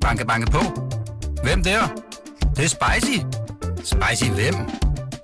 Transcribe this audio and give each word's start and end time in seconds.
Banke, 0.00 0.26
banke 0.26 0.50
på. 0.50 0.58
Hvem 1.42 1.62
der? 1.62 1.80
Det, 2.40 2.56
det 2.56 2.64
er 2.64 2.68
spicy. 2.68 3.18
Spicy 3.84 4.30
hvem? 4.30 4.54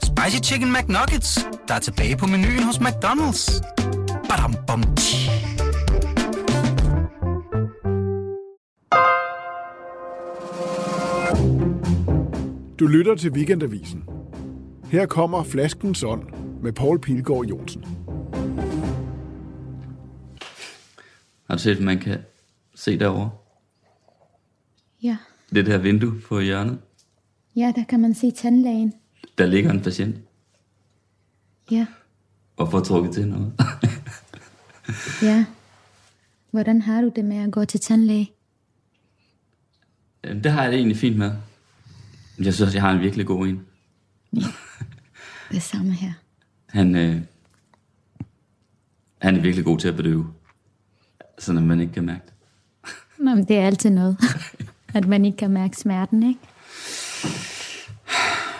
Spicy 0.02 0.50
Chicken 0.50 0.72
McNuggets, 0.72 1.46
der 1.68 1.74
er 1.74 1.78
tilbage 1.78 2.16
på 2.16 2.26
menuen 2.26 2.62
hos 2.62 2.76
McDonald's. 2.76 3.62
Badum, 4.28 4.54
bom, 4.66 4.82
tji. 4.96 5.30
Du 12.78 12.86
lytter 12.86 13.14
til 13.14 13.32
Weekendavisen. 13.32 14.04
Her 14.90 15.06
kommer 15.06 15.42
Flaskens 15.42 16.02
Ånd 16.02 16.22
med 16.62 16.72
Paul 16.72 17.00
Pilgaard 17.00 17.44
Jonsen. 17.44 17.84
Har 21.46 21.54
du 21.54 21.58
set, 21.62 21.76
at 21.76 21.82
man 21.82 21.98
kan 21.98 22.18
se 22.74 22.98
derovre? 22.98 23.30
Ja. 25.06 25.16
Det 25.54 25.66
der 25.66 25.78
vindue 25.78 26.20
på 26.20 26.40
hjørnet. 26.40 26.78
ja, 27.56 27.72
der 27.76 27.84
kan 27.88 28.00
man 28.00 28.14
se 28.14 28.30
tandlægen. 28.30 28.92
Der 29.38 29.46
ligger 29.46 29.70
en 29.70 29.80
patient 29.80 30.16
Ja, 31.70 31.86
og 32.56 32.70
får 32.70 32.80
trukket 32.80 33.14
til 33.14 33.28
noget. 33.28 33.52
ja. 35.28 35.44
Hvordan 36.50 36.82
har 36.82 37.00
du 37.00 37.12
det 37.16 37.24
med 37.24 37.36
at 37.36 37.52
gå 37.52 37.64
til 37.64 37.80
tandlæge? 37.80 38.30
Det 40.24 40.52
har 40.52 40.62
jeg 40.62 40.72
det 40.72 40.78
egentlig 40.78 40.96
fint 40.96 41.16
med. 41.16 41.32
Jeg 42.38 42.54
synes, 42.54 42.74
jeg 42.74 42.82
har 42.82 42.90
en 42.92 43.00
virkelig 43.00 43.26
god 43.26 43.46
en. 43.46 43.66
Det 45.50 45.62
samme 45.62 45.92
her. 45.92 46.12
Han, 46.66 46.94
øh, 46.94 47.20
han 49.22 49.36
er 49.36 49.40
virkelig 49.40 49.64
god 49.64 49.78
til 49.78 49.88
at 49.88 49.96
bedøve. 49.96 50.26
Sådan 51.38 51.58
at 51.58 51.64
man 51.68 51.80
ikke 51.80 51.92
kan 51.92 52.04
mærke 52.04 52.22
det. 52.26 52.32
Nå, 53.18 53.34
men 53.34 53.48
det 53.48 53.56
er 53.56 53.66
altid 53.66 53.90
noget. 53.90 54.16
at 54.94 55.06
man 55.08 55.24
ikke 55.24 55.36
kan 55.36 55.50
mærke 55.50 55.76
smerten, 55.76 56.22
ikke? 56.22 56.40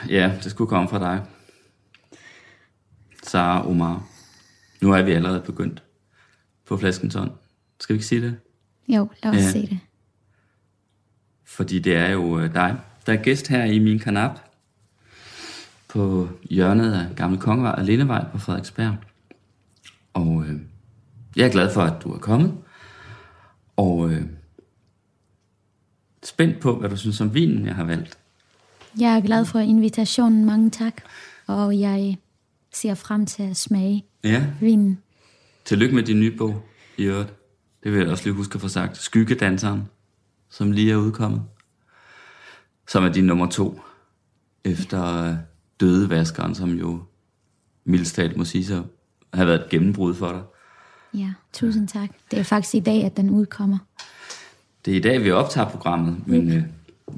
Ja, 0.08 0.33
det 0.44 0.50
skulle 0.50 0.68
komme 0.68 0.88
fra 0.88 0.98
dig. 0.98 1.22
Sara 3.22 3.68
Omar. 3.68 4.06
Nu 4.80 4.92
er 4.92 5.02
vi 5.02 5.12
allerede 5.12 5.41
begyndt 5.41 5.83
på 6.66 6.77
flaskens 6.77 7.14
hånd. 7.14 7.30
Skal 7.80 7.94
vi 7.94 7.96
ikke 7.96 8.06
sige 8.06 8.20
det? 8.22 8.36
Jo, 8.88 9.08
lad 9.22 9.33
os 9.33 9.36
Ja. 9.38 9.50
se 9.50 9.60
det. 9.66 9.78
Fordi 11.44 11.78
det 11.78 11.96
er 11.96 12.08
jo 12.10 12.38
øh, 12.40 12.55
dig, 12.55 12.77
der 13.06 13.12
er 13.12 13.16
gæst 13.22 13.48
her 13.48 13.64
i 13.64 13.78
min 13.78 13.98
kanap 13.98 14.38
på 15.88 16.28
hjørnet 16.50 16.92
af 16.94 17.16
Gamle 17.16 17.38
Kongevej 17.38 17.72
og 17.72 17.84
Lindevej 17.84 18.24
på 18.33 18.38
Frederiksberg. 18.38 18.96
Og 20.14 20.44
øh, 20.48 20.61
jeg 21.36 21.46
er 21.46 21.50
glad 21.50 21.72
for, 21.74 21.83
at 21.83 22.02
du 22.02 22.12
er 22.12 22.18
kommet. 22.18 22.55
Og 23.77 24.11
øh, 24.11 24.22
spændt 26.27 26.60
på, 26.60 26.78
hvad 26.78 26.91
du 26.91 26.96
synes 26.96 27.20
om 27.20 27.34
vinen, 27.34 27.66
jeg 27.66 27.74
har 27.74 27.84
valgt. 27.84 28.19
Jeg 29.00 29.16
er 29.16 29.20
glad 29.20 29.44
for 29.44 29.58
invitationen, 29.58 30.44
mange 30.44 30.70
tak. 30.70 30.94
Og 31.46 31.78
jeg 31.80 32.16
ser 32.72 32.94
frem 32.94 33.27
til 33.27 33.42
at 33.42 33.56
smage 33.56 34.05
Ja, 34.24 34.46
vinen. 34.60 34.98
tillykke 35.64 35.94
med 35.94 36.02
din 36.02 36.20
nye 36.20 36.36
bog 36.36 36.62
i 36.98 37.02
øvrigt. 37.02 37.33
Det 37.84 37.92
vil 37.92 38.00
jeg 38.00 38.08
også 38.08 38.24
lige 38.24 38.34
huske 38.34 38.55
at 38.55 38.60
få 38.60 38.68
sagt. 38.68 38.96
Skyggedanseren, 38.96 39.83
som 40.50 40.72
lige 40.72 40.92
er 40.92 40.96
udkommet. 40.96 41.42
Som 42.88 43.05
er 43.05 43.08
din 43.12 43.24
nummer 43.24 43.46
to. 43.50 43.80
Efter 44.64 45.24
øh, 45.30 45.34
Dødevaskeren, 45.80 46.55
som 46.55 46.70
jo 46.70 47.02
mildest 47.84 48.14
talt 48.14 48.36
må 48.36 48.44
sige 48.44 48.64
så 48.66 48.83
har 49.34 49.44
været 49.44 49.61
et 49.64 49.70
gennembrud 49.70 50.14
for 50.14 50.33
dig. 50.33 50.42
Ja, 51.20 51.33
tusind 51.52 51.88
tak. 51.88 52.11
Det 52.30 52.38
er 52.38 52.42
faktisk 52.42 52.74
i 52.74 52.80
dag, 52.80 53.05
at 53.05 53.16
den 53.16 53.30
udkommer. 53.30 53.78
Det 54.87 54.92
er 54.92 54.97
i 54.97 55.01
dag, 55.01 55.25
vi 55.25 55.31
optager 55.31 55.69
programmet, 55.69 56.17
men, 56.27 56.53
øh, 56.53 56.62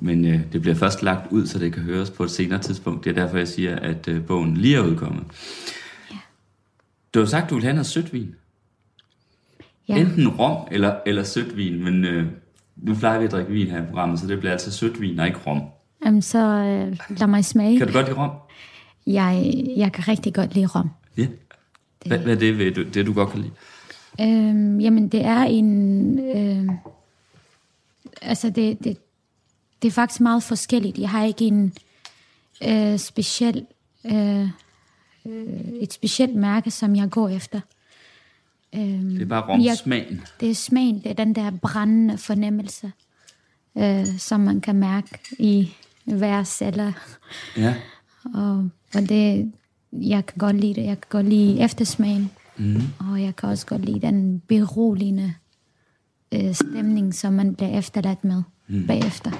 men 0.00 0.24
øh, 0.24 0.40
det 0.52 0.60
bliver 0.60 0.74
først 0.74 1.02
lagt 1.02 1.32
ud, 1.32 1.46
så 1.46 1.58
det 1.58 1.72
kan 1.72 1.82
høres 1.82 2.10
på 2.10 2.24
et 2.24 2.30
senere 2.30 2.58
tidspunkt. 2.58 3.04
Det 3.04 3.10
er 3.10 3.22
derfor, 3.22 3.36
jeg 3.36 3.48
siger, 3.48 3.76
at 3.76 4.08
øh, 4.08 4.26
bogen 4.26 4.56
lige 4.56 4.76
er 4.76 4.80
udkommet. 4.80 5.24
Du 7.14 7.18
har 7.18 7.26
sagt, 7.26 7.50
du 7.50 7.54
vil 7.54 7.64
have 7.64 7.72
noget 7.72 7.86
sødt 7.86 8.12
vin. 8.12 8.34
Ja, 9.88 9.96
Enten 9.96 10.28
rom 10.28 10.68
eller, 10.70 10.94
eller 11.06 11.22
sødt 11.22 11.56
vin, 11.56 11.84
men 11.84 12.04
øh, 12.04 12.26
nu 12.76 12.94
plejer 12.94 13.18
vi 13.18 13.24
at 13.24 13.32
drikke 13.32 13.52
vin 13.52 13.66
her 13.66 13.82
i 13.82 13.86
programmet, 13.86 14.20
så 14.20 14.26
det 14.26 14.38
bliver 14.38 14.52
altså 14.52 14.72
sødt 14.72 15.00
vin 15.00 15.20
og 15.20 15.26
ikke 15.26 15.38
rom. 15.46 15.62
Jamen, 16.04 16.22
så 16.22 16.38
øh, 16.38 17.18
lad 17.18 17.26
mig 17.26 17.44
smage. 17.44 17.78
Kan 17.78 17.86
du 17.86 17.92
godt 17.92 18.06
lide 18.06 18.18
rom? 18.18 18.30
Jeg, 19.06 19.54
jeg 19.76 19.92
kan 19.92 20.08
rigtig 20.08 20.34
godt 20.34 20.54
lide 20.54 20.66
rom. 20.66 20.90
Ja. 21.16 21.26
Hvad, 22.06 22.18
hvad 22.18 22.42
er 22.42 22.70
det, 22.70 22.94
det, 22.94 23.06
du 23.06 23.12
godt 23.12 23.30
kan 23.30 23.40
lide? 23.40 23.52
Øhm, 24.20 24.80
jamen, 24.80 25.08
det 25.08 25.24
er 25.24 25.42
en... 25.42 26.18
Øh, 26.18 26.68
altså, 28.22 28.50
det, 28.50 28.84
det, 28.84 28.98
det 29.82 29.88
er 29.88 29.92
faktisk 29.92 30.20
meget 30.20 30.42
forskelligt. 30.42 30.98
Jeg 30.98 31.10
har 31.10 31.24
ikke 31.24 31.44
en 31.44 31.72
øh, 32.68 32.98
speciel... 32.98 33.66
Øh, 34.04 34.48
øh, 35.26 35.58
et 35.80 35.92
specielt 35.92 36.34
mærke, 36.34 36.70
som 36.70 36.96
jeg 36.96 37.10
går 37.10 37.28
efter. 37.28 37.60
Øhm, 38.74 39.10
Det 39.10 39.22
er 39.22 39.26
bare 39.26 39.48
romsmagen. 39.48 40.20
Det 40.40 40.50
er 40.50 40.54
smagen, 40.54 40.98
det 40.98 41.06
er 41.06 41.14
den 41.14 41.34
der 41.34 41.50
brændende 41.50 42.18
fornemmelse, 42.18 42.92
øh, 43.78 44.06
som 44.18 44.40
man 44.40 44.60
kan 44.60 44.74
mærke 44.76 45.18
i 45.38 45.72
hver 46.04 46.44
celler. 46.44 46.92
Ja. 47.56 47.74
Og, 48.34 48.68
og 48.94 49.08
det, 49.08 49.52
jeg 49.92 50.26
kan 50.26 50.38
godt 50.38 50.56
lide 50.56 50.74
det. 50.74 50.84
Jeg 50.84 51.00
kan 51.00 51.08
godt 51.08 51.26
lide 51.28 51.60
eftersmagen. 51.60 52.30
Mm. 52.56 52.82
Og 52.98 53.22
jeg 53.22 53.36
kan 53.36 53.48
også 53.48 53.66
godt 53.66 53.84
lide 53.84 54.00
den 54.00 54.42
beroligende 54.48 55.34
øh, 56.32 56.54
stemning, 56.54 57.14
som 57.14 57.32
man 57.32 57.54
bliver 57.54 57.78
efterladt 57.78 58.24
med 58.24 58.42
mm. 58.68 58.86
bagefter. 58.86 59.30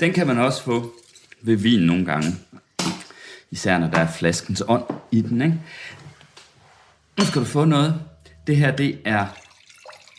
Den 0.00 0.12
kan 0.12 0.26
man 0.26 0.38
også 0.38 0.62
få 0.62 0.92
ved 1.42 1.56
vin 1.56 1.80
nogle 1.80 2.04
gange. 2.04 2.28
Især 3.50 3.78
når 3.78 3.86
der 3.86 3.98
er 3.98 4.12
flaskens 4.12 4.62
ånd 4.68 4.84
i 5.10 5.20
den, 5.20 5.42
ikke? 5.42 5.60
Nu 7.18 7.24
skal 7.24 7.40
du 7.40 7.46
få 7.46 7.64
noget. 7.64 7.94
Det 8.46 8.56
her, 8.56 8.76
det 8.76 8.98
er 9.04 9.26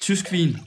tysk 0.02 0.32
vin. 0.32 0.58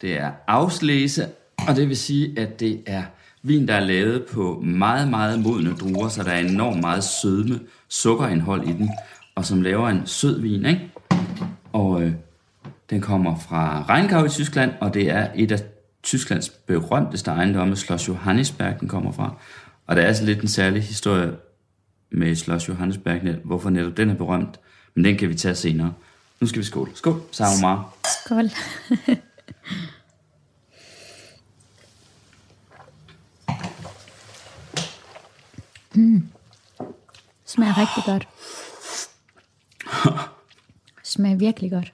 Det 0.00 0.18
er 0.20 0.32
afslæse, 0.46 1.28
og 1.68 1.76
det 1.76 1.88
vil 1.88 1.96
sige, 1.96 2.38
at 2.38 2.60
det 2.60 2.82
er 2.86 3.02
vin, 3.42 3.68
der 3.68 3.74
er 3.74 3.80
lavet 3.80 4.24
på 4.32 4.60
meget, 4.64 5.08
meget 5.08 5.40
modne 5.40 5.76
druer, 5.76 6.08
så 6.08 6.22
der 6.22 6.30
er 6.30 6.38
enormt 6.38 6.80
meget 6.80 7.04
sødme, 7.04 7.60
sukkerindhold 7.88 8.68
i 8.68 8.72
den, 8.72 8.90
og 9.34 9.44
som 9.44 9.62
laver 9.62 9.88
en 9.88 10.06
sød 10.06 10.40
vin, 10.40 10.66
ikke? 10.66 10.90
Og 11.72 12.02
øh, 12.02 12.12
den 12.90 13.00
kommer 13.00 13.36
fra 13.38 13.82
Rheingau 13.88 14.24
i 14.24 14.28
Tyskland, 14.28 14.72
og 14.80 14.94
det 14.94 15.10
er 15.10 15.28
et 15.34 15.52
af 15.52 15.62
Tysklands 16.02 16.48
berømteste 16.48 17.30
ejendomme, 17.30 17.76
Schloss 17.76 18.08
Johannisberg, 18.08 18.80
den 18.80 18.88
kommer 18.88 19.12
fra. 19.12 19.34
Og 19.86 19.96
der 19.96 20.02
er 20.02 20.06
altså 20.06 20.24
lidt 20.24 20.40
en 20.42 20.48
særlig 20.48 20.82
historie 20.82 21.36
med 22.10 22.34
Schloss 22.36 22.68
Johannisberg, 22.68 23.22
net- 23.24 23.40
hvorfor 23.44 23.70
netop 23.70 23.96
den 23.96 24.10
er 24.10 24.14
berømt, 24.14 24.60
men 24.94 25.04
den 25.04 25.16
kan 25.16 25.28
vi 25.28 25.34
tage 25.34 25.54
senere. 25.54 25.92
Nu 26.40 26.46
skal 26.46 26.58
vi 26.60 26.64
skåle. 26.66 26.90
Skål, 26.94 27.20
Sarah 27.32 27.84
Skål. 28.24 28.50
mm. 35.94 36.28
Smager 37.46 37.74
rigtig 37.78 38.02
godt. 38.06 38.28
Smager 41.12 41.36
virkelig 41.36 41.70
godt. 41.70 41.92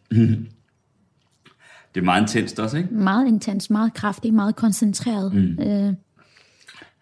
Det 1.95 2.01
er 2.01 2.05
meget 2.05 2.23
intenst 2.23 2.59
også, 2.61 2.77
ikke? 2.77 2.95
Meget 2.95 3.28
intens, 3.28 3.71
meget 3.71 3.95
kraftig, 3.95 4.34
meget 4.34 4.56
koncentreret. 4.56 5.33
Mm. 5.34 5.59
Øh, 5.62 5.89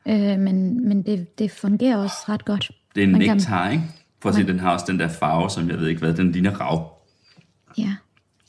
øh, 0.07 0.39
men 0.39 0.89
men 0.89 1.03
det, 1.03 1.39
det 1.39 1.51
fungerer 1.51 1.97
også 1.97 2.17
ret 2.29 2.45
godt. 2.45 2.71
Det 2.95 3.01
er 3.01 3.05
en 3.07 3.13
Man 3.13 3.21
kan- 3.21 3.37
nektar, 3.37 3.71
ikke? 3.71 3.85
Prøv 4.21 4.31
at 4.31 4.37
se, 4.37 4.47
den 4.47 4.61
har 4.61 4.71
også 4.73 4.85
den 4.89 4.99
der 5.01 5.09
farve, 5.09 5.51
som 5.51 5.71
jeg 5.71 5.79
ved 5.79 5.89
ikke 5.89 5.99
hvad, 6.01 6.15
den 6.15 6.33
ligner 6.33 6.51
rav. 6.61 6.93
Ja, 7.79 7.95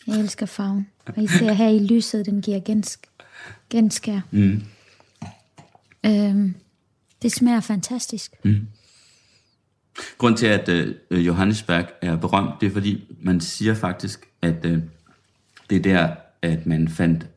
jeg 0.08 0.20
elsker 0.20 0.46
farven. 0.46 0.88
Og 1.06 1.24
især 1.24 1.54
her 1.54 1.68
i 1.70 1.80
lyset, 1.88 2.26
den 2.26 2.42
giver 2.42 2.60
gensk, 2.60 3.08
genskær. 3.70 4.20
Mm. 4.32 4.62
Øhm, 6.06 6.56
det 7.22 7.32
smager 7.32 7.60
fantastisk. 7.60 8.32
Mm. 8.46 8.68
Grund 10.18 10.38
til, 10.38 10.46
at 10.46 10.70
øh, 10.70 10.96
Johannesberg 11.12 11.86
er 12.02 12.16
berømt, 12.16 12.62
det 12.62 12.68
er 12.68 12.72
fordi, 12.72 13.16
man 13.22 13.40
siger 13.42 13.74
faktisk, 13.74 14.26
at 14.42 14.66
øh, 14.66 14.80
det 15.70 15.78
er 15.78 15.82
der, 15.82 16.16
at 16.42 16.66
man 16.66 16.88
fandt, 16.88 17.28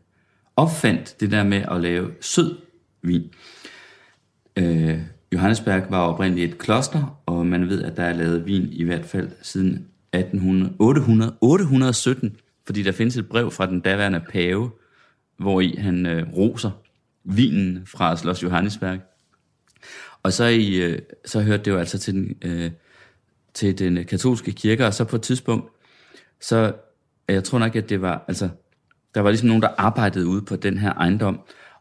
opfandt 0.57 1.21
det 1.21 1.31
der 1.31 1.45
med 1.45 1.63
at 1.71 1.81
lave 1.81 2.11
sød 2.21 2.57
vin. 3.03 3.31
Øh, 4.57 5.01
Johannesberg 5.33 5.83
var 5.91 5.99
oprindeligt 5.99 6.53
et 6.53 6.59
kloster, 6.59 7.23
og 7.27 7.47
man 7.47 7.69
ved, 7.69 7.83
at 7.83 7.97
der 7.97 8.03
er 8.03 8.13
lavet 8.13 8.47
vin 8.47 8.69
i 8.73 8.85
hvert 8.85 9.05
fald 9.05 9.31
siden 9.43 9.89
1800, 10.13 10.75
800, 10.79 11.37
817, 11.41 12.37
fordi 12.67 12.83
der 12.83 12.93
findes 12.93 13.17
et 13.17 13.29
brev 13.29 13.51
fra 13.51 13.67
den 13.67 13.81
daværende 13.81 14.21
pave, 14.29 14.71
hvor 15.37 15.61
i 15.61 15.75
han 15.79 16.07
øh, 16.07 16.33
roser 16.37 16.71
vinen 17.25 17.87
fra 17.87 18.17
Slås 18.17 18.43
Johannesberg. 18.43 18.99
Og 20.23 20.33
så, 20.33 20.45
i, 20.45 20.75
øh, 20.75 20.99
så 21.25 21.41
hørte 21.41 21.65
det 21.65 21.71
jo 21.71 21.79
altså 21.79 21.99
til 21.99 22.15
den, 22.15 22.37
øh, 22.43 22.71
til 23.55 23.79
den 23.79 24.05
katolske 24.05 24.53
kirke, 24.53 24.87
og 24.87 24.95
så 24.95 25.05
på 25.05 25.17
et 25.17 25.23
tidspunkt, 25.23 25.73
så 26.41 26.73
jeg 27.29 27.45
tror 27.45 27.59
nok, 27.59 27.77
at 27.77 27.89
det 27.89 28.03
var, 28.03 28.25
altså, 28.29 28.49
der 29.15 29.21
var 29.21 29.31
ligesom 29.31 29.49
nogen, 29.49 29.63
der 29.63 29.69
arbejdede 29.79 30.27
ude 30.27 30.43
på 30.43 30.57
den 30.57 30.79
her 30.79 30.93
ejendom, 30.93 31.41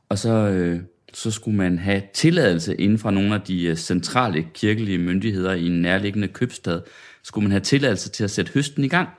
og 0.09 0.17
så, 0.17 0.29
øh, 0.29 0.79
så 1.13 1.31
skulle 1.31 1.57
man 1.57 1.79
have 1.79 2.01
tilladelse 2.13 2.75
inden 2.75 2.97
fra 2.97 3.11
nogle 3.11 3.35
af 3.35 3.41
de 3.41 3.63
øh, 3.63 3.75
centrale 3.75 4.47
kirkelige 4.53 4.97
myndigheder 4.97 5.53
i 5.53 5.65
en 5.65 5.81
nærliggende 5.81 6.27
købstad, 6.27 6.81
skulle 7.23 7.43
man 7.43 7.51
have 7.51 7.61
tilladelse 7.61 8.09
til 8.09 8.23
at 8.23 8.31
sætte 8.31 8.51
høsten 8.53 8.83
i 8.83 8.87
gang. 8.87 9.09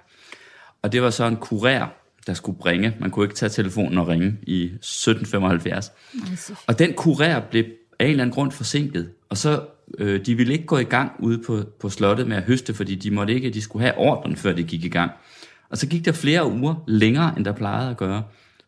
Og 0.82 0.92
det 0.92 1.02
var 1.02 1.10
så 1.10 1.24
en 1.24 1.36
kurér, 1.36 1.84
der 2.26 2.34
skulle 2.34 2.58
bringe. 2.58 2.96
Man 3.00 3.10
kunne 3.10 3.24
ikke 3.24 3.34
tage 3.34 3.50
telefonen 3.50 3.98
og 3.98 4.08
ringe 4.08 4.36
i 4.42 4.64
1775. 4.64 5.92
Altså, 6.30 6.54
Og 6.66 6.78
den 6.78 6.90
kurér 6.90 7.40
blev 7.50 7.64
af 7.98 8.04
en 8.04 8.10
eller 8.10 8.24
anden 8.24 8.34
grund 8.34 8.52
forsinket, 8.52 9.10
og 9.28 9.36
så 9.36 9.60
øh, 9.98 10.26
de 10.26 10.34
ville 10.34 10.52
ikke 10.52 10.66
gå 10.66 10.78
i 10.78 10.84
gang 10.84 11.12
ude 11.18 11.42
på, 11.46 11.62
på 11.80 11.88
slottet 11.88 12.26
med 12.26 12.36
at 12.36 12.42
høste, 12.42 12.74
fordi 12.74 12.94
de 12.94 13.10
måtte 13.10 13.34
ikke, 13.34 13.50
de 13.50 13.62
skulle 13.62 13.82
have 13.84 13.98
ordren, 13.98 14.36
før 14.36 14.52
de 14.52 14.62
gik 14.62 14.84
i 14.84 14.88
gang. 14.88 15.10
Og 15.72 15.78
så 15.78 15.86
gik 15.86 16.04
der 16.04 16.12
flere 16.12 16.50
uger 16.52 16.74
længere, 16.86 17.34
end 17.36 17.44
der 17.44 17.52
plejede 17.52 17.90
at 17.90 17.96
gøre, 17.96 18.22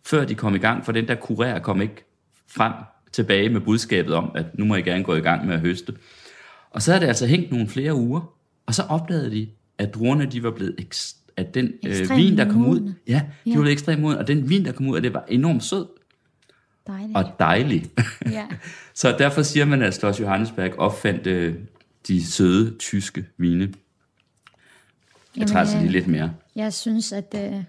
før 0.07 0.25
de 0.25 0.35
kom 0.35 0.55
i 0.55 0.59
gang, 0.59 0.85
for 0.85 0.93
den 0.93 1.09
der 1.09 1.17
kurér 1.17 1.59
kom 1.59 1.83
ikke 1.83 2.05
frem 2.49 2.73
tilbage 3.13 3.49
med 3.49 3.61
budskabet 3.61 4.15
om, 4.15 4.31
at 4.35 4.59
nu 4.59 4.65
må 4.65 4.75
I 4.77 4.83
gerne 4.83 5.05
gå 5.05 5.15
i 5.15 5.21
gang 5.21 5.47
med 5.47 5.55
at 5.55 5.61
høste. 5.61 5.95
Og 6.71 6.83
så 6.83 6.91
havde 6.93 7.01
det 7.03 7.09
altså 7.09 7.27
hængt 7.27 7.51
nogle 7.53 7.69
flere 7.69 7.95
uger, 7.95 8.33
og 8.67 8.75
så 8.75 8.83
opdagede 8.83 9.31
de, 9.31 9.49
at 9.79 9.95
druerne 9.95 10.27
de 10.27 10.43
var 10.43 10.51
blevet 10.51 10.75
at 11.37 11.55
den 11.55 11.73
øh, 11.87 12.17
vin, 12.17 12.39
der 12.39 12.53
kom 12.53 12.67
ud, 12.67 12.81
modne. 12.81 12.95
ja, 13.09 13.23
de 13.45 13.51
Ja. 13.51 13.59
var 13.59 13.67
ekstremt 13.67 14.03
modne, 14.03 14.19
og 14.19 14.27
den 14.29 14.49
vin, 14.49 14.65
der 14.65 14.73
kom 14.73 14.89
ud, 14.89 15.01
det 15.01 15.15
var 15.15 15.25
enormt 15.29 15.65
sød 15.65 15.87
dejligt. 16.87 17.17
og 17.17 17.25
dejlig. 17.39 17.91
Ja. 18.31 18.47
Så 18.95 19.17
derfor 19.19 19.43
siger 19.43 19.65
man, 19.65 19.83
at 19.83 19.95
Schloss 19.95 20.21
Johannesberg 20.21 20.79
opfandt 20.79 21.27
øh, 21.27 21.55
de 22.09 22.27
søde 22.27 22.79
tyske 22.79 23.25
vine. 23.39 23.73
Jeg 25.37 25.47
tager 25.47 25.61
altså 25.61 25.79
lige 25.79 25.91
lidt 25.93 26.07
mere. 26.07 26.31
Jeg 26.57 26.73
synes, 26.73 27.13
at 27.13 27.33
det 27.33 27.67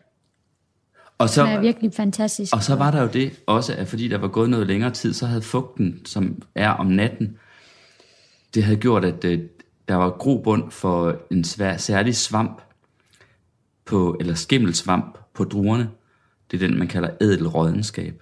Og 1.18 1.30
så, 1.30 1.44
er 1.44 1.60
virkelig 1.60 1.94
fantastisk. 1.94 2.54
og 2.54 2.64
så 2.64 2.76
var 2.76 2.92
der 2.92 3.02
jo 3.02 3.08
det 3.08 3.40
også, 3.46 3.74
at 3.74 3.88
fordi 3.88 4.08
der 4.08 4.18
var 4.18 4.28
gået 4.28 4.50
noget 4.50 4.68
længere 4.68 4.92
tid, 4.92 5.14
så 5.14 5.26
havde 5.26 5.42
fugten, 5.42 6.06
som 6.06 6.42
er 6.56 6.70
om 6.70 6.86
natten, 6.86 7.38
det 8.54 8.64
havde 8.64 8.78
gjort, 8.78 9.06
at 9.06 9.26
øh, 9.26 9.40
der 9.88 9.96
var 9.96 10.10
grobund 10.10 10.72
for 10.72 11.18
en 11.32 11.44
svær, 11.44 11.78
særlig 11.78 12.16
svamp, 12.16 12.62
på, 13.86 14.18
eller 14.20 14.34
skimmelsvamp 14.34 15.18
på 15.34 15.44
druerne. 15.44 15.90
Det 16.52 16.64
er 16.64 16.68
den, 16.68 16.80
man 16.80 16.88
kalder 16.88 17.10
ædelrådenskab. 17.22 18.22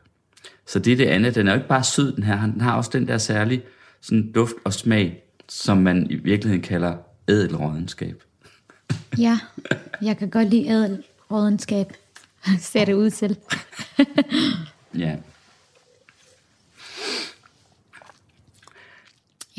Så 0.67 0.79
det 0.79 0.93
er 0.93 0.97
det 0.97 1.05
andet. 1.05 1.35
Den 1.35 1.47
er 1.47 1.51
jo 1.51 1.57
ikke 1.57 1.67
bare 1.67 1.83
sød, 1.83 2.15
den 2.15 2.23
her. 2.23 2.41
Den 2.41 2.61
har 2.61 2.77
også 2.77 2.89
den 2.93 3.07
der 3.07 3.17
særlige 3.17 3.61
sådan 4.01 4.31
duft 4.31 4.53
og 4.65 4.73
smag, 4.73 5.23
som 5.49 5.77
man 5.77 6.07
i 6.09 6.15
virkeligheden 6.15 6.61
kalder 6.61 6.97
ædelrådenskab. 7.27 8.23
Ja, 9.17 9.39
jeg 10.01 10.17
kan 10.17 10.29
godt 10.29 10.49
lide 10.49 10.67
ædelrådenskab. 10.67 11.93
Ser 12.59 12.85
det 12.85 12.93
ud 12.93 13.09
til. 13.09 13.37
Ja. 14.97 15.15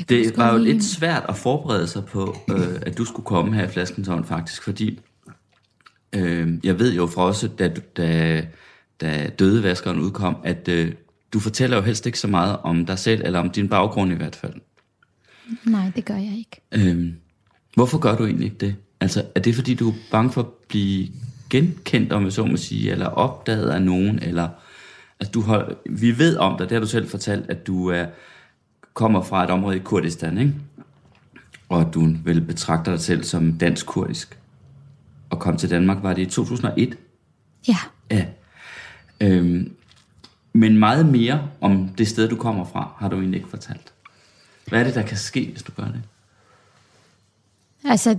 Det 0.09 0.37
var 0.37 0.53
jo 0.53 0.59
lide- 0.59 0.73
lidt 0.73 0.85
svært 0.85 1.25
at 1.29 1.37
forberede 1.37 1.87
sig 1.87 2.05
på, 2.05 2.37
øh, 2.51 2.81
at 2.87 2.99
du 2.99 3.05
skulle 3.05 3.27
komme 3.27 3.55
her 3.55 3.65
i 3.65 3.69
Flaskenshavn 3.69 4.25
faktisk, 4.25 4.63
fordi 4.63 5.01
øh, 6.15 6.49
jeg 6.65 6.79
ved 6.79 6.95
jo 6.95 7.07
fra 7.07 7.23
også, 7.23 7.49
da, 7.49 7.69
da, 7.97 8.47
da 9.01 9.29
Dødevaskeren 9.39 10.01
udkom, 10.01 10.37
at 10.45 10.69
øh, 10.69 10.93
du 11.33 11.41
fortæller 11.41 11.77
jo 11.77 11.83
helst 11.83 12.07
ikke 12.07 12.19
så 12.21 12.29
meget 12.29 12.57
om 12.63 12.87
dig 12.87 12.99
selv, 12.99 13.23
eller 13.25 13.39
om 13.39 13.51
din 13.51 13.69
baggrund 13.69 14.13
i 14.13 14.15
hvert 14.15 14.37
fald. 14.37 14.55
Nej, 15.65 15.93
det 15.97 16.05
gør 16.05 16.17
jeg 16.17 16.35
ikke. 16.39 16.61
Øh, 16.91 17.13
hvorfor 17.75 17.99
gør 17.99 18.17
du 18.17 18.25
egentlig 18.27 18.45
ikke 18.45 18.59
det? 18.59 18.77
Altså, 19.05 19.25
er 19.35 19.41
det 19.41 19.55
fordi, 19.55 19.75
du 19.75 19.89
er 19.89 19.95
bange 20.11 20.33
for 20.33 20.41
at 20.41 20.47
blive 20.69 21.09
genkendt, 21.51 22.13
om 22.13 22.25
jeg 22.25 22.33
så 22.33 22.45
må 22.45 22.57
sige, 22.57 22.91
eller 22.91 23.07
opdaget 23.07 23.71
af 23.71 23.83
nogen, 23.83 24.19
eller 24.23 24.49
at 25.21 25.35
du 25.35 25.41
har, 25.41 25.75
vi 25.91 26.19
ved 26.19 26.37
om 26.37 26.59
dig, 26.59 26.69
det 26.69 26.75
har 26.75 26.81
du 26.81 26.87
selv 26.87 27.09
fortalt, 27.09 27.51
at 27.51 27.67
du 27.67 27.89
er, 27.89 28.07
kommer 28.95 29.23
fra 29.23 29.45
et 29.45 29.51
område 29.51 29.77
i 29.77 29.79
Kurdistan, 29.79 30.39
ikke? 30.39 30.55
Og 31.69 31.81
at 31.81 31.87
du 31.95 32.09
vel 32.25 32.41
betragter 32.41 32.93
dig 32.93 33.01
selv 33.01 33.25
som 33.25 33.53
dansk-kurdisk. 33.53 34.39
Og 35.31 35.41
kom 35.41 35.57
til 35.57 35.71
Danmark, 35.71 36.03
var 36.03 36.13
det 36.13 36.23
i 36.23 36.31
2001? 36.31 36.97
Ja, 37.69 37.79
Ja. 38.11 38.27
Øhm, 39.21 39.73
men 40.53 40.79
meget 40.79 41.07
mere 41.07 41.49
om 41.61 41.89
det 41.99 42.09
sted, 42.09 42.29
du 42.29 42.37
kommer 42.37 42.65
fra, 42.65 42.95
har 42.99 43.09
du 43.09 43.17
egentlig 43.17 43.39
ikke 43.39 43.51
fortalt. 43.51 43.93
Hvad 44.69 44.81
er 44.81 44.85
det, 44.85 44.95
der 44.95 45.03
kan 45.03 45.17
ske, 45.17 45.49
hvis 45.53 45.63
du 45.63 45.73
gør 45.73 45.85
det? 45.85 46.03
altså 47.85 48.19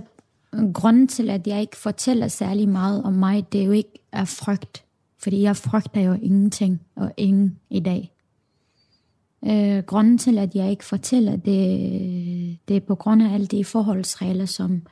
grunden 0.74 1.08
til, 1.08 1.30
at 1.30 1.46
jeg 1.46 1.60
ikke 1.60 1.76
fortæller 1.76 2.28
særlig 2.28 2.68
meget 2.68 3.02
om 3.02 3.12
mig, 3.12 3.52
det 3.52 3.60
er 3.60 3.64
jo 3.64 3.72
ikke 3.72 3.98
af 4.12 4.28
frygt. 4.28 4.84
Fordi 5.18 5.42
jeg 5.42 5.56
frygter 5.56 6.00
jo 6.00 6.12
ingenting 6.12 6.82
og 6.96 7.12
ingen 7.16 7.58
i 7.70 7.80
dag. 7.80 8.12
Øh, 9.44 9.82
grunden 9.82 10.18
til, 10.18 10.38
at 10.38 10.54
jeg 10.54 10.70
ikke 10.70 10.84
fortæller, 10.84 11.36
det, 11.36 12.58
det 12.68 12.76
er 12.76 12.80
på 12.80 12.94
grund 12.94 13.22
af 13.22 13.34
alle 13.34 13.46
de 13.46 13.64
forholdsregler, 13.64 14.46
som 14.46 14.82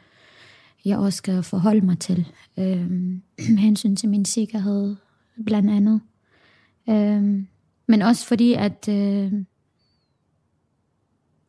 jeg 0.85 0.99
også 0.99 1.17
skal 1.17 1.43
forholde 1.43 1.87
mig 1.87 1.99
til. 1.99 2.29
Øh, 2.59 2.91
med 3.51 3.59
hensyn 3.59 3.97
til 3.97 4.09
min 4.09 4.25
sikkerhed, 4.25 4.97
blandt 5.47 5.71
andet. 5.71 6.01
Øh, 6.89 7.45
men 7.87 8.03
også 8.03 8.27
fordi, 8.27 8.53
at, 8.53 8.89
øh, 8.89 9.33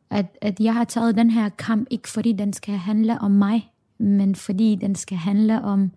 at, 0.10 0.38
at 0.42 0.60
jeg 0.60 0.74
har 0.74 0.84
taget 0.84 1.18
den 1.18 1.30
her 1.30 1.50
kamp, 1.50 1.88
ikke 1.90 2.10
fordi 2.10 2.34
den 2.34 2.54
skal 2.54 2.75
handle 2.75 3.19
om 3.19 3.31
mig, 3.31 3.72
men 3.97 4.36
fordi 4.36 4.75
den 4.81 4.95
skal 4.95 5.18
handle 5.18 5.62
om 5.62 5.92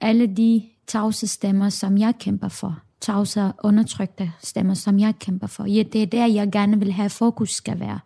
alle 0.00 0.26
de 0.26 0.62
tavse 0.86 1.26
stemmer, 1.26 1.68
som 1.68 1.98
jeg 1.98 2.14
kæmper 2.18 2.48
for. 2.48 2.78
Tavse 3.00 3.52
undertrykte 3.64 4.32
stemmer, 4.42 4.74
som 4.74 4.98
jeg 4.98 5.14
kæmper 5.18 5.46
for. 5.46 5.64
Ja, 5.64 5.82
det 5.82 6.02
er 6.02 6.06
der, 6.06 6.26
jeg 6.26 6.52
gerne 6.52 6.78
vil 6.78 6.92
have 6.92 7.10
fokus 7.10 7.50
skal 7.50 7.80
være. 7.80 8.00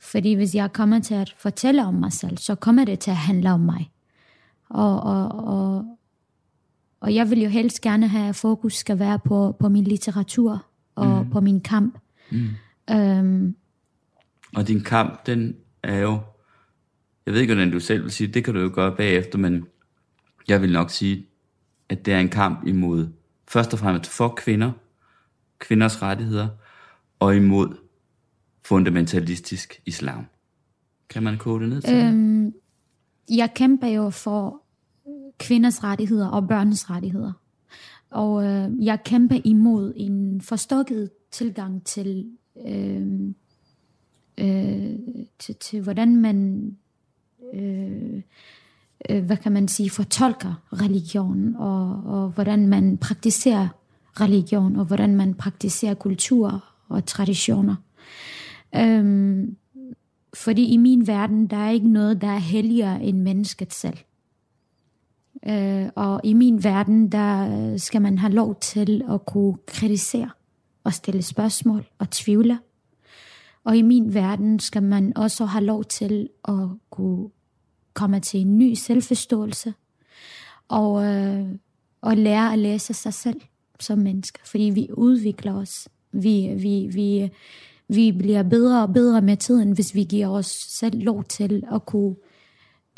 Fordi 0.00 0.32
hvis 0.34 0.54
jeg 0.54 0.72
kommer 0.72 1.00
til 1.00 1.14
at 1.14 1.34
fortælle 1.38 1.84
om 1.84 1.94
mig 1.94 2.12
selv, 2.12 2.38
så 2.38 2.54
kommer 2.54 2.84
det 2.84 2.98
til 2.98 3.10
at 3.10 3.16
handle 3.16 3.52
om 3.52 3.60
mig. 3.60 3.90
Og, 4.68 5.02
og, 5.02 5.28
og, 5.28 5.84
og 7.00 7.14
jeg 7.14 7.30
vil 7.30 7.42
jo 7.42 7.48
helst 7.48 7.80
gerne 7.80 8.08
have, 8.08 8.28
at 8.28 8.36
fokus 8.36 8.74
skal 8.74 8.98
være 8.98 9.18
på, 9.18 9.56
på 9.58 9.68
min 9.68 9.84
litteratur 9.84 10.64
og 10.94 11.24
mm. 11.24 11.30
på 11.30 11.40
min 11.40 11.60
kamp. 11.60 11.98
Mm. 12.30 12.48
Øhm, 12.90 13.56
Og 14.56 14.68
din 14.68 14.80
kamp, 14.80 15.26
den 15.26 15.56
er 15.82 15.98
jo... 15.98 16.18
Jeg 17.26 17.34
ved 17.34 17.40
ikke, 17.40 17.54
hvordan 17.54 17.72
du 17.72 17.80
selv 17.80 18.02
vil 18.02 18.10
sige 18.10 18.32
det, 18.32 18.44
kan 18.44 18.54
du 18.54 18.60
jo 18.60 18.70
gøre 18.74 18.96
bagefter, 18.96 19.38
men 19.38 19.66
jeg 20.48 20.62
vil 20.62 20.72
nok 20.72 20.90
sige, 20.90 21.26
at 21.88 22.06
det 22.06 22.14
er 22.14 22.18
en 22.18 22.28
kamp 22.28 22.66
imod, 22.66 23.08
først 23.48 23.72
og 23.72 23.78
fremmest 23.78 24.10
for 24.10 24.28
kvinder, 24.28 24.72
kvinders 25.58 26.02
rettigheder, 26.02 26.48
og 27.20 27.36
imod 27.36 27.76
fundamentalistisk 28.64 29.80
islam. 29.86 30.26
Kan 31.08 31.22
man 31.22 31.38
kode 31.38 31.60
det 31.60 31.68
ned 31.68 31.82
til? 31.82 31.94
Øhm, 31.94 32.52
jeg 33.30 33.54
kæmper 33.54 33.86
jo 33.86 34.10
for 34.10 34.62
kvinders 35.38 35.84
rettigheder 35.84 36.28
og 36.28 36.48
børns 36.48 36.90
rettigheder. 36.90 37.32
Og 38.10 38.44
øh, 38.44 38.84
jeg 38.84 39.04
kæmper 39.04 39.40
imod 39.44 39.92
en 39.96 40.40
forstokket 40.40 41.10
tilgang 41.30 41.84
til, 41.84 42.30
øh, 42.66 43.06
øh, 44.38 44.98
til, 45.38 45.54
til 45.54 45.82
hvordan 45.82 46.16
man, 46.16 46.68
øh, 47.52 48.22
øh, 49.10 49.24
hvad 49.24 49.36
kan 49.36 49.52
man 49.52 49.68
sige, 49.68 49.90
fortolker 49.90 50.54
religion, 50.72 51.56
og, 51.56 52.02
og 52.04 52.28
hvordan 52.28 52.66
man 52.66 52.98
praktiserer 52.98 53.68
religion, 54.20 54.76
og 54.76 54.84
hvordan 54.84 55.16
man 55.16 55.34
praktiserer 55.34 55.94
kultur 55.94 56.64
og 56.88 57.06
traditioner. 57.06 57.74
Øhm, 58.76 59.56
fordi 60.34 60.64
i 60.64 60.76
min 60.76 61.06
verden, 61.06 61.46
der 61.46 61.56
er 61.56 61.70
ikke 61.70 61.88
noget, 61.88 62.20
der 62.20 62.28
er 62.28 62.38
helligere 62.38 63.02
end 63.02 63.18
mennesket 63.18 63.72
selv. 63.72 63.98
Øh, 65.46 65.88
og 65.94 66.20
i 66.24 66.32
min 66.32 66.64
verden, 66.64 67.12
der 67.12 67.76
skal 67.76 68.02
man 68.02 68.18
have 68.18 68.32
lov 68.32 68.60
til 68.60 69.04
at 69.10 69.26
kunne 69.26 69.56
kritisere 69.66 70.30
og 70.84 70.94
stille 70.94 71.22
spørgsmål 71.22 71.84
og 71.98 72.10
tvivle. 72.10 72.58
Og 73.64 73.76
i 73.76 73.82
min 73.82 74.14
verden 74.14 74.58
skal 74.58 74.82
man 74.82 75.16
også 75.16 75.44
have 75.44 75.64
lov 75.64 75.84
til 75.84 76.28
at 76.48 76.68
kunne 76.90 77.28
kommer 77.94 78.18
til 78.18 78.40
en 78.40 78.58
ny 78.58 78.74
selvforståelse 78.74 79.74
og, 80.68 81.04
øh, 81.04 81.46
og 82.00 82.16
lære 82.16 82.52
at 82.52 82.58
læse 82.58 82.94
sig 82.94 83.14
selv 83.14 83.40
som 83.80 83.98
mennesker, 83.98 84.40
fordi 84.44 84.64
vi 84.64 84.88
udvikler 84.92 85.54
os. 85.54 85.88
Vi, 86.12 86.54
vi, 86.56 86.90
vi, 86.92 87.30
vi 87.88 88.12
bliver 88.12 88.42
bedre 88.42 88.82
og 88.82 88.92
bedre 88.92 89.20
med 89.22 89.36
tiden, 89.36 89.72
hvis 89.72 89.94
vi 89.94 90.04
giver 90.04 90.28
os 90.28 90.46
selv 90.46 91.02
lov 91.02 91.24
til 91.24 91.62
at 91.72 91.86
kunne 91.86 92.14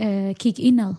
øh, 0.00 0.34
kigge 0.34 0.62
indad. 0.62 0.94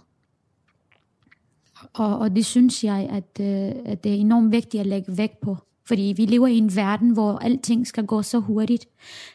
Og, 1.94 2.20
og 2.20 2.36
det 2.36 2.46
synes 2.46 2.84
jeg, 2.84 3.10
at, 3.12 3.46
øh, 3.46 3.72
at 3.86 4.04
det 4.04 4.12
er 4.12 4.16
enormt 4.16 4.52
vigtigt 4.52 4.82
at 4.82 4.88
lægge 4.88 5.18
vægt 5.18 5.42
på. 5.42 5.58
Fordi 5.88 6.14
vi 6.18 6.26
lever 6.26 6.48
i 6.48 6.58
en 6.58 6.76
verden, 6.76 7.10
hvor 7.10 7.38
alting 7.38 7.88
skal 7.88 8.06
gå 8.06 8.22
så 8.22 8.40
hurtigt, 8.40 8.86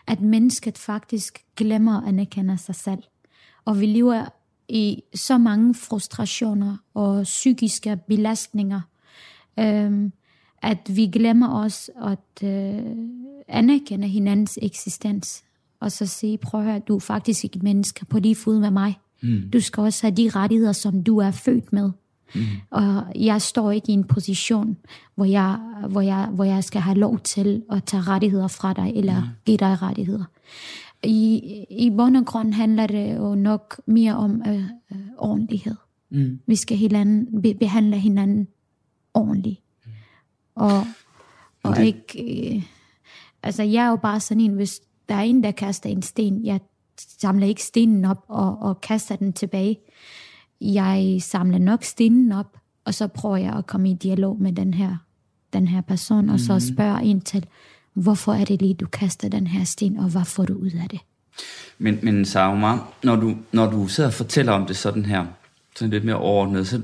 at 0.07 0.21
mennesket 0.21 0.79
faktisk 0.79 1.45
glemmer 1.57 2.01
at 2.01 2.09
anerkende 2.09 2.59
sig 2.59 2.75
selv. 2.75 3.03
Og 3.65 3.81
vi 3.81 3.87
lever 3.87 4.25
i 4.71 5.03
så 5.15 5.39
mange 5.39 5.75
frustrationer 5.75 6.77
og 6.95 7.23
psykiske 7.23 7.99
belastninger, 8.09 8.81
øhm, 9.59 10.13
at 10.63 10.97
vi 10.97 11.07
glemmer 11.07 11.65
os 11.65 11.91
at 12.03 12.49
øh, 12.49 12.83
anerkende 13.49 14.09
hinandens 14.09 14.59
eksistens. 14.63 15.45
Og 15.81 15.93
så 15.93 16.07
sige, 16.07 16.39
prøv 16.39 16.61
at 16.61 16.67
høre, 16.67 16.79
du 16.79 16.97
er 16.97 17.01
faktisk 17.01 17.45
ikke 17.45 17.57
et 17.57 17.63
menneske 17.63 18.05
på 18.05 18.19
lige 18.19 18.37
fod 18.37 18.59
med 18.59 18.71
mig. 18.71 18.99
Mm. 19.23 19.51
Du 19.53 19.61
skal 19.61 19.81
også 19.81 20.03
have 20.03 20.17
de 20.17 20.31
rettigheder, 20.35 20.73
som 20.73 21.03
du 21.03 21.19
er 21.19 21.31
født 21.31 21.73
med. 21.73 21.91
Mm. 22.35 22.43
Og 22.71 23.05
jeg 23.15 23.43
står 23.43 23.71
ikke 23.71 23.91
i 23.91 23.93
en 23.93 24.05
position, 24.05 24.77
hvor 25.15 25.25
jeg, 25.25 25.59
hvor, 25.89 26.01
jeg, 26.01 26.27
hvor 26.27 26.45
jeg 26.45 26.65
skal 26.65 26.81
have 26.81 26.99
lov 26.99 27.19
til 27.19 27.63
at 27.71 27.85
tage 27.85 28.03
rettigheder 28.03 28.49
fra 28.49 28.73
dig, 28.73 28.93
eller 28.97 29.21
mm. 29.21 29.27
give 29.47 29.57
dig 29.57 29.83
rettigheder. 29.83 30.25
I, 31.03 31.65
i 31.71 31.91
bund 31.91 32.17
og 32.17 32.27
grund 32.27 32.53
handler 32.53 32.87
det 32.87 33.17
jo 33.17 33.35
nok 33.35 33.81
mere 33.87 34.17
om 34.17 34.43
øh, 34.47 34.65
øh, 34.93 34.99
ordentlighed. 35.19 35.75
Mm. 36.11 36.41
Vi 36.47 36.57
skal 36.57 36.77
hinanden, 36.77 37.43
be, 37.43 37.55
behandle 37.55 37.99
hinanden 37.99 38.49
ordentligt. 39.15 39.61
Mm. 39.85 39.93
Og, 40.55 40.87
og 41.63 41.77
det... 41.77 41.85
ikke... 41.85 42.55
Øh, 42.57 42.63
altså, 43.43 43.63
jeg 43.63 43.85
er 43.85 43.91
jo 43.91 43.97
bare 43.97 44.21
sådan 44.21 44.41
en, 44.41 44.53
hvis 44.53 44.81
der 45.09 45.15
er 45.15 45.23
en, 45.23 45.43
der 45.43 45.51
kaster 45.51 45.91
en 45.91 46.03
sten, 46.03 46.45
jeg 46.45 46.61
samler 46.99 47.47
ikke 47.47 47.63
stenen 47.63 48.05
op 48.05 48.25
og, 48.29 48.59
og 48.59 48.81
kaster 48.81 49.17
den 49.17 49.33
tilbage. 49.33 49.79
Jeg 50.61 51.17
samler 51.21 51.59
nok 51.59 51.85
stenen 51.85 52.33
op, 52.33 52.59
og 52.85 52.95
så 52.95 53.07
prøver 53.07 53.37
jeg 53.37 53.53
at 53.53 53.67
komme 53.67 53.91
i 53.91 53.95
dialog 53.95 54.43
med 54.43 54.53
den 54.53 54.75
her, 54.75 54.97
den 55.53 55.69
her 55.69 55.81
person, 55.81 56.25
mm. 56.25 56.33
og 56.33 56.41
så 56.41 56.53
mhm. 56.53 56.61
spørger 56.61 56.99
ind 56.99 57.21
til, 57.21 57.47
hvorfor 57.95 58.33
er 58.33 58.45
det 58.45 58.63
lige, 58.63 58.75
du 58.75 58.87
kaster 58.87 59.29
den 59.29 59.47
her 59.47 59.65
sten, 59.65 59.99
og 59.99 60.11
hvad 60.11 60.25
får 60.25 60.45
du 60.45 60.55
ud 60.55 60.71
af 60.83 60.89
det? 60.91 61.01
Men, 61.79 61.99
men 62.03 62.25
Sauma, 62.25 62.79
når 63.05 63.17
du, 63.17 63.37
når 63.53 63.71
du 63.71 63.89
sidder 63.89 64.09
og 64.09 64.15
fortæller 64.15 64.53
om 64.53 64.67
det 64.67 64.77
sådan 64.77 65.05
her, 65.05 65.27
sådan 65.77 65.91
lidt 65.91 66.05
mere 66.05 66.17
overordnet, 66.17 66.67
så, 66.67 66.81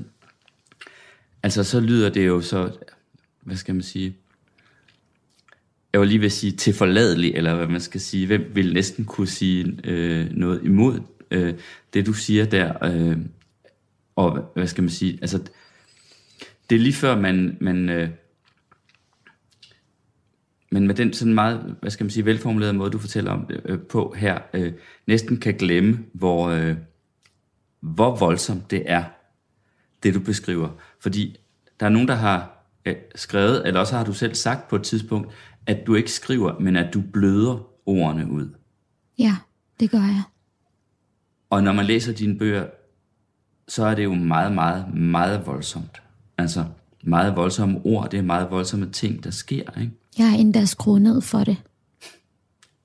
altså, 1.43 1.63
så 1.63 1.79
lyder 1.79 2.09
det 2.09 2.27
jo 2.27 2.41
så, 2.41 2.71
hvad 3.41 3.55
skal 3.55 3.75
man 3.75 3.83
sige, 3.83 4.15
jeg 5.93 6.01
vil 6.01 6.09
lige 6.09 6.19
vil 6.19 6.31
sige 6.31 6.51
tilforladelig, 6.51 7.31
eller 7.35 7.55
hvad 7.55 7.67
man 7.67 7.81
skal 7.81 8.01
sige, 8.01 8.27
hvem 8.27 8.51
vil 8.53 8.73
næsten 8.73 9.05
kunne 9.05 9.27
sige 9.27 9.79
øh, 9.83 10.31
noget 10.31 10.63
imod 10.63 10.99
øh, 11.31 11.53
det, 11.93 12.05
du 12.05 12.13
siger 12.13 12.45
der, 12.45 12.85
øh, 12.85 13.17
og 14.15 14.51
hvad 14.55 14.67
skal 14.67 14.83
man 14.83 14.89
sige, 14.89 15.17
altså, 15.21 15.39
det 16.69 16.75
er 16.75 16.79
lige 16.79 16.93
før 16.93 17.19
man, 17.19 17.57
man 17.61 17.89
øh, 17.89 18.09
men 20.71 20.87
med 20.87 20.95
den 20.95 21.13
sådan 21.13 21.33
meget, 21.33 21.75
hvad 21.81 21.91
skal 21.91 22.03
man 22.03 22.11
sige, 22.11 22.25
velformulerede 22.25 22.73
måde, 22.73 22.91
du 22.91 22.97
fortæller 22.97 23.31
om 23.31 23.45
det 23.45 23.61
øh, 23.65 23.79
på 23.79 24.13
her, 24.17 24.39
øh, 24.53 24.73
næsten 25.07 25.37
kan 25.37 25.53
glemme, 25.53 25.99
hvor, 26.13 26.49
øh, 26.49 26.75
hvor 27.79 28.15
voldsomt 28.15 28.71
det 28.71 28.83
er, 28.85 29.03
det 30.03 30.13
du 30.13 30.19
beskriver. 30.19 30.69
Fordi 30.99 31.37
der 31.79 31.85
er 31.85 31.89
nogen, 31.89 32.07
der 32.07 32.15
har 32.15 32.65
øh, 32.85 32.95
skrevet, 33.15 33.67
eller 33.67 33.79
også 33.79 33.97
har 33.97 34.05
du 34.05 34.13
selv 34.13 34.35
sagt 34.35 34.67
på 34.67 34.75
et 34.75 34.83
tidspunkt, 34.83 35.33
at 35.65 35.87
du 35.87 35.95
ikke 35.95 36.11
skriver, 36.11 36.59
men 36.59 36.75
at 36.75 36.93
du 36.93 37.01
bløder 37.13 37.67
ordene 37.85 38.31
ud. 38.31 38.49
Ja, 39.19 39.35
det 39.79 39.91
gør 39.91 39.97
jeg. 39.97 40.23
Og 41.49 41.63
når 41.63 41.73
man 41.73 41.85
læser 41.85 42.13
dine 42.13 42.37
bøger, 42.37 42.67
så 43.67 43.85
er 43.85 43.95
det 43.95 44.03
jo 44.03 44.13
meget, 44.13 44.51
meget, 44.51 44.93
meget 44.93 45.45
voldsomt. 45.45 46.01
Altså, 46.37 46.65
meget 47.03 47.35
voldsomme 47.35 47.81
ord, 47.85 48.09
det 48.09 48.17
er 48.17 48.23
meget 48.23 48.51
voldsomme 48.51 48.91
ting, 48.91 49.23
der 49.23 49.31
sker, 49.31 49.79
ikke? 49.79 49.91
Jeg 50.17 50.31
har 50.31 50.37
endda 50.37 50.65
skruet 50.65 51.01
ned 51.01 51.21
for 51.21 51.43
det. 51.43 51.63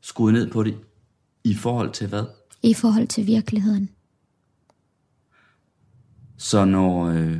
Skruet 0.00 0.32
ned 0.32 0.50
på 0.50 0.62
det 0.62 0.78
i 1.44 1.54
forhold 1.54 1.92
til 1.92 2.08
hvad? 2.08 2.24
I 2.62 2.74
forhold 2.74 3.08
til 3.08 3.26
virkeligheden. 3.26 3.90
Så 6.36 6.64
når, 6.64 7.04
øh, 7.06 7.38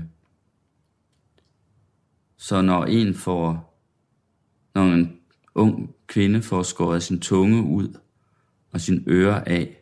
så 2.37 2.63
når 2.63 2.85
en 2.85 3.15
får, 3.15 3.75
når 4.75 4.83
en 4.83 5.21
ung 5.55 5.95
kvinde 6.07 6.43
får 6.43 6.63
skåret 6.63 7.03
sin 7.03 7.21
tunge 7.21 7.63
ud 7.63 7.99
og 8.71 8.81
sin 8.81 9.05
øre 9.07 9.49
af, 9.49 9.79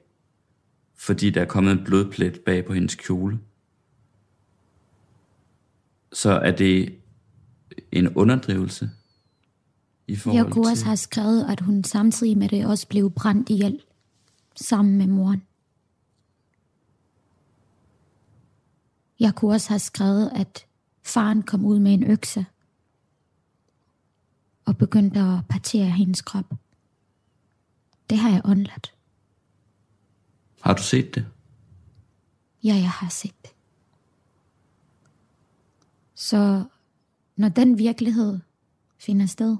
fordi 0.96 1.30
der 1.30 1.40
er 1.40 1.44
kommet 1.44 1.72
en 1.72 1.84
blodplet 1.84 2.40
bag 2.46 2.64
på 2.64 2.72
hendes 2.72 2.94
kjole, 2.94 3.38
så 6.12 6.30
er 6.30 6.50
det 6.50 6.98
en 7.92 8.08
underdrivelse 8.08 8.90
i 10.10 10.16
forhold 10.16 10.44
Jeg 10.44 10.52
kunne 10.52 10.64
til... 10.64 10.70
også 10.70 10.84
have 10.84 10.96
skrevet, 10.96 11.46
at 11.48 11.60
hun 11.60 11.84
samtidig 11.84 12.38
med 12.38 12.48
det 12.48 12.66
også 12.66 12.88
blev 12.88 13.10
brændt 13.10 13.48
ihjel 13.48 13.82
sammen 14.56 14.98
med 14.98 15.06
moren. 15.06 15.42
Jeg 19.20 19.34
kunne 19.34 19.54
også 19.54 19.68
have 19.68 19.78
skrevet, 19.78 20.30
at 20.34 20.66
faren 21.02 21.42
kom 21.42 21.64
ud 21.64 21.78
med 21.78 21.94
en 21.94 22.04
økse 22.04 22.46
og 24.64 24.78
begyndte 24.78 25.20
at 25.20 25.38
partere 25.48 25.90
hendes 25.90 26.22
krop. 26.22 26.54
Det 28.10 28.18
har 28.18 28.30
jeg 28.30 28.42
undladt. 28.44 28.94
Har 30.60 30.74
du 30.74 30.82
set 30.82 31.14
det? 31.14 31.26
Ja, 32.64 32.74
jeg 32.74 32.90
har 32.90 33.08
set 33.08 33.42
det. 33.42 33.50
Så 36.14 36.64
når 37.36 37.48
den 37.48 37.78
virkelighed 37.78 38.38
finder 38.98 39.26
sted, 39.26 39.56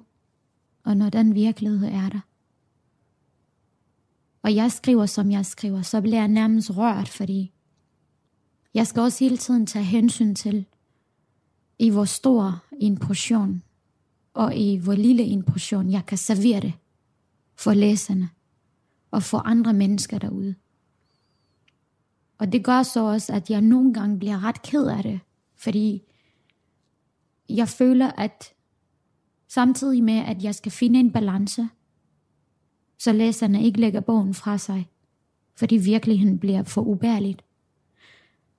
og 0.84 0.96
når 0.96 1.10
den 1.10 1.34
virkelighed 1.34 1.88
er 1.88 2.08
der, 2.08 2.20
og 4.42 4.54
jeg 4.54 4.72
skriver, 4.72 5.06
som 5.06 5.30
jeg 5.30 5.46
skriver, 5.46 5.82
så 5.82 6.00
bliver 6.00 6.16
jeg 6.16 6.28
nærmest 6.28 6.76
rørt, 6.76 7.08
fordi 7.08 7.52
jeg 8.74 8.86
skal 8.86 9.02
også 9.02 9.24
hele 9.24 9.36
tiden 9.36 9.66
tage 9.66 9.84
hensyn 9.84 10.34
til, 10.34 10.66
i 11.78 11.90
hvor 11.90 12.04
stor 12.04 12.64
en 12.72 12.98
portion, 12.98 13.62
og 14.34 14.56
i 14.56 14.76
hvor 14.76 14.94
lille 14.94 15.22
en 15.22 15.42
portion, 15.42 15.90
jeg 15.90 16.06
kan 16.06 16.18
servere 16.18 16.60
det 16.60 16.72
for 17.56 17.74
læserne, 17.74 18.28
og 19.10 19.22
for 19.22 19.38
andre 19.38 19.72
mennesker 19.72 20.18
derude. 20.18 20.54
Og 22.38 22.52
det 22.52 22.64
gør 22.64 22.82
så 22.82 23.00
også, 23.00 23.32
at 23.32 23.50
jeg 23.50 23.60
nogle 23.60 23.94
gange 23.94 24.18
bliver 24.18 24.44
ret 24.44 24.62
ked 24.62 24.86
af 24.86 25.02
det, 25.02 25.20
fordi 25.56 26.02
jeg 27.48 27.68
føler, 27.68 28.10
at 28.10 28.52
samtidig 29.50 30.04
med, 30.04 30.18
at 30.18 30.42
jeg 30.42 30.54
skal 30.54 30.72
finde 30.72 31.00
en 31.00 31.12
balance, 31.12 31.68
så 32.98 33.12
læserne 33.12 33.64
ikke 33.64 33.80
lægger 33.80 34.00
bogen 34.00 34.34
fra 34.34 34.58
sig, 34.58 34.88
fordi 35.56 35.76
virkeligheden 35.76 36.38
bliver 36.38 36.62
for 36.62 36.82
ubærligt. 36.82 37.44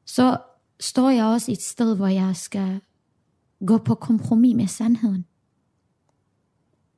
Så 0.05 0.38
står 0.79 1.10
jeg 1.10 1.25
også 1.25 1.51
et 1.51 1.62
sted, 1.62 1.95
hvor 1.95 2.07
jeg 2.07 2.36
skal 2.36 2.81
gå 3.65 3.77
på 3.77 3.95
kompromis 3.95 4.55
med 4.55 4.67
sandheden. 4.67 5.25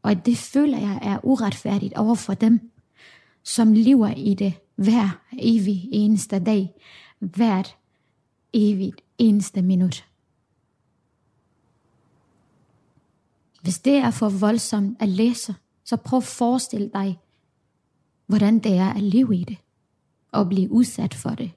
Og 0.02 0.26
det 0.26 0.38
føler 0.38 0.78
jeg 0.78 1.00
er 1.02 1.26
uretfærdigt 1.26 1.94
over 1.94 2.16
for 2.16 2.34
dem, 2.34 2.72
som 3.44 3.74
lever 3.74 4.10
i 4.10 4.34
det 4.34 4.54
hver 4.76 5.22
evig 5.40 5.90
eneste 5.92 6.40
dag, 6.40 6.74
hvert 7.20 7.78
evigt 8.54 9.02
eneste 9.18 9.62
minut. 9.62 10.06
Hvis 13.64 13.80
det 13.80 13.94
er 13.94 14.12
for 14.12 14.30
voldsomt 14.30 14.98
at 15.00 15.10
læse, 15.10 15.56
så 15.86 15.96
prøv 15.96 16.18
at 16.18 16.24
forestille 16.24 16.92
dig, 16.94 17.20
hvordan 18.28 18.60
det 18.60 18.72
er 18.78 18.94
at 18.94 19.04
leve 19.04 19.36
i 19.36 19.44
det, 19.44 19.58
og 20.32 20.50
blive 20.50 20.72
udsat 20.72 21.14
for 21.14 21.30
det. 21.30 21.52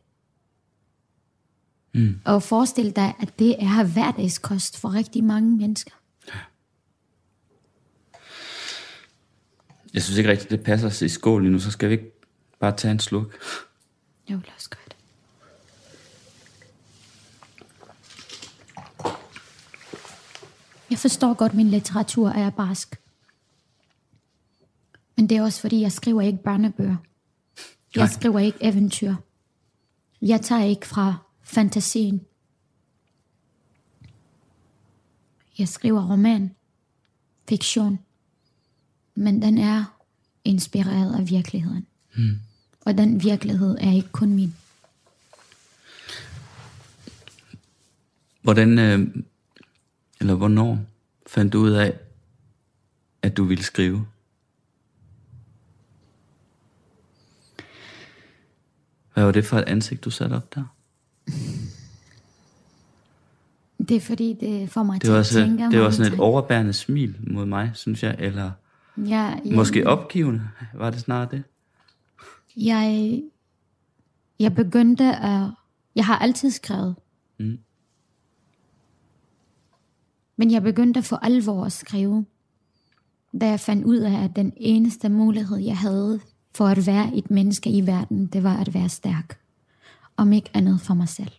Mm. 1.94 2.20
Og 2.24 2.42
forestil 2.42 2.96
dig, 2.96 3.14
at 3.20 3.38
det 3.38 3.62
er 3.62 3.84
hverdagskost 3.84 4.80
for 4.80 4.94
rigtig 4.94 5.24
mange 5.24 5.56
mennesker. 5.56 5.92
Jeg 9.94 10.02
synes 10.02 10.18
ikke 10.18 10.30
rigtigt, 10.30 10.50
det 10.50 10.62
passer 10.62 10.88
sig 10.88 11.06
i 11.06 11.08
skål 11.08 11.42
lige 11.42 11.52
nu, 11.52 11.58
så 11.58 11.70
skal 11.70 11.88
vi 11.88 11.94
ikke 11.94 12.12
bare 12.60 12.76
tage 12.76 12.92
en 12.92 13.00
sluk? 13.00 13.34
Jo, 14.30 14.36
lad 14.36 14.56
os 14.56 14.68
gøre 14.68 14.80
det. 14.88 14.96
Jeg 20.90 20.98
forstår 20.98 21.34
godt, 21.34 21.54
min 21.54 21.70
litteratur 21.70 22.28
er 22.28 22.50
barsk. 22.50 23.00
Men 25.16 25.28
det 25.28 25.36
er 25.36 25.42
også 25.42 25.60
fordi, 25.60 25.80
jeg 25.80 25.92
skriver 25.92 26.20
ikke 26.22 26.42
børnebøger. 26.42 26.96
Jeg 27.94 28.02
Nej. 28.02 28.12
skriver 28.12 28.38
ikke 28.38 28.58
eventyr. 28.60 29.14
Jeg 30.22 30.40
tager 30.40 30.64
ikke 30.64 30.86
fra 30.86 31.14
fantasien. 31.42 32.20
Jeg 35.58 35.68
skriver 35.68 36.10
roman, 36.10 36.54
fiktion, 37.48 37.98
men 39.14 39.42
den 39.42 39.58
er 39.58 39.84
inspireret 40.44 41.14
af 41.14 41.28
virkeligheden. 41.28 41.86
Mm. 42.16 42.38
Og 42.80 42.98
den 42.98 43.22
virkelighed 43.22 43.76
er 43.80 43.92
ikke 43.92 44.08
kun 44.12 44.34
min. 44.34 44.54
Hvordan, 48.42 48.78
øh, 48.78 49.08
eller 50.20 50.34
hvornår 50.34 50.78
fandt 51.26 51.52
du 51.52 51.58
ud 51.58 51.70
af, 51.70 51.98
at 53.22 53.36
du 53.36 53.44
ville 53.44 53.64
skrive? 53.64 54.06
Hvad 59.14 59.24
var 59.24 59.32
det 59.32 59.44
for 59.44 59.58
et 59.58 59.64
ansigt, 59.64 60.04
du 60.04 60.10
satte 60.10 60.34
op 60.34 60.54
der? 60.54 60.64
Det 63.88 63.96
er 63.96 64.00
fordi, 64.00 64.36
det 64.40 64.70
får 64.70 64.82
mig 64.82 64.94
Det 64.94 65.02
til 65.02 65.12
at 65.12 65.26
tænke 65.26 65.70
det 65.70 65.80
var 65.80 65.90
sådan 65.90 66.12
et 66.12 66.20
overbærende 66.20 66.72
smil 66.72 67.16
mod 67.20 67.46
mig, 67.46 67.70
synes 67.74 68.02
jeg. 68.02 68.16
Eller 68.18 68.50
Ja, 68.96 69.38
ja, 69.44 69.54
måske 69.56 69.86
opgivende, 69.86 70.48
var 70.74 70.90
det 70.90 71.00
snart 71.00 71.30
det? 71.30 71.42
Jeg, 72.56 73.22
jeg 74.38 74.54
begyndte 74.54 75.04
at... 75.04 75.50
Jeg 75.94 76.06
har 76.06 76.18
altid 76.18 76.50
skrevet. 76.50 76.96
Mm. 77.38 77.58
Men 80.36 80.50
jeg 80.50 80.62
begyndte 80.62 81.02
for 81.02 81.16
alvor 81.16 81.64
at 81.64 81.72
skrive, 81.72 82.26
da 83.40 83.48
jeg 83.48 83.60
fandt 83.60 83.84
ud 83.84 83.96
af, 83.98 84.24
at 84.24 84.36
den 84.36 84.52
eneste 84.56 85.08
mulighed, 85.08 85.56
jeg 85.56 85.78
havde 85.78 86.20
for 86.54 86.66
at 86.66 86.86
være 86.86 87.14
et 87.14 87.30
menneske 87.30 87.70
i 87.70 87.86
verden, 87.86 88.26
det 88.26 88.42
var 88.42 88.56
at 88.56 88.74
være 88.74 88.88
stærk. 88.88 89.40
Om 90.16 90.32
ikke 90.32 90.50
andet 90.54 90.80
for 90.80 90.94
mig 90.94 91.08
selv. 91.08 91.32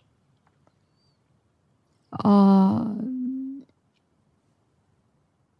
Og, 2.10 2.76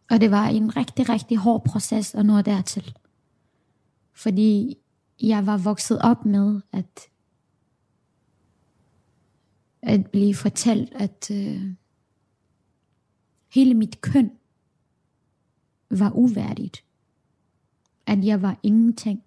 og 0.09 0.21
det 0.21 0.31
var 0.31 0.47
en 0.47 0.77
rigtig, 0.77 1.09
rigtig 1.09 1.37
hård 1.37 1.63
proces 1.63 2.15
at 2.15 2.25
nå 2.25 2.41
dertil. 2.41 2.93
Fordi 4.13 4.77
jeg 5.21 5.45
var 5.45 5.57
vokset 5.57 6.01
op 6.01 6.25
med 6.25 6.61
at, 6.71 6.99
at 9.81 10.07
blive 10.11 10.35
fortalt, 10.35 10.93
at 10.93 11.31
øh, 11.31 11.73
hele 13.49 13.73
mit 13.73 14.01
køn 14.01 14.31
var 15.89 16.11
uværdigt. 16.11 16.83
At 18.05 18.25
jeg 18.25 18.41
var 18.41 18.59
ingenting. 18.63 19.23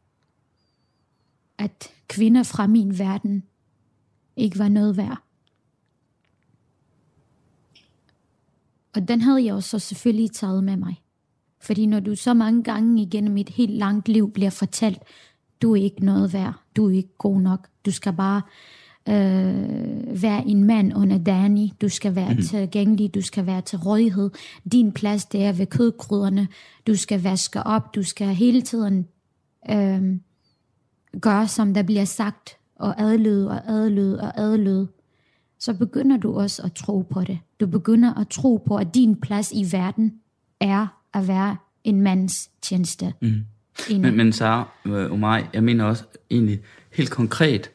At 1.59 1.93
kvinder 2.09 2.43
fra 2.43 2.67
min 2.67 2.99
verden 2.99 3.43
ikke 4.37 4.59
var 4.59 4.69
noget 4.69 4.97
værd. 4.97 5.23
Og 8.95 9.09
den 9.09 9.21
havde 9.21 9.45
jeg 9.45 9.55
også 9.55 9.79
selvfølgelig 9.79 10.31
taget 10.31 10.64
med 10.64 10.76
mig. 10.76 11.02
Fordi 11.61 11.87
når 11.87 12.00
du 12.00 12.14
så 12.14 12.35
mange 12.35 12.62
gange 12.62 13.02
igennem 13.02 13.37
et 13.37 13.49
helt 13.49 13.73
langt 13.73 14.09
liv 14.09 14.33
bliver 14.33 14.50
fortalt, 14.50 14.99
du 15.62 15.73
er 15.73 15.83
ikke 15.83 16.05
noget 16.05 16.33
værd, 16.33 16.55
du 16.76 16.88
er 16.88 16.97
ikke 16.97 17.17
god 17.19 17.41
nok, 17.41 17.69
du 17.87 17.91
skal 17.91 18.12
bare 18.12 18.43
øh, 19.09 20.23
være 20.23 20.47
en 20.47 20.64
mand 20.64 20.97
under 20.97 21.18
Danny, 21.18 21.68
du 21.80 21.88
skal 21.88 22.14
være 22.14 22.35
mm. 22.35 22.42
tilgængelig, 22.42 23.14
du 23.14 23.21
skal 23.21 23.47
være 23.47 23.61
til 23.61 23.78
rådighed, 23.78 24.30
din 24.73 24.92
plads 24.92 25.25
det 25.25 25.44
er 25.44 25.52
ved 25.52 25.66
kødkrydderne, 25.66 26.49
du 26.87 26.97
skal 26.97 27.23
vaske 27.23 27.62
op, 27.62 27.94
du 27.94 28.02
skal 28.02 28.26
hele 28.26 28.62
tiden 28.62 29.06
øh, 29.71 30.02
gøre 31.21 31.49
som 31.49 31.75
der 31.75 31.82
bliver 31.82 32.04
sagt, 32.04 32.56
og 32.82 33.00
adlyde 33.00 33.50
og 33.50 33.68
adlyde 33.68 34.21
og 34.21 34.40
adlyde, 34.40 34.88
så 35.59 35.75
begynder 35.75 36.16
du 36.16 36.35
også 36.40 36.62
at 36.62 36.73
tro 36.73 37.00
på 37.00 37.21
det. 37.21 37.38
Du 37.61 37.66
begynder 37.66 38.14
at 38.14 38.28
tro 38.28 38.56
på, 38.66 38.76
at 38.76 38.94
din 38.94 39.21
plads 39.21 39.52
i 39.52 39.66
verden 39.73 40.12
er 40.61 40.87
at 41.14 41.28
være 41.28 41.56
en 41.85 42.00
mands 42.00 42.50
tjeneste. 42.62 43.14
Mm. 43.21 43.44
Men, 43.90 44.16
men 44.16 44.32
Sara, 44.32 44.68
øh, 44.87 45.12
Omar, 45.12 45.50
jeg 45.52 45.64
mener 45.64 45.85
også 45.85 46.04
egentlig 46.30 46.61
helt 46.92 47.11
konkret, 47.11 47.71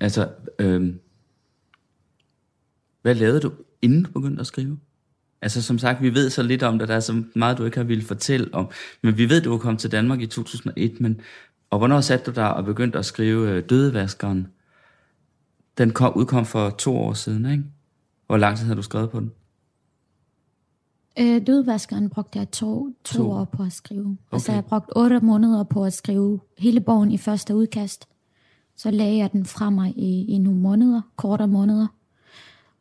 altså, 0.00 0.28
øh, 0.58 0.94
hvad 3.02 3.14
lavede 3.14 3.40
du, 3.40 3.52
inden 3.82 4.02
du 4.02 4.10
begyndte 4.10 4.40
at 4.40 4.46
skrive? 4.46 4.78
Altså 5.42 5.62
som 5.62 5.78
sagt, 5.78 6.02
vi 6.02 6.14
ved 6.14 6.30
så 6.30 6.42
lidt 6.42 6.62
om 6.62 6.78
det, 6.78 6.88
der 6.88 6.94
er 6.96 7.00
så 7.00 7.22
meget, 7.34 7.58
du 7.58 7.64
ikke 7.64 7.76
har 7.76 7.84
ville 7.84 8.04
fortælle 8.04 8.54
om. 8.54 8.70
Men 9.02 9.18
vi 9.18 9.28
ved, 9.28 9.40
du 9.40 9.50
var 9.50 9.58
kommet 9.58 9.80
til 9.80 9.92
Danmark 9.92 10.20
i 10.20 10.26
2001, 10.26 11.00
men 11.00 11.20
og 11.70 11.78
hvornår 11.78 12.00
satte 12.00 12.30
du 12.30 12.34
dig 12.34 12.54
og 12.54 12.64
begyndte 12.64 12.98
at 12.98 13.04
skrive 13.04 13.50
øh, 13.50 13.62
Dødevaskeren? 13.68 14.46
Den 15.78 15.90
kom, 15.90 16.16
udkom 16.16 16.46
for 16.46 16.70
to 16.70 16.96
år 16.96 17.12
siden, 17.12 17.46
ikke? 17.46 17.64
Hvor 18.26 18.36
lang 18.36 18.56
tid 18.58 18.66
har 18.66 18.74
du 18.74 18.82
skrevet 18.82 19.10
på 19.10 19.20
den? 19.20 19.32
Øh, 21.18 21.46
dødvaskeren 21.46 22.10
brugte 22.10 22.38
jeg 22.38 22.50
to, 22.50 22.88
to, 23.04 23.18
To. 23.18 23.30
år 23.30 23.44
på 23.44 23.62
at 23.62 23.72
skrive. 23.72 24.00
Okay. 24.00 24.16
Altså 24.32 24.50
Okay. 24.52 24.56
jeg 24.56 24.64
brugte 24.64 24.96
otte 24.96 25.20
måneder 25.20 25.64
på 25.64 25.84
at 25.84 25.92
skrive 25.92 26.40
hele 26.58 26.80
bogen 26.80 27.12
i 27.12 27.18
første 27.18 27.54
udkast. 27.56 28.08
Så 28.76 28.90
lagde 28.90 29.16
jeg 29.16 29.32
den 29.32 29.44
fra 29.44 29.70
mig 29.70 29.94
i, 29.96 30.24
i 30.24 30.38
nogle 30.38 30.60
måneder, 30.60 31.00
kortere 31.16 31.48
måneder. 31.48 31.86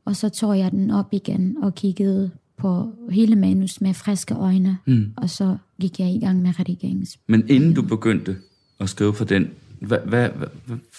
Og 0.06 0.16
så 0.16 0.30
tog 0.30 0.60
jeg 0.60 0.72
den 0.72 0.92
op 0.92 1.08
igen 1.12 1.58
og 1.64 1.76
kiggede 1.76 2.32
på 2.58 2.94
hele 3.10 3.36
manus 3.36 3.82
med 3.82 3.94
friske 3.94 4.34
øjne. 4.34 4.78
Mm. 4.86 5.14
Og 5.18 5.30
så 5.30 5.58
gik 5.82 6.00
jeg 6.00 6.10
i 6.16 6.20
gang 6.20 6.42
med 6.42 6.60
redigerings. 6.60 7.20
Men 7.28 7.50
inden 7.50 7.74
du 7.74 7.82
begyndte 7.82 8.38
at 8.80 8.90
skrive 8.90 9.14
på 9.14 9.24
den, 9.24 9.50
hvad, 9.80 10.00
hvad, 10.00 10.30
hvad, 10.30 10.48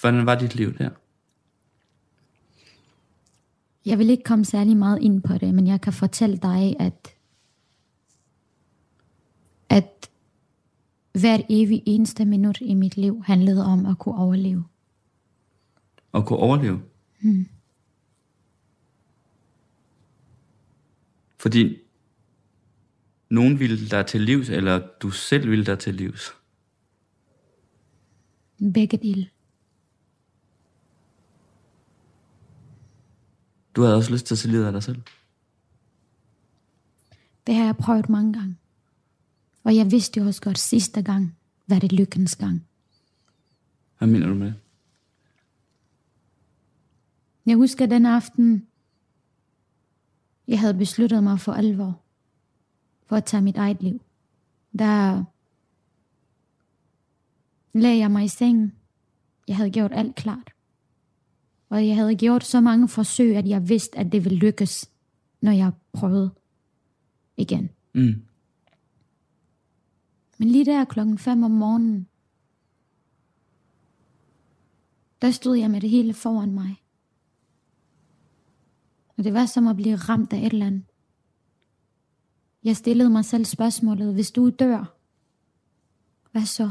hvordan 0.01 0.27
var 0.27 0.35
dit 0.35 0.55
liv 0.55 0.79
der? 0.79 0.91
Jeg 3.87 3.99
vil 3.99 4.11
ikke 4.11 4.25
komme 4.25 4.45
særlig 4.45 4.77
meget 4.77 5.03
ind 5.03 5.23
på 5.23 5.39
det, 5.39 5.55
men 5.55 5.67
jeg 5.67 5.81
kan 5.81 5.93
fortælle 5.93 6.37
dig, 6.37 6.77
at, 6.79 7.15
at 9.69 10.11
hvert 11.13 11.41
evig 11.49 11.83
eneste 11.87 12.25
minut 12.25 12.59
i 12.61 12.75
mit 12.75 12.97
liv 12.97 13.23
handlede 13.27 13.65
om 13.65 13.87
at 13.87 13.99
kunne 13.99 14.19
overleve. 14.19 14.65
At 16.15 16.27
kunne 16.27 16.39
overleve? 16.39 16.83
Hmm. 17.21 17.49
Fordi 21.39 21.79
nogen 23.29 23.59
ville 23.59 23.89
dig 23.89 24.07
til 24.07 24.21
livs, 24.21 24.49
eller 24.49 24.89
du 25.03 25.11
selv 25.11 25.51
ville 25.51 25.67
dig 25.67 25.79
til 25.79 25.95
livs. 25.95 26.33
Begge 28.75 28.97
dele. 28.97 29.31
Du 33.77 33.83
havde 33.83 33.97
også 33.97 34.13
lyst 34.13 34.27
til 34.27 34.35
at 34.35 34.39
tage 34.39 34.53
livet 34.53 34.67
af 34.67 34.73
dig 34.73 34.83
selv. 34.83 35.03
Det 37.47 37.55
har 37.55 37.65
jeg 37.65 37.77
prøvet 37.77 38.09
mange 38.09 38.33
gange. 38.33 38.57
Og 39.65 39.77
jeg 39.77 39.91
vidste 39.91 40.21
jo 40.21 40.27
også 40.27 40.43
godt 40.43 40.59
sidste 40.59 41.03
gang, 41.03 41.37
var 41.67 41.79
det 41.79 41.93
lykkens 41.93 42.37
gang. 42.37 42.67
Hvad 43.99 44.09
mener 44.09 44.27
du 44.27 44.35
med 44.35 44.47
det? 44.47 44.64
Jeg 47.47 47.57
husker 47.57 47.87
den 47.87 48.07
aften, 48.07 48.67
jeg 50.49 50.61
havde 50.61 50.75
besluttet 50.75 51.23
mig 51.23 51.41
for 51.41 51.53
alvor, 51.53 52.01
for 53.07 53.17
at 53.17 53.25
tage 53.25 53.43
mit 53.43 53.57
eget 53.57 53.83
liv. 53.83 54.01
Der 54.79 55.25
lagde 57.73 57.99
jeg 57.99 58.11
mig 58.11 58.25
i 58.25 58.29
sengen. 58.29 58.73
Jeg 59.49 59.57
havde 59.57 59.71
gjort 59.71 59.93
alt 59.95 60.15
klart. 60.15 60.51
Og 61.69 61.87
jeg 61.87 61.97
havde 61.97 62.15
gjort 62.15 62.45
så 62.45 62.61
mange 62.61 62.89
forsøg, 62.89 63.37
at 63.37 63.49
jeg 63.49 63.69
vidste, 63.69 63.99
at 63.99 64.13
det 64.13 64.25
ville 64.25 64.39
lykkes, 64.39 64.91
når 65.41 65.53
jeg 65.53 65.73
prøvede 65.93 66.31
igen. 67.37 67.71
Mm. 67.95 68.23
Men 70.39 70.49
lige 70.49 70.65
der 70.65 70.85
klokken 70.85 71.19
5 71.19 71.43
om 71.43 71.51
morgenen, 71.51 72.07
der 75.23 75.31
stod 75.31 75.57
jeg 75.57 75.71
med 75.71 75.81
det 75.81 75.91
hele 75.91 76.15
foran 76.15 76.53
mig. 76.55 76.84
Og 79.19 79.25
det 79.25 79.35
var 79.35 79.47
som 79.47 79.67
at 79.67 79.77
blive 79.77 79.97
ramt 79.97 80.33
af 80.33 80.39
et 80.39 80.53
eller 80.53 80.67
andet. 80.67 80.85
Jeg 82.65 82.77
stillede 82.77 83.11
mig 83.11 83.25
selv 83.25 83.45
spørgsmålet, 83.45 84.15
hvis 84.15 84.31
du 84.31 84.51
dør, 84.51 84.97
hvad 86.33 86.47
så? 86.47 86.71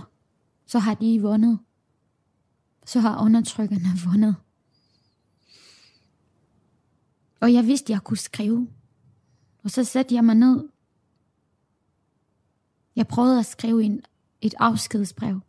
Så 0.65 0.79
har 0.79 0.93
de 0.93 1.21
vundet. 1.21 1.59
Så 2.85 2.99
har 2.99 3.25
undertrykkerne 3.25 3.89
vundet. 4.05 4.35
Og 7.39 7.53
jeg 7.53 7.65
vidste, 7.65 7.91
jeg 7.91 8.01
kunne 8.01 8.17
skrive. 8.17 8.67
Og 9.63 9.71
så 9.71 9.83
satte 9.83 10.15
jeg 10.15 10.25
mig 10.25 10.35
ned. 10.35 10.69
Jeg 12.95 13.07
prøvede 13.07 13.39
at 13.39 13.45
skrive 13.45 13.83
en, 13.83 14.01
et 14.41 14.53
afskedsbrev. 14.59 15.39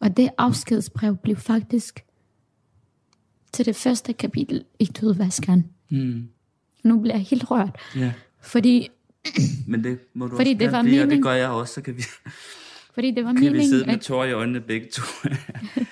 Og 0.00 0.16
det 0.16 0.30
afskedsbrev 0.38 1.16
blev 1.16 1.36
faktisk 1.36 2.06
til 3.52 3.66
det 3.66 3.76
første 3.76 4.12
kapitel 4.12 4.64
i 4.78 4.84
Dødvaskeren. 4.84 5.64
Mm. 5.88 6.28
Nu 6.82 7.00
bliver 7.00 7.14
jeg 7.14 7.24
helt 7.24 7.50
rørt, 7.50 7.78
Ja, 7.96 8.12
fordi, 8.40 8.88
men 9.66 9.84
det 9.84 9.98
må 10.14 10.26
du 10.26 10.36
Fordi 10.36 10.50
også 10.50 10.58
det 10.64 10.72
var 10.72 10.82
blive, 10.82 11.02
og 11.02 11.10
det 11.10 11.22
gør 11.22 11.32
jeg 11.32 11.48
også, 11.48 11.74
så 11.74 11.80
kan 11.80 11.96
vi, 11.96 12.02
fordi 12.94 13.10
det 13.10 13.24
var 13.24 13.32
kan 13.32 13.40
vi 13.40 13.46
meningen, 13.46 13.68
sidde 13.70 13.86
med 13.86 13.94
at, 13.94 14.00
tårer 14.00 14.26
i 14.26 14.32
øjnene 14.32 14.60
begge 14.60 14.88
to. 14.92 15.02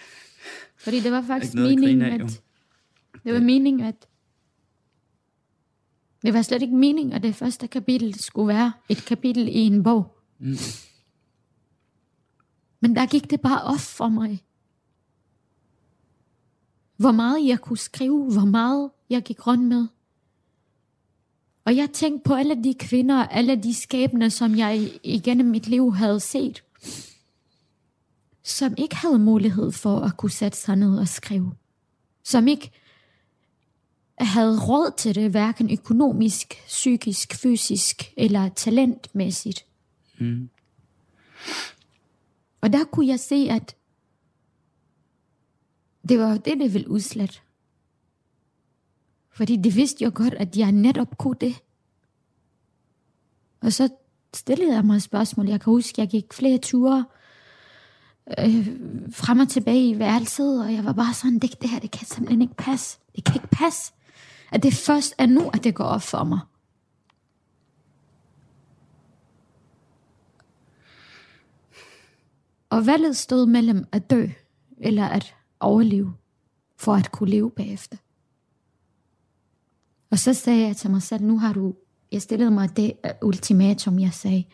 fordi 0.85 1.01
det 1.01 1.13
var 1.13 1.23
faktisk 1.23 1.55
at 1.55 1.61
meningen, 1.61 2.21
jo. 2.21 2.25
at, 2.25 2.43
det 3.25 3.35
var 3.35 3.41
meningen, 3.41 3.87
at, 3.87 4.09
det 6.23 6.35
var 6.35 6.43
slet 6.43 6.63
ikke 6.63 6.77
meningen, 6.77 7.13
at 7.13 7.23
det 7.23 7.35
første 7.35 7.67
kapitel 7.67 8.21
skulle 8.21 8.49
være 8.49 8.73
et 8.89 9.05
kapitel 9.05 9.49
i 9.49 9.59
en 9.59 9.83
bog. 9.83 10.19
Mm. 10.39 10.57
Men 12.81 12.97
der 12.97 13.07
gik 13.07 13.31
det 13.31 13.41
bare 13.41 13.63
op 13.63 13.81
for 13.81 14.09
mig. 14.09 14.45
Hvor 16.99 17.13
meget 17.13 17.47
jeg 17.47 17.61
kunne 17.61 17.79
skrive, 17.79 18.33
hvor 18.33 18.45
meget 18.45 18.91
jeg 19.11 19.23
gik 19.23 19.47
rundt 19.47 19.65
med. 19.65 19.87
Og 21.65 21.77
jeg 21.77 21.91
tænkte 21.91 22.29
på 22.29 22.35
alle 22.35 22.65
de 22.65 22.75
kvinder, 22.75 23.27
alle 23.27 23.57
de 23.57 23.75
skæbner, 23.75 24.29
som 24.29 24.57
jeg 24.57 24.91
igennem 25.03 25.47
mit 25.47 25.67
liv 25.67 25.95
havde 25.95 26.21
set, 26.21 26.65
som 28.43 28.75
ikke 28.79 28.97
havde 28.97 29.19
mulighed 29.19 29.73
for 29.73 30.01
at 30.01 30.17
kunne 30.17 30.31
sætte 30.31 30.59
sig 30.59 30.77
ned 30.77 30.99
og 30.99 31.09
skrive. 31.09 31.53
Som 32.25 32.49
ikke 32.49 32.71
havde 34.19 34.61
råd 34.61 34.93
til 34.97 35.15
det, 35.15 35.31
hverken 35.31 35.73
økonomisk, 35.73 36.55
psykisk, 36.67 37.35
fysisk 37.35 38.13
eller 38.17 38.49
talentmæssigt. 38.49 39.65
Mm. 40.19 40.49
Og 42.61 42.73
der 42.73 42.85
kunne 42.85 43.07
jeg 43.07 43.21
se, 43.21 43.49
at 43.51 43.77
det 46.09 46.19
var 46.19 46.37
det, 46.37 46.59
det 46.59 46.75
ville 46.75 46.91
udslætte. 46.91 47.41
Fordi 49.31 49.57
det 49.57 49.77
vidste 49.77 50.05
jo 50.05 50.13
godt, 50.15 50.35
at 50.35 50.57
jeg 50.57 50.73
netop 50.73 51.19
kunne 51.19 51.37
det. 51.41 51.63
Og 53.61 53.73
så 53.73 53.89
stillede 54.35 54.75
jeg 54.75 54.85
mig 54.85 55.03
spørgsmål. 55.03 55.49
Jeg 55.49 55.61
kan 55.61 55.71
huske, 55.71 56.01
jeg 56.01 56.09
gik 56.09 56.33
flere 56.33 56.59
ture 56.59 57.05
øh, 58.39 58.67
frem 59.13 59.39
og 59.39 59.49
tilbage 59.49 59.89
i 59.89 59.99
værelset, 59.99 60.65
og 60.65 60.73
jeg 60.73 60.85
var 60.85 60.93
bare 60.93 61.15
sådan, 61.15 61.39
det, 61.39 61.63
det 61.63 61.71
her, 61.71 61.79
det 61.79 61.91
kan 61.91 62.07
simpelthen 62.07 62.43
ikke 62.43 62.55
passe. 62.55 62.99
Det 63.17 63.25
kan 63.25 63.35
ikke 63.35 63.49
passe, 63.53 63.93
at 64.53 64.63
det 64.63 64.75
først 64.75 65.15
er 65.19 65.27
nu, 65.27 65.51
at 65.55 65.65
det 65.65 65.75
går 65.75 65.85
op 65.85 66.03
for 66.03 66.25
mig. 66.25 66.39
Og 72.71 72.87
valget 72.87 73.17
stod 73.17 73.47
mellem 73.47 73.85
at 73.93 74.11
dø, 74.11 74.27
eller 74.79 75.09
at 75.09 75.35
overleve, 75.61 76.15
for 76.77 76.95
at 76.95 77.13
kunne 77.13 77.31
leve 77.31 77.51
bagefter. 77.51 77.97
Og 80.11 80.19
så 80.19 80.35
sagde 80.35 80.67
jeg 80.67 80.77
til 80.77 80.91
mig 80.91 81.03
selv, 81.03 81.25
nu 81.25 81.39
har 81.39 81.53
du, 81.53 81.75
jeg 82.13 82.23
stillede 82.23 82.51
mig 82.51 82.77
det 82.77 82.93
ultimatum, 83.23 83.99
jeg 83.99 84.13
sagde. 84.13 84.45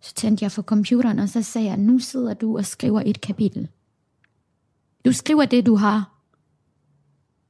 Så 0.00 0.14
tændte 0.14 0.42
jeg 0.42 0.52
for 0.52 0.62
computeren, 0.62 1.18
og 1.18 1.28
så 1.28 1.42
sagde 1.42 1.68
jeg, 1.68 1.76
nu 1.76 1.98
sidder 1.98 2.34
du 2.34 2.56
og 2.56 2.66
skriver 2.66 3.02
et 3.06 3.20
kapitel. 3.20 3.68
Du 5.04 5.12
skriver 5.12 5.44
det, 5.44 5.66
du 5.66 5.76
har 5.76 6.20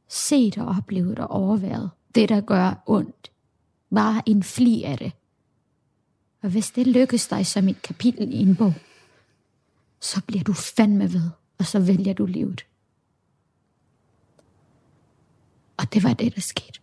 set 0.09 0.59
og 0.59 0.67
oplevet 0.67 1.19
og 1.19 1.31
overværet. 1.31 1.91
Det, 2.15 2.29
der 2.29 2.41
gør 2.41 2.83
ondt. 2.87 3.33
Bare 3.95 4.23
en 4.27 4.43
fli 4.43 4.83
af 4.83 4.99
det. 4.99 5.13
Og 6.43 6.51
hvis 6.51 6.71
det 6.71 6.87
lykkes 6.87 7.29
dig 7.29 7.47
som 7.47 7.69
et 7.69 7.83
kapitel 7.83 8.33
i 8.33 8.37
en 8.37 8.57
bog, 8.57 8.75
så 10.01 10.23
bliver 10.27 10.45
du 10.45 10.53
fandme 10.53 11.13
ved, 11.13 11.31
og 11.61 11.67
så 11.67 11.81
vælger 11.81 12.13
du 12.13 12.27
livet. 12.27 12.67
Og 15.77 15.93
det 15.95 16.03
var 16.03 16.13
det, 16.13 16.35
der 16.35 16.41
skete. 16.41 16.81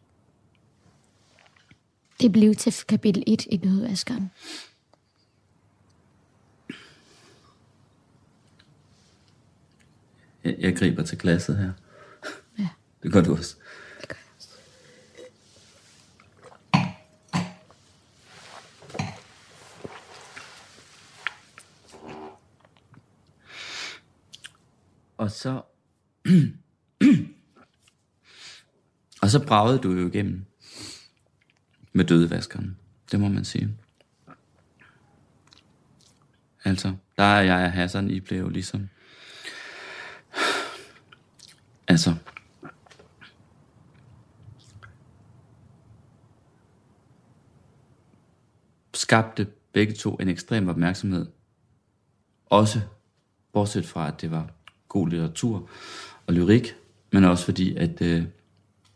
Det 2.21 2.31
blev 2.31 2.55
til 2.55 2.73
kapitel 2.87 3.23
1 3.27 3.47
i 3.51 3.57
Dødvaskeren. 3.57 4.31
Jeg, 10.43 10.55
jeg 10.59 10.77
griber 10.77 11.03
til 11.03 11.17
glasset 11.17 11.57
her. 11.57 11.71
Ja. 12.59 12.69
Det 13.03 13.11
gør 13.11 13.21
du 13.21 13.35
også. 13.35 13.55
Det 14.01 14.09
gør 14.09 14.15
jeg 14.15 14.25
også. 14.35 14.49
Og 25.17 25.31
så... 25.31 25.61
og 29.21 29.29
så 29.29 29.45
bragede 29.47 29.79
du 29.79 29.91
jo 29.91 30.07
igennem 30.07 30.45
med 31.93 32.05
dødevaskeren. 32.05 32.77
Det 33.11 33.19
må 33.19 33.27
man 33.27 33.45
sige. 33.45 33.77
Altså, 36.63 36.95
der 37.17 37.23
er 37.23 37.41
jeg 37.41 37.65
og 37.65 37.71
Hassan, 37.71 38.09
I 38.09 38.19
blev 38.19 38.39
jo 38.39 38.49
ligesom... 38.49 38.89
Altså... 41.87 42.15
Skabte 48.93 49.47
begge 49.71 49.93
to 49.93 50.15
en 50.15 50.29
ekstrem 50.29 50.67
opmærksomhed. 50.67 51.27
Også 52.45 52.81
bortset 53.53 53.85
fra, 53.85 54.07
at 54.07 54.21
det 54.21 54.31
var 54.31 54.56
god 54.89 55.09
litteratur 55.09 55.69
og 56.27 56.33
lyrik, 56.33 56.75
men 57.11 57.23
også 57.23 57.45
fordi, 57.45 57.75
at 57.75 58.01
øh, 58.01 58.23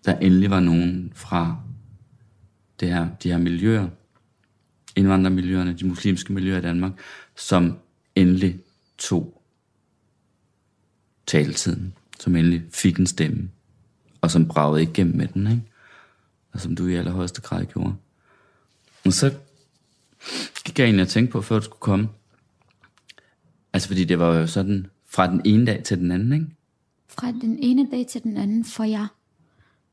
der 0.05 0.17
endelig 0.17 0.49
var 0.49 0.59
nogen 0.59 1.11
fra 1.15 1.57
det 2.79 2.89
her, 2.89 3.09
de 3.23 3.31
her 3.31 3.37
miljøer, 3.37 3.87
indvandrermiljøerne, 4.95 5.73
de 5.73 5.87
muslimske 5.87 6.33
miljøer 6.33 6.57
i 6.57 6.61
Danmark, 6.61 6.91
som 7.35 7.77
endelig 8.15 8.59
tog 8.97 9.41
taletiden, 11.27 11.93
som 12.19 12.35
endelig 12.35 12.63
fik 12.71 12.97
en 12.97 13.07
stemme, 13.07 13.49
og 14.21 14.31
som 14.31 14.47
bragede 14.47 14.83
igennem 14.83 15.17
med 15.17 15.27
den, 15.27 15.47
ikke? 15.47 15.63
og 16.51 16.59
som 16.59 16.75
du 16.75 16.87
i 16.87 16.95
allerhøjeste 16.95 17.41
grad 17.41 17.65
gjorde. 17.65 17.95
Og 19.05 19.13
så 19.13 19.33
gik 20.65 20.79
jeg 20.79 20.85
egentlig 20.85 21.03
og 21.03 21.09
tænkte 21.09 21.31
på, 21.31 21.41
før 21.41 21.59
du 21.59 21.63
skulle 21.63 21.79
komme, 21.79 22.09
altså 23.73 23.87
fordi 23.87 24.03
det 24.03 24.19
var 24.19 24.35
jo 24.35 24.47
sådan, 24.47 24.87
fra 25.13 25.27
den 25.27 25.41
ene 25.45 25.65
dag 25.65 25.83
til 25.83 25.97
den 25.97 26.11
anden, 26.11 26.33
ikke? 26.33 26.45
Fra 27.09 27.31
den 27.31 27.57
ene 27.59 27.87
dag 27.91 28.07
til 28.07 28.23
den 28.23 28.37
anden 28.37 28.65
for 28.65 28.83
jeg. 28.83 29.07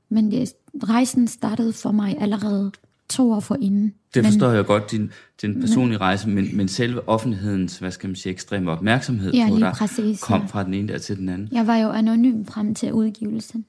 Men 0.09 0.31
det, 0.31 0.53
rejsen 0.83 1.29
startede 1.29 1.73
for 1.73 1.93
mig 1.93 2.17
allerede 2.21 2.73
to 3.09 3.33
år 3.33 3.41
forinden. 3.41 3.95
Det 4.15 4.23
men, 4.23 4.33
forstår 4.33 4.51
jeg 4.51 4.67
godt, 4.67 4.91
din, 4.91 5.11
din 5.43 5.61
personlige 5.61 5.99
rejse, 5.99 6.29
men, 6.29 6.57
men 6.57 6.69
selve 6.69 7.09
offentlighedens, 7.09 7.79
hvad 7.79 7.91
skal 7.91 8.09
man 8.09 8.17
sige, 8.17 8.33
ekstreme 8.33 8.71
opmærksomhed 8.71 9.33
Ja, 9.33 9.49
på 9.51 9.59
dig, 9.59 9.73
præcis, 9.73 10.23
kom 10.23 10.41
ja. 10.41 10.47
fra 10.47 10.65
den 10.65 10.75
ene 10.75 10.89
dag 10.89 11.01
til 11.01 11.17
den 11.17 11.29
anden. 11.29 11.49
Jeg 11.53 11.67
var 11.67 11.77
jo 11.77 11.91
anonym 11.91 12.45
frem 12.45 12.75
til 12.75 12.93
udgivelsen. 12.93 13.65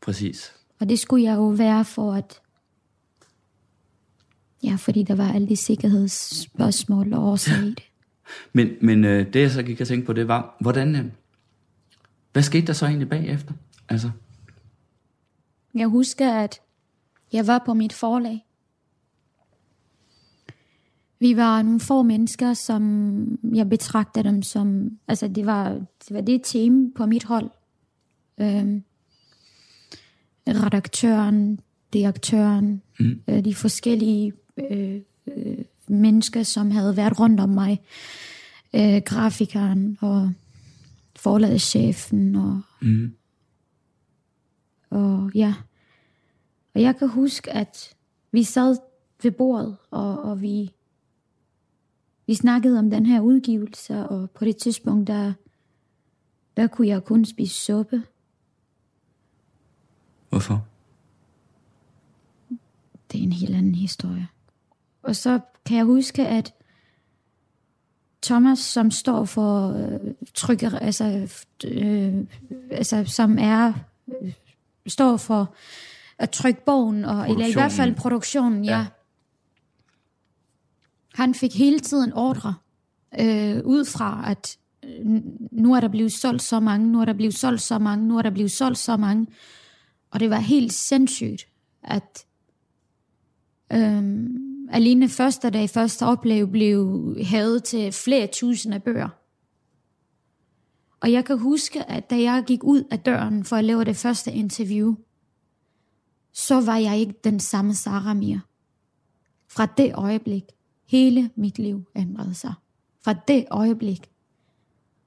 Præcis. 0.00 0.52
Og 0.80 0.88
det 0.88 0.98
skulle 0.98 1.24
jeg 1.24 1.36
jo 1.36 1.46
være 1.46 1.84
for 1.84 2.12
at... 2.12 2.40
Ja, 4.62 4.74
fordi 4.78 5.02
der 5.02 5.14
var 5.14 5.32
alle 5.32 5.48
de 5.48 5.56
sikkerhedsspørgsmål 5.56 7.12
og 7.12 7.22
årsager 7.22 7.62
i 7.62 7.70
det. 7.70 7.82
Men, 8.52 8.70
men 8.80 9.04
øh, 9.04 9.32
det 9.32 9.40
jeg 9.40 9.50
så 9.50 9.62
gik 9.62 9.80
og 9.80 9.86
tænkte 9.86 10.06
på, 10.06 10.12
det 10.12 10.28
var, 10.28 10.56
hvordan, 10.60 10.96
øh, 10.96 11.04
hvad 12.32 12.42
skete 12.42 12.66
der 12.66 12.72
så 12.72 12.86
egentlig 12.86 13.08
bagefter? 13.08 13.52
Altså, 13.88 14.10
Jeg 15.74 15.88
husker, 15.88 16.32
at 16.32 16.60
jeg 17.32 17.46
var 17.46 17.62
på 17.66 17.74
mit 17.74 17.92
forlag. 17.92 18.46
Vi 21.18 21.36
var 21.36 21.62
nogle 21.62 21.80
få 21.80 22.02
mennesker, 22.02 22.54
som 22.54 23.38
jeg 23.54 23.68
betragtede 23.68 24.28
dem 24.28 24.42
som... 24.42 24.98
Altså, 25.08 25.28
det 25.28 25.46
var 25.46 25.68
det, 25.68 26.10
var 26.10 26.20
det 26.20 26.40
team 26.44 26.92
på 26.96 27.06
mit 27.06 27.24
hold. 27.24 27.50
Øhm, 28.40 28.82
redaktøren, 30.48 31.60
direktøren, 31.92 32.82
mm. 33.00 33.22
øh, 33.28 33.44
de 33.44 33.54
forskellige 33.54 34.32
øh, 34.56 35.00
øh, 35.26 35.63
mennesker, 36.00 36.42
som 36.42 36.70
havde 36.70 36.96
været 36.96 37.20
rundt 37.20 37.40
om 37.40 37.48
mig. 37.48 37.80
Øh, 38.74 39.02
grafikeren 39.06 39.98
og 40.00 40.32
forlagschefen 41.16 42.36
og 42.36 42.60
mm, 42.82 43.14
og 44.90 45.30
ja, 45.34 45.54
og 46.74 46.82
jeg 46.82 46.96
kan 46.96 47.08
huske, 47.08 47.50
at 47.50 47.96
vi 48.32 48.42
sad 48.42 48.76
ved 49.22 49.30
bordet, 49.30 49.76
og, 49.90 50.22
og 50.22 50.42
vi, 50.42 50.74
vi 52.26 52.34
snakkede 52.34 52.78
om 52.78 52.90
den 52.90 53.06
her 53.06 53.20
udgivelse, 53.20 54.08
og 54.08 54.30
på 54.30 54.44
det 54.44 54.56
tidspunkt, 54.56 55.06
der, 55.06 55.32
der 56.56 56.66
kunne 56.66 56.88
jeg 56.88 57.04
kun 57.04 57.24
spise 57.24 57.54
suppe. 57.54 58.02
hvorfor? 60.28 60.66
Det 63.12 63.20
er 63.20 63.24
en 63.24 63.32
helt 63.32 63.54
anden 63.54 63.74
historie. 63.74 64.28
Og 65.02 65.16
så 65.16 65.40
kan 65.66 65.76
jeg 65.76 65.84
huske, 65.84 66.26
at 66.26 66.54
Thomas, 68.22 68.58
som 68.58 68.90
står 68.90 69.24
for 69.24 69.68
øh, 69.68 70.14
trykker, 70.34 70.78
altså, 70.78 71.28
øh, 71.64 72.14
altså 72.70 73.04
som 73.04 73.38
er 73.38 73.72
øh, 74.22 74.32
står 74.86 75.16
for 75.16 75.54
at 76.18 76.30
trykke 76.30 76.64
bogen, 76.64 77.04
og, 77.04 77.30
eller 77.30 77.46
i 77.46 77.52
hvert 77.52 77.72
fald 77.72 77.94
Produktionen. 77.94 78.64
Ja. 78.64 78.78
ja. 78.78 78.86
Han 81.14 81.34
fik 81.34 81.58
hele 81.58 81.80
tiden 81.80 82.12
ordre 82.12 82.54
øh, 83.20 83.60
ud 83.64 83.84
fra, 83.84 84.24
at 84.26 84.58
øh, 84.84 85.06
nu 85.52 85.74
er 85.74 85.80
der 85.80 85.88
blevet 85.88 86.12
solgt 86.12 86.42
så 86.42 86.60
mange, 86.60 86.88
nu 86.92 87.00
er 87.00 87.04
der 87.04 87.12
blevet 87.12 87.34
solgt 87.34 87.62
så 87.62 87.78
mange, 87.78 88.08
nu 88.08 88.18
er 88.18 88.22
der 88.22 88.30
blevet 88.30 88.52
solgt 88.52 88.78
så 88.78 88.96
mange. 88.96 89.26
Og 90.10 90.20
det 90.20 90.30
var 90.30 90.38
helt 90.38 90.72
sindssygt, 90.72 91.46
at 91.82 92.26
øhm, 93.72 94.43
alene 94.70 95.08
første 95.08 95.50
dag, 95.50 95.70
første 95.70 96.06
oplev 96.06 96.50
blev 96.50 97.14
hævet 97.20 97.64
til 97.64 97.92
flere 97.92 98.28
tusinde 98.32 98.80
bøger. 98.80 99.08
Og 101.00 101.12
jeg 101.12 101.24
kan 101.24 101.38
huske, 101.38 101.84
at 101.90 102.10
da 102.10 102.20
jeg 102.20 102.44
gik 102.46 102.64
ud 102.64 102.84
af 102.90 103.00
døren 103.00 103.44
for 103.44 103.56
at 103.56 103.64
lave 103.64 103.84
det 103.84 103.96
første 103.96 104.32
interview, 104.32 104.94
så 106.32 106.60
var 106.60 106.76
jeg 106.76 106.98
ikke 106.98 107.14
den 107.24 107.40
samme 107.40 107.74
Sara 107.74 108.14
mere. 108.14 108.40
Fra 109.48 109.66
det 109.66 109.94
øjeblik, 109.94 110.44
hele 110.88 111.30
mit 111.36 111.58
liv 111.58 111.84
ændrede 111.96 112.34
sig. 112.34 112.54
Fra 113.04 113.12
det 113.12 113.44
øjeblik, 113.50 114.10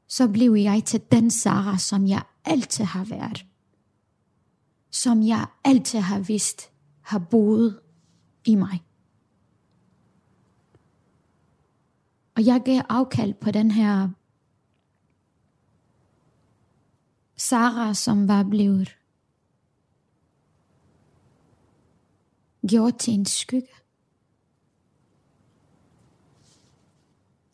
så 0.07 0.27
blev 0.27 0.53
jeg 0.53 0.83
til 0.85 1.01
den 1.11 1.31
Sara, 1.31 1.77
som 1.77 2.07
jeg 2.07 2.21
altid 2.45 2.83
har 2.85 3.03
været. 3.03 3.45
som 4.91 5.23
jeg 5.23 5.45
altid 5.63 5.99
har 5.99 6.19
vidst, 6.19 6.71
har 7.01 7.19
boet 7.19 7.79
i 8.45 8.55
mig. 8.55 8.83
Og 12.38 12.45
jeg 12.45 12.62
gav 12.65 12.82
afkald 12.89 13.34
på 13.34 13.52
den 13.52 13.71
her 13.71 14.10
Sara, 17.36 17.93
som 17.93 18.28
var 18.28 18.43
blevet 18.43 18.97
gjort 22.67 22.97
til 22.97 23.13
en 23.13 23.26
skygge. 23.26 23.67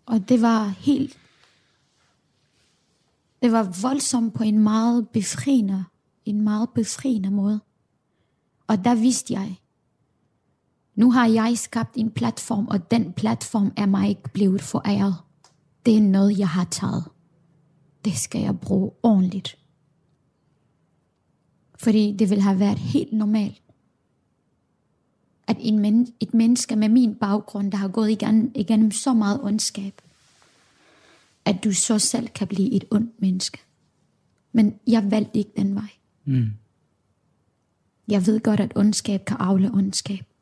Og 0.06 0.30
det 0.30 0.42
var 0.42 0.68
helt, 0.68 1.20
det 3.42 3.52
var 3.52 3.82
voldsomt 3.82 4.34
på 4.34 4.44
en 4.44 4.60
meget 4.60 5.10
befriende, 5.10 5.86
en 6.26 6.42
meget 6.42 6.70
befriende 6.70 7.32
måde. 7.32 7.60
Og 8.68 8.84
der 8.84 8.96
vidste 8.96 9.34
jeg, 9.34 9.58
nu 10.96 11.12
har 11.12 11.28
jeg 11.28 11.58
skabt 11.58 11.98
en 11.98 12.12
platform, 12.12 12.68
og 12.68 12.92
den 12.92 13.14
platform 13.14 13.72
er 13.78 13.86
mig 13.86 14.10
ikke 14.10 14.30
blevet 14.34 14.62
foræret. 14.62 15.16
Det 15.86 15.98
er 15.98 16.02
noget, 16.02 16.40
jeg 16.40 16.50
har 16.50 16.64
taget. 16.64 17.04
Det 18.06 18.14
skal 18.18 18.42
jeg 18.42 18.60
bruge 18.60 18.92
ordentligt. 19.04 19.58
Fordi 21.76 22.16
det 22.20 22.30
vil 22.30 22.42
have 22.42 22.60
været 22.60 22.80
helt 22.80 23.14
normalt, 23.14 23.62
at 25.48 25.58
en 25.60 25.80
men, 25.80 26.08
et 26.20 26.34
menneske 26.34 26.76
med 26.76 26.90
min 26.90 27.16
baggrund, 27.16 27.72
der 27.72 27.78
har 27.78 27.88
gået 27.88 28.12
igennem, 28.12 28.52
igennem 28.56 28.92
så 28.92 29.14
meget 29.14 29.44
ondskab, 29.44 30.02
at 31.46 31.64
du 31.64 31.74
så 31.74 32.00
selv 32.00 32.28
kan 32.28 32.48
blive 32.48 32.72
et 32.72 32.86
ondt 32.92 33.22
menneske. 33.22 33.60
Men 34.52 34.80
jeg 34.88 35.12
valgte 35.12 35.38
ikke 35.38 35.52
den 35.58 35.76
vej. 35.76 35.90
Mm. 36.26 36.52
Jeg 38.08 38.26
ved 38.26 38.40
godt, 38.40 38.60
at 38.60 38.72
ondskab 38.76 39.26
kan 39.26 39.38
afle 39.38 39.72
ondskab. 39.74 40.33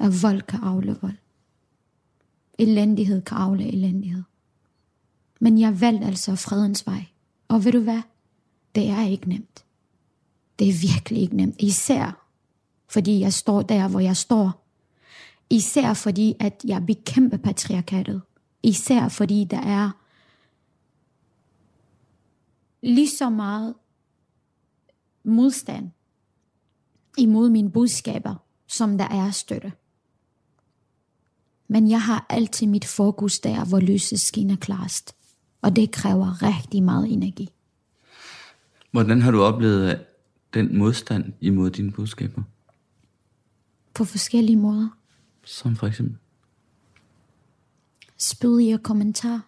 At 0.00 0.22
vold 0.22 0.42
kan 0.42 0.60
afle 0.60 0.96
vold. 1.02 1.16
Elendighed 2.58 3.22
kan 3.22 3.36
afle 3.36 3.72
elendighed. 3.72 4.22
Men 5.40 5.58
jeg 5.58 5.80
valgte 5.80 6.06
altså 6.06 6.36
fredens 6.36 6.86
vej. 6.86 7.04
Og 7.48 7.64
ved 7.64 7.72
du 7.72 7.80
hvad? 7.80 8.02
Det 8.74 8.88
er 8.88 9.02
ikke 9.06 9.28
nemt. 9.28 9.64
Det 10.58 10.68
er 10.68 10.72
virkelig 10.72 11.22
ikke 11.22 11.36
nemt. 11.36 11.56
Især 11.58 12.24
fordi 12.94 13.20
jeg 13.20 13.32
står 13.32 13.62
der, 13.62 13.88
hvor 13.88 14.00
jeg 14.00 14.16
står. 14.16 14.66
Især 15.50 15.94
fordi, 15.94 16.34
at 16.40 16.64
jeg 16.64 16.86
bekæmper 16.86 17.36
patriarkatet. 17.36 18.22
Især 18.62 19.08
fordi 19.08 19.44
der 19.44 19.60
er 19.60 19.90
lige 22.82 23.10
så 23.10 23.30
meget 23.30 23.74
modstand 25.24 25.90
imod 27.18 27.50
mine 27.50 27.70
budskaber, 27.70 28.34
som 28.66 28.98
der 28.98 29.08
er 29.08 29.30
støtte. 29.30 29.72
Men 31.68 31.90
jeg 31.90 32.02
har 32.02 32.26
altid 32.28 32.66
mit 32.66 32.84
fokus 32.84 33.38
der, 33.38 33.64
hvor 33.64 33.80
lyset 33.80 34.20
skinner 34.20 34.56
klarest. 34.56 35.14
Og 35.62 35.76
det 35.76 35.90
kræver 35.90 36.42
rigtig 36.42 36.82
meget 36.82 37.12
energi. 37.12 37.48
Hvordan 38.90 39.22
har 39.22 39.30
du 39.30 39.42
oplevet 39.42 40.04
den 40.54 40.78
modstand 40.78 41.32
imod 41.40 41.70
dine 41.70 41.92
budskaber? 41.92 42.42
På 43.94 44.04
forskellige 44.04 44.56
måder. 44.56 44.88
Som 45.44 45.76
for 45.76 45.86
eksempel? 45.86 46.16
Spydige 48.18 48.78
kommentarer. 48.78 49.40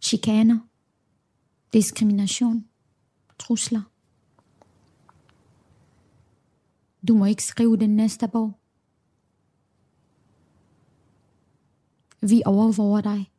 Chikaner. 0.00 0.58
Diskrimination. 1.72 2.64
Trusler. 3.38 3.82
Du 7.08 7.14
må 7.14 7.24
ikke 7.24 7.44
skrive 7.44 7.76
den 7.76 7.96
næste 7.96 8.28
bog. 8.28 8.58
Vi 12.28 12.42
overvåger 12.44 13.00
dig. 13.00 13.30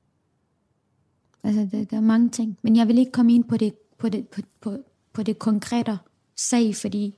Altså, 1.44 1.70
der, 1.72 1.86
der 1.86 1.98
er 1.98 2.02
mange 2.02 2.30
ting. 2.30 2.58
Men 2.62 2.76
jeg 2.76 2.88
vil 2.88 2.98
ikke 2.98 3.12
komme 3.12 3.34
ind 3.34 3.44
på 3.44 3.58
det, 3.58 3.74
på 3.98 4.10
det, 4.10 4.28
på, 4.28 4.42
på, 4.62 4.78
på 5.14 5.24
det 5.24 5.40
konkrete 5.40 6.00
sag, 6.36 6.76
fordi 6.76 7.16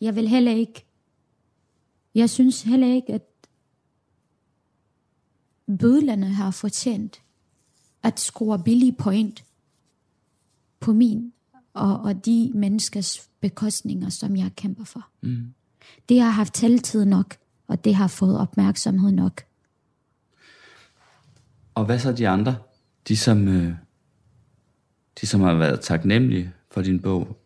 jeg 0.00 0.16
vil 0.16 0.28
heller 0.28 0.52
ikke, 0.52 0.84
jeg 2.14 2.30
synes 2.30 2.62
heller 2.62 2.86
ikke, 2.86 3.12
at 3.12 3.22
bødlerne 5.78 6.26
har 6.26 6.50
fortjent 6.50 7.22
at 8.02 8.20
score 8.20 8.62
billig 8.64 8.96
point 8.96 9.44
på 10.80 10.92
min 10.92 11.32
og, 11.72 12.00
og 12.00 12.24
de 12.24 12.52
menneskers 12.54 13.30
bekostninger, 13.40 14.08
som 14.08 14.36
jeg 14.36 14.50
kæmper 14.56 14.84
for. 14.84 15.08
Mm. 15.22 15.54
Det 16.08 16.20
har 16.20 16.30
haft 16.30 16.54
taletid 16.54 17.04
nok, 17.04 17.36
og 17.66 17.84
det 17.84 17.94
har 17.94 18.08
fået 18.08 18.38
opmærksomhed 18.38 19.12
nok. 19.12 19.44
Og 21.74 21.84
hvad 21.84 21.98
så 21.98 22.12
de 22.12 22.28
andre? 22.28 22.56
De 23.08 23.16
som, 23.16 23.48
øh, 23.48 23.72
de 25.20 25.26
som 25.26 25.40
har 25.40 25.54
været 25.54 25.80
taknemmelige 25.80 26.52
for 26.70 26.82
din 26.82 27.00
bog, 27.00 27.38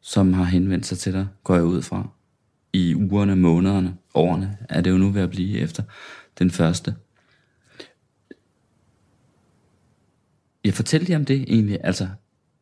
som 0.00 0.32
har 0.32 0.44
henvendt 0.44 0.86
sig 0.86 0.98
til 0.98 1.12
dig, 1.12 1.28
går 1.44 1.54
jeg 1.54 1.64
ud 1.64 1.82
fra. 1.82 2.08
I 2.72 2.94
ugerne, 2.94 3.36
månederne, 3.36 3.96
årene 4.14 4.58
er 4.68 4.80
det 4.80 4.90
jo 4.90 4.96
nu 4.96 5.10
ved 5.10 5.22
at 5.22 5.30
blive 5.30 5.58
efter 5.58 5.82
den 6.38 6.50
første. 6.50 6.94
Jeg 10.64 10.74
fortæller 10.74 11.06
jer 11.10 11.18
om 11.18 11.24
det 11.24 11.42
egentlig. 11.42 11.78
Altså, 11.84 12.08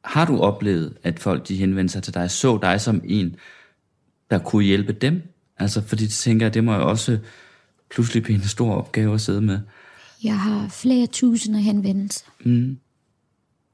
har 0.04 0.26
du 0.26 0.38
oplevet, 0.38 0.96
at 1.02 1.18
folk 1.18 1.48
de 1.48 1.56
henvendte 1.56 1.92
sig 1.92 2.02
til 2.02 2.14
dig, 2.14 2.30
så 2.30 2.58
dig 2.62 2.80
som 2.80 3.00
en, 3.04 3.36
der 4.30 4.38
kunne 4.38 4.64
hjælpe 4.64 4.92
dem? 4.92 5.22
Altså, 5.58 5.82
fordi 5.82 6.04
de 6.04 6.10
tænker, 6.10 6.46
at 6.46 6.54
det 6.54 6.64
må 6.64 6.74
jo 6.74 6.88
også 6.88 7.18
pludselig 7.90 8.22
blive 8.22 8.36
en 8.36 8.42
stor 8.42 8.74
opgave 8.74 9.14
at 9.14 9.20
sidde 9.20 9.40
med. 9.40 9.60
Jeg 10.24 10.38
har 10.40 10.68
flere 10.68 11.06
tusinde 11.06 11.60
henvendelser. 11.60 12.24
Mm. 12.44 12.78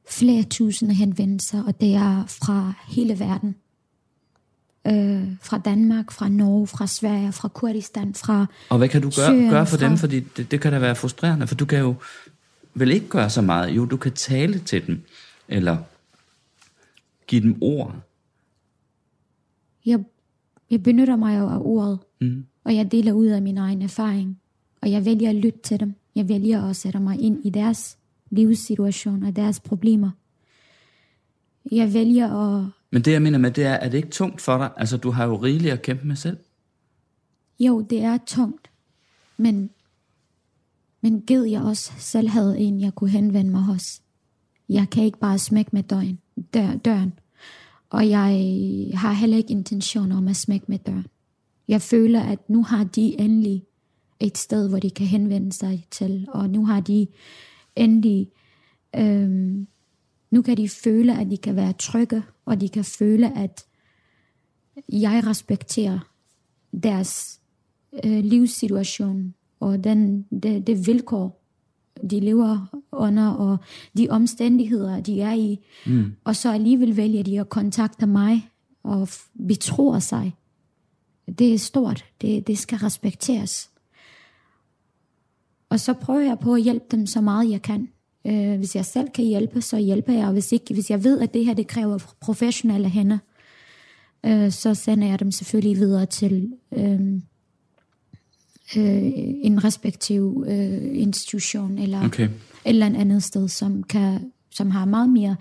Flere 0.08 0.42
tusinde 0.42 0.94
henvendelser, 0.94 1.62
og 1.64 1.80
det 1.80 1.94
er 1.94 2.26
fra 2.26 2.72
hele 2.88 3.18
verden. 3.18 3.54
Øh, 4.86 5.28
fra 5.42 5.58
Danmark, 5.58 6.10
fra 6.12 6.28
Norge, 6.28 6.66
fra 6.66 6.86
Sverige, 6.86 7.32
fra 7.32 7.48
Kurdistan, 7.48 8.14
fra 8.14 8.46
Og 8.70 8.78
hvad 8.78 8.88
kan 8.88 9.02
du 9.02 9.06
gøre, 9.16 9.26
Syrien, 9.26 9.50
gøre 9.50 9.66
for 9.66 9.76
dem? 9.76 9.90
fra- 9.90 9.96
Fordi 9.96 10.20
det, 10.20 10.50
det 10.50 10.60
kan 10.60 10.72
da 10.72 10.78
være 10.78 10.96
frustrerende, 10.96 11.46
for 11.46 11.54
du 11.54 11.64
kan 11.66 11.78
jo 11.78 11.94
vel 12.74 12.90
ikke 12.90 13.08
gøre 13.08 13.30
så 13.30 13.40
meget. 13.42 13.70
Jo, 13.76 13.84
du 13.86 13.96
kan 13.96 14.12
tale 14.12 14.58
til 14.58 14.86
dem, 14.86 15.00
eller 15.48 15.76
give 17.26 17.42
dem 17.42 17.58
ord. 17.60 17.94
jeg, 19.86 20.04
jeg 20.70 20.82
benytter 20.82 21.16
mig 21.16 21.36
af 21.36 21.58
ordet, 21.60 21.98
Mm. 22.20 22.44
og 22.64 22.74
jeg 22.76 22.92
deler 22.92 23.12
ud 23.12 23.26
af 23.26 23.42
min 23.42 23.58
egen 23.58 23.82
erfaring. 23.82 24.38
Og 24.82 24.90
jeg 24.90 25.04
vælger 25.04 25.28
at 25.30 25.36
lytte 25.36 25.58
til 25.62 25.80
dem. 25.80 25.94
Jeg 26.14 26.28
vælger 26.28 26.62
at 26.62 26.76
sætte 26.76 27.00
mig 27.00 27.20
ind 27.20 27.46
i 27.46 27.50
deres 27.50 27.98
livssituation 28.30 29.22
og 29.22 29.36
deres 29.36 29.60
problemer. 29.60 30.10
Jeg 31.70 31.94
vælger 31.94 32.28
at... 32.28 32.66
Men 32.90 33.02
det 33.02 33.12
jeg 33.12 33.22
mener 33.22 33.38
med, 33.38 33.50
det 33.50 33.64
er, 33.64 33.72
er 33.72 33.88
det 33.88 33.98
ikke 33.98 34.10
tungt 34.10 34.40
for 34.40 34.58
dig? 34.58 34.70
Altså, 34.76 34.96
du 34.96 35.10
har 35.10 35.24
jo 35.24 35.36
rigeligt 35.36 35.72
at 35.72 35.82
kæmpe 35.82 36.06
med 36.06 36.16
selv. 36.16 36.36
Jo, 37.60 37.80
det 37.80 38.02
er 38.02 38.18
tungt, 38.26 38.70
men, 39.36 39.70
men 41.00 41.20
gid 41.20 41.44
jeg 41.44 41.62
også 41.62 41.92
selv 41.98 42.28
havde 42.28 42.58
en, 42.58 42.80
jeg 42.80 42.94
kunne 42.94 43.10
henvende 43.10 43.50
mig 43.50 43.62
hos. 43.62 44.02
Jeg 44.68 44.90
kan 44.90 45.04
ikke 45.04 45.18
bare 45.18 45.38
smække 45.38 45.70
med 45.72 45.82
døren, 45.82 46.18
dør, 46.54 46.76
døren. 46.76 47.12
Og 47.90 48.08
jeg 48.08 48.28
har 48.94 49.12
heller 49.12 49.36
ikke 49.36 49.50
intention 49.50 50.12
om 50.12 50.28
at 50.28 50.36
smække 50.36 50.66
med 50.68 50.78
døren. 50.78 51.06
Jeg 51.68 51.82
føler, 51.82 52.22
at 52.22 52.50
nu 52.50 52.62
har 52.62 52.84
de 52.84 53.20
endelig 53.20 53.64
et 54.22 54.38
sted, 54.38 54.68
hvor 54.68 54.78
de 54.78 54.90
kan 54.90 55.06
henvende 55.06 55.52
sig 55.52 55.86
til, 55.90 56.28
og 56.32 56.50
nu 56.50 56.66
har 56.66 56.80
de 56.80 57.06
endelig, 57.76 58.30
øhm, 58.96 59.66
nu 60.30 60.42
kan 60.42 60.56
de 60.56 60.68
føle, 60.68 61.18
at 61.20 61.30
de 61.30 61.36
kan 61.36 61.56
være 61.56 61.72
trygge, 61.72 62.22
og 62.44 62.60
de 62.60 62.68
kan 62.68 62.84
føle, 62.84 63.38
at 63.38 63.64
jeg 64.88 65.22
respekterer 65.26 65.98
deres 66.82 67.40
øh, 68.04 68.24
livssituation 68.24 69.34
og 69.60 69.84
den, 69.84 70.22
det, 70.22 70.66
det 70.66 70.86
vilkår, 70.86 71.42
de 72.10 72.20
lever 72.20 72.78
under, 72.92 73.28
og 73.28 73.58
de 73.96 74.08
omstændigheder, 74.10 75.00
de 75.00 75.20
er 75.20 75.32
i. 75.32 75.58
Mm. 75.86 76.12
Og 76.24 76.36
så 76.36 76.52
alligevel 76.52 76.96
vælger 76.96 77.22
de 77.22 77.40
at 77.40 77.48
kontakte 77.48 78.06
mig 78.06 78.48
og 78.82 79.08
betror 79.48 79.98
sig. 79.98 80.32
Det 81.38 81.54
er 81.54 81.58
stort. 81.58 82.04
Det, 82.20 82.46
det 82.46 82.58
skal 82.58 82.78
respekteres. 82.78 83.71
Og 85.72 85.80
så 85.80 85.92
prøver 85.92 86.20
jeg 86.20 86.38
på 86.38 86.54
at 86.54 86.62
hjælpe 86.62 86.84
dem 86.90 87.06
så 87.06 87.20
meget 87.20 87.50
jeg 87.50 87.62
kan. 87.62 87.88
Øh, 88.26 88.56
hvis 88.58 88.76
jeg 88.76 88.84
selv 88.84 89.08
kan 89.14 89.24
hjælpe, 89.24 89.60
så 89.60 89.78
hjælper 89.78 90.12
jeg. 90.12 90.26
Og 90.26 90.32
hvis, 90.32 90.52
ikke, 90.52 90.74
hvis 90.74 90.90
jeg 90.90 91.04
ved, 91.04 91.20
at 91.20 91.34
det 91.34 91.44
her 91.44 91.54
det 91.54 91.66
kræver 91.66 91.98
professionelle 92.20 92.88
hænder, 92.88 93.18
øh, 94.26 94.50
så 94.50 94.74
sender 94.74 95.08
jeg 95.08 95.20
dem 95.20 95.30
selvfølgelig 95.30 95.76
videre 95.76 96.06
til 96.06 96.52
øh, 96.72 97.00
øh, 98.76 99.12
en 99.42 99.64
respektiv 99.64 100.44
øh, 100.48 100.98
institution 100.98 101.78
eller 101.78 102.04
Okay. 102.04 102.24
et 102.24 102.30
eller 102.64 102.86
andet 102.86 103.22
sted, 103.22 103.48
som, 103.48 103.82
kan, 103.82 104.32
som 104.50 104.70
har 104.70 104.84
meget 104.84 105.10
mere 105.10 105.36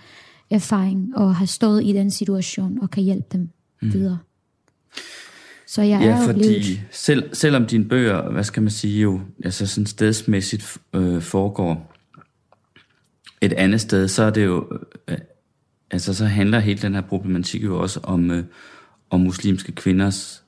erfaring 0.49 1.17
og 1.17 1.35
har 1.35 1.45
stået 1.45 1.83
i 1.83 1.93
den 1.93 2.11
situation 2.11 2.79
og 2.81 2.89
kan 2.89 3.03
hjælpe 3.03 3.27
dem. 3.31 3.49
mm. 3.81 3.93
videre. 3.93 4.17
Så 5.71 5.81
jeg 5.81 6.01
Ja, 6.01 6.07
er 6.21 6.25
fordi 6.25 6.39
blevet... 6.39 6.81
selv, 6.91 7.35
selvom 7.35 7.65
dine 7.65 7.85
bøger, 7.85 8.29
hvad 8.31 8.43
skal 8.43 8.63
man 8.63 8.71
sige 8.71 9.01
jo, 9.01 9.21
altså 9.43 9.67
sådan 9.67 9.85
stedsmæssigt 9.87 10.77
øh, 10.93 11.21
foregår 11.21 11.93
et 13.41 13.53
andet 13.53 13.81
sted, 13.81 14.07
så 14.07 14.23
er 14.23 14.29
det 14.29 14.45
jo, 14.45 14.79
øh, 15.07 15.17
altså 15.91 16.13
så 16.13 16.25
handler 16.25 16.59
hele 16.59 16.81
den 16.81 16.93
her 16.93 17.01
problematik 17.01 17.63
jo 17.63 17.79
også 17.79 17.99
om, 18.03 18.31
øh, 18.31 18.43
om 19.09 19.19
muslimske 19.19 19.71
kvinders 19.71 20.43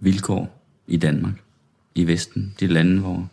vilkår 0.00 0.64
i 0.86 0.96
Danmark, 0.96 1.34
i 1.94 2.06
Vesten, 2.06 2.54
de 2.60 2.66
lande, 2.66 3.00
hvor 3.00 3.28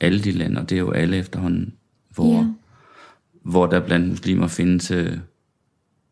alle 0.00 0.24
de 0.24 0.30
lande, 0.32 0.60
og 0.60 0.70
det 0.70 0.76
er 0.76 0.80
jo 0.80 0.90
alle 0.90 1.16
efterhånden, 1.16 1.74
hvor, 2.14 2.34
Ja. 2.34 2.46
hvor 3.42 3.66
der 3.66 3.80
blandt 3.86 4.08
muslimer 4.08 4.46
findes 4.46 4.90
øh, 4.90 5.18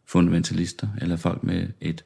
fundamentalister, 0.06 0.88
eller 1.00 1.16
folk 1.16 1.42
med 1.44 1.68
et... 1.80 2.04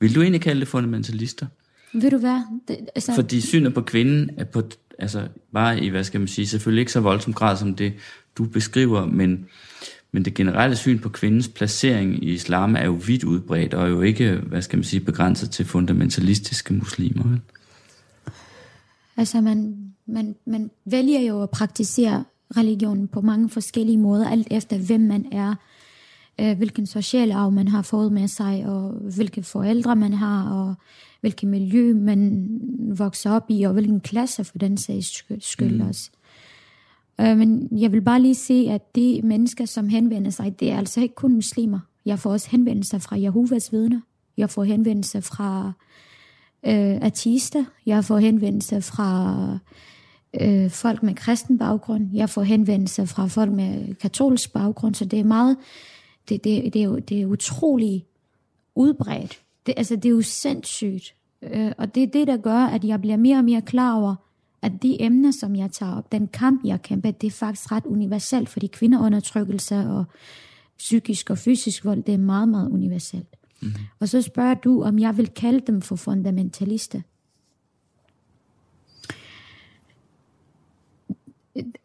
Vil 0.00 0.14
du 0.14 0.22
egentlig 0.22 0.40
kalde 0.40 0.60
det 0.60 0.68
fundamentalister? 0.68 1.46
Ved 1.92 2.10
du 2.10 2.18
hvad? 2.18 2.40
Det, 2.68 2.78
altså, 2.94 3.14
Fordi 3.14 3.40
synet 3.40 3.74
på 3.74 3.80
kvinden 3.80 4.30
er 4.36 4.44
på, 4.44 4.62
altså 4.98 5.28
bare 5.52 5.80
i, 5.80 5.88
hvad 5.88 6.04
skal 6.04 6.20
man 6.20 6.28
sige, 6.28 6.46
selvfølgelig 6.46 6.80
ikke 6.80 6.92
så 6.92 7.00
voldsom 7.00 7.32
grad 7.32 7.56
som 7.56 7.74
det, 7.74 7.92
du 8.38 8.44
beskriver, 8.44 9.06
men, 9.06 9.46
men 10.12 10.24
det 10.24 10.34
generelle 10.34 10.76
syn 10.76 10.98
på 10.98 11.08
kvindens 11.08 11.48
placering 11.48 12.24
i 12.24 12.32
islam 12.32 12.76
er 12.76 12.84
jo 12.84 12.92
vidt 13.06 13.24
udbredt, 13.24 13.74
og 13.74 13.90
jo 13.90 14.00
ikke, 14.00 14.34
hvad 14.34 14.62
skal 14.62 14.76
man 14.76 14.84
sige, 14.84 15.00
begrænset 15.00 15.50
til 15.50 15.66
fundamentalistiske 15.66 16.74
muslimer. 16.74 17.28
vel? 17.28 17.40
Altså, 19.16 19.40
man, 19.40 19.76
man, 20.06 20.34
man 20.46 20.70
vælger 20.84 21.20
jo 21.20 21.42
at 21.42 21.50
praktisere 21.50 22.24
religionen 22.56 23.08
på 23.08 23.20
mange 23.20 23.50
forskellige 23.50 23.98
måder, 23.98 24.30
alt 24.30 24.48
efter 24.50 24.78
hvem 24.78 25.00
man 25.00 25.26
er, 25.32 25.54
hvilken 26.56 26.86
social 26.86 27.32
arv 27.32 27.52
man 27.52 27.68
har 27.68 27.82
fået 27.82 28.12
med 28.12 28.28
sig, 28.28 28.66
og 28.66 28.90
hvilke 28.90 29.42
forældre 29.42 29.96
man 29.96 30.12
har, 30.12 30.50
og 30.50 30.74
hvilket 31.20 31.48
miljø 31.48 31.94
man 31.94 32.48
vokser 32.96 33.30
op 33.30 33.46
i, 33.48 33.62
og 33.62 33.72
hvilken 33.72 34.00
klasse 34.00 34.44
for 34.44 34.58
den 34.58 34.76
sags 34.76 35.06
sky- 35.06 35.32
skyld 35.40 35.80
mm. 35.82 35.88
også. 35.88 36.10
Øh, 37.20 37.36
men 37.38 37.68
jeg 37.72 37.92
vil 37.92 38.02
bare 38.02 38.22
lige 38.22 38.34
se, 38.34 38.66
at 38.70 38.96
de 38.96 39.20
mennesker, 39.24 39.64
som 39.64 39.88
henvender 39.88 40.30
sig, 40.30 40.60
det 40.60 40.70
er 40.70 40.78
altså 40.78 41.00
ikke 41.00 41.14
kun 41.14 41.32
muslimer. 41.32 41.78
Jeg 42.04 42.18
får 42.18 42.32
også 42.32 42.50
henvendelser 42.50 42.98
fra 42.98 43.20
Jehovas 43.20 43.72
vidner. 43.72 44.00
Jeg 44.36 44.50
får 44.50 44.64
henvendelser 44.64 45.20
fra 45.20 45.72
øh, 46.66 46.98
artister. 47.02 47.64
Jeg 47.86 48.04
får 48.04 48.18
henvendelser 48.18 48.80
fra 48.80 49.58
øh, 50.40 50.70
folk 50.70 51.02
med 51.02 51.14
kristen 51.14 51.58
baggrund. 51.58 52.08
Jeg 52.12 52.30
får 52.30 52.42
henvendelser 52.42 53.04
fra 53.04 53.26
folk 53.26 53.52
med 53.52 53.94
katolsk 53.94 54.52
baggrund. 54.52 54.94
Så 54.94 55.04
det 55.04 55.18
er 55.18 55.24
meget, 55.24 55.56
det, 56.30 56.44
det, 56.44 56.72
det, 56.74 56.80
er, 56.80 56.84
jo, 56.84 56.98
det 56.98 57.22
er 57.22 57.26
utrolig 57.26 58.06
udbredt. 58.74 59.40
Det, 59.66 59.74
altså, 59.76 59.96
det 59.96 60.04
er 60.04 60.10
jo 60.10 60.22
sindssygt. 60.22 61.14
Øh, 61.42 61.72
og 61.78 61.94
det 61.94 62.02
er 62.02 62.06
det, 62.06 62.26
der 62.26 62.36
gør, 62.36 62.58
at 62.58 62.84
jeg 62.84 63.00
bliver 63.00 63.16
mere 63.16 63.38
og 63.38 63.44
mere 63.44 63.62
klar 63.62 63.94
over, 63.94 64.14
at 64.62 64.72
de 64.82 65.02
emner, 65.02 65.30
som 65.30 65.56
jeg 65.56 65.70
tager 65.70 65.96
op, 65.96 66.12
den 66.12 66.28
kamp, 66.28 66.64
jeg 66.64 66.82
kæmper, 66.82 67.10
det 67.10 67.26
er 67.26 67.30
faktisk 67.30 67.72
ret 67.72 67.86
universelt, 67.86 68.48
fordi 68.48 68.66
kvindeundertrykkelse 68.66 69.76
og 69.76 70.04
psykisk 70.78 71.30
og 71.30 71.38
fysisk 71.38 71.84
vold, 71.84 72.02
det 72.02 72.14
er 72.14 72.18
meget, 72.18 72.48
meget 72.48 72.70
universelt. 72.70 73.36
Mm. 73.62 73.68
Og 74.00 74.08
så 74.08 74.22
spørger 74.22 74.54
du, 74.54 74.82
om 74.82 74.98
jeg 74.98 75.16
vil 75.16 75.28
kalde 75.28 75.60
dem 75.66 75.82
for 75.82 75.96
fundamentalister. 75.96 77.00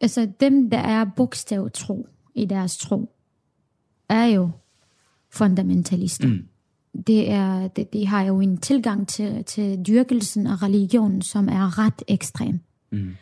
Altså 0.00 0.28
dem, 0.40 0.70
der 0.70 0.78
er 0.78 1.04
bogstavtro 1.16 2.06
i 2.34 2.44
deres 2.44 2.78
tro, 2.78 3.15
er 4.08 4.24
jo 4.24 4.50
fundamentalister. 5.30 6.28
Mm. 6.28 6.48
Det 7.06 7.30
er, 7.30 7.68
det, 7.68 7.92
de 7.92 8.06
har 8.06 8.22
jo 8.22 8.40
en 8.40 8.58
tilgang 8.58 9.08
til, 9.08 9.44
til 9.44 9.84
dyrkelsen 9.86 10.46
af 10.46 10.62
religionen, 10.62 11.22
som 11.22 11.48
er 11.48 11.78
ret 11.78 12.02
ekstrem. 12.08 12.60
Mm. 12.92 13.16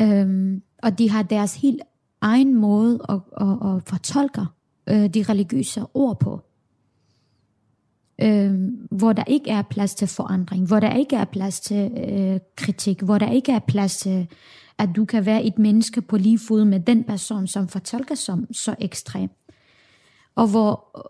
Øhm, 0.00 0.62
og 0.82 0.98
de 0.98 1.10
har 1.10 1.22
deres 1.22 1.54
helt 1.54 1.82
egen 2.20 2.54
måde 2.54 2.98
at, 3.08 3.20
at, 3.40 3.48
at 3.48 3.82
fortolke 3.86 4.44
øh, 4.88 5.14
de 5.14 5.22
religiøse 5.22 5.84
ord 5.94 6.20
på. 6.20 6.40
Øhm, 8.22 8.88
hvor 8.90 9.12
der 9.12 9.24
ikke 9.26 9.50
er 9.50 9.62
plads 9.62 9.94
til 9.94 10.08
forandring, 10.08 10.66
hvor 10.66 10.80
der 10.80 10.94
ikke 10.94 11.16
er 11.16 11.24
plads 11.24 11.60
til 11.60 11.90
øh, 12.08 12.40
kritik, 12.56 13.00
hvor 13.02 13.18
der 13.18 13.30
ikke 13.30 13.52
er 13.52 13.58
plads 13.58 13.96
til, 13.96 14.28
at 14.78 14.88
du 14.96 15.04
kan 15.04 15.26
være 15.26 15.44
et 15.44 15.58
menneske 15.58 16.02
på 16.02 16.16
lige 16.16 16.38
fod 16.38 16.64
med 16.64 16.80
den 16.80 17.04
person, 17.04 17.46
som 17.46 17.68
fortolker 17.68 18.14
som 18.14 18.52
så 18.52 18.74
ekstrem. 18.78 19.30
Og 20.34 20.48
hvor, 20.48 21.00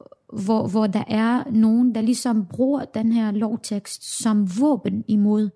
hvor, 0.44 0.68
hvor 0.68 0.87
der 0.87 1.04
er 1.09 1.50
nogen, 1.50 1.94
der 1.94 2.00
ligesom 2.00 2.46
bruger 2.46 2.85
den 2.85 3.12
her 3.12 3.30
lovtekst 3.30 4.22
som 4.22 4.61
våben 4.61 5.04
imod, 5.09 5.50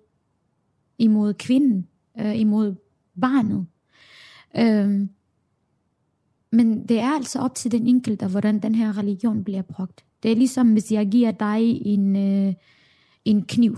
imod 0.97 1.33
kvinden, 1.33 1.87
øh, 2.19 2.39
imod 2.39 2.75
barnet. 3.21 3.65
Øhm, 4.57 5.09
men 6.51 6.87
det 6.87 6.99
er 6.99 7.09
altså 7.09 7.39
op 7.39 7.55
til 7.55 7.71
den 7.71 7.87
enkelte, 7.87 8.27
hvordan 8.27 8.59
den 8.59 8.75
her 8.75 8.97
religion 8.97 9.43
bliver 9.43 9.61
brugt. 9.61 10.05
Det 10.23 10.31
er 10.31 10.35
ligesom, 10.35 10.71
hvis 10.71 10.91
jeg 10.91 11.07
giver 11.07 11.31
dig 11.31 11.81
en, 11.85 12.15
øh, 12.15 12.53
en 13.25 13.45
kniv, 13.45 13.77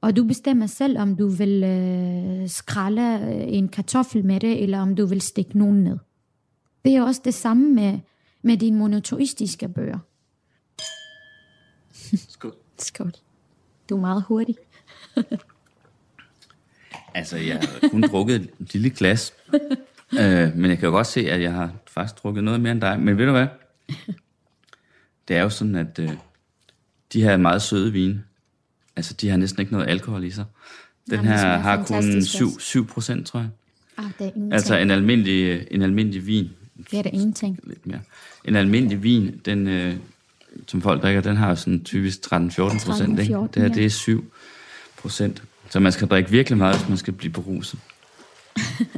og 0.00 0.16
du 0.16 0.24
bestemmer 0.24 0.66
selv, 0.66 0.98
om 0.98 1.16
du 1.16 1.28
vil 1.28 1.64
øh, 1.64 2.48
skralde 2.48 3.20
øh, 3.24 3.54
en 3.56 3.68
kartoffel 3.68 4.24
med 4.24 4.40
det, 4.40 4.62
eller 4.62 4.80
om 4.80 4.94
du 4.94 5.06
vil 5.06 5.20
stikke 5.20 5.58
nogen 5.58 5.84
ned. 5.84 5.98
Det 6.84 6.96
er 6.96 7.02
også 7.02 7.20
det 7.24 7.34
samme 7.34 7.74
med, 7.74 7.98
med 8.42 8.56
dine 8.56 8.78
monotoistiske 8.78 9.68
bøger. 9.68 9.98
Skål. 12.28 12.54
Skål. 12.78 13.12
Du 13.88 13.96
er 13.96 14.00
meget 14.00 14.22
hurtig. 14.22 14.56
Altså, 17.14 17.36
jeg 17.36 17.56
har 17.56 17.88
kun 17.88 18.02
drukket 18.02 18.50
et 18.60 18.72
lille 18.72 18.90
glas, 18.90 19.34
øh, 20.20 20.56
men 20.56 20.70
jeg 20.70 20.78
kan 20.78 20.86
jo 20.86 20.90
godt 20.90 21.06
se, 21.06 21.30
at 21.30 21.42
jeg 21.42 21.52
har 21.52 21.72
faktisk 21.86 22.22
drukket 22.22 22.44
noget 22.44 22.60
mere 22.60 22.72
end 22.72 22.80
dig. 22.80 23.00
Men 23.00 23.18
ved 23.18 23.26
du 23.26 23.32
hvad? 23.32 23.46
Det 25.28 25.36
er 25.36 25.42
jo 25.42 25.50
sådan, 25.50 25.74
at 25.74 25.98
øh, 25.98 26.10
de 27.12 27.22
her 27.22 27.36
meget 27.36 27.62
søde 27.62 27.92
vine, 27.92 28.24
altså 28.96 29.14
de 29.14 29.28
har 29.28 29.36
næsten 29.36 29.60
ikke 29.60 29.72
noget 29.72 29.88
alkohol 29.88 30.24
i 30.24 30.30
sig. 30.30 30.44
Den 31.06 31.14
Jamen, 31.14 31.30
her 31.30 31.58
har 31.58 31.76
kun 31.76 31.86
fantastisk 31.86 32.34
7, 32.34 32.46
også. 32.46 32.60
7 32.60 32.86
procent, 32.86 33.26
tror 33.26 33.40
jeg. 33.40 33.48
Ah, 33.96 34.04
det 34.04 34.12
er 34.18 34.24
ingenting. 34.24 34.52
Altså 34.52 34.76
en 34.76 34.90
almindelig, 34.90 35.66
en 35.70 35.82
almindelig 35.82 36.26
vin, 36.26 36.50
det 36.90 36.98
er 36.98 37.02
det 37.02 37.10
ingenting. 37.12 37.58
lidt 37.64 37.86
mere. 37.86 38.00
En 38.44 38.56
almindelig 38.56 39.02
vin, 39.02 39.40
den, 39.44 39.68
øh, 39.68 39.96
som 40.66 40.82
folk 40.82 41.02
drikker, 41.02 41.20
den 41.20 41.36
har 41.36 41.54
sådan 41.54 41.84
typisk 41.84 42.18
13-14 42.26 42.86
procent. 42.86 43.20
13-14, 43.20 43.22
Det 43.22 43.26
her, 43.26 43.62
ja. 43.62 43.68
det 43.68 43.84
er 43.84 43.88
7 43.90 44.32
procent. 44.98 45.42
Så 45.70 45.80
man 45.80 45.92
skal 45.92 46.08
drikke 46.08 46.30
virkelig 46.30 46.58
meget, 46.58 46.76
hvis 46.76 46.88
man 46.88 46.98
skal 46.98 47.12
blive 47.12 47.32
beruset. 47.32 47.80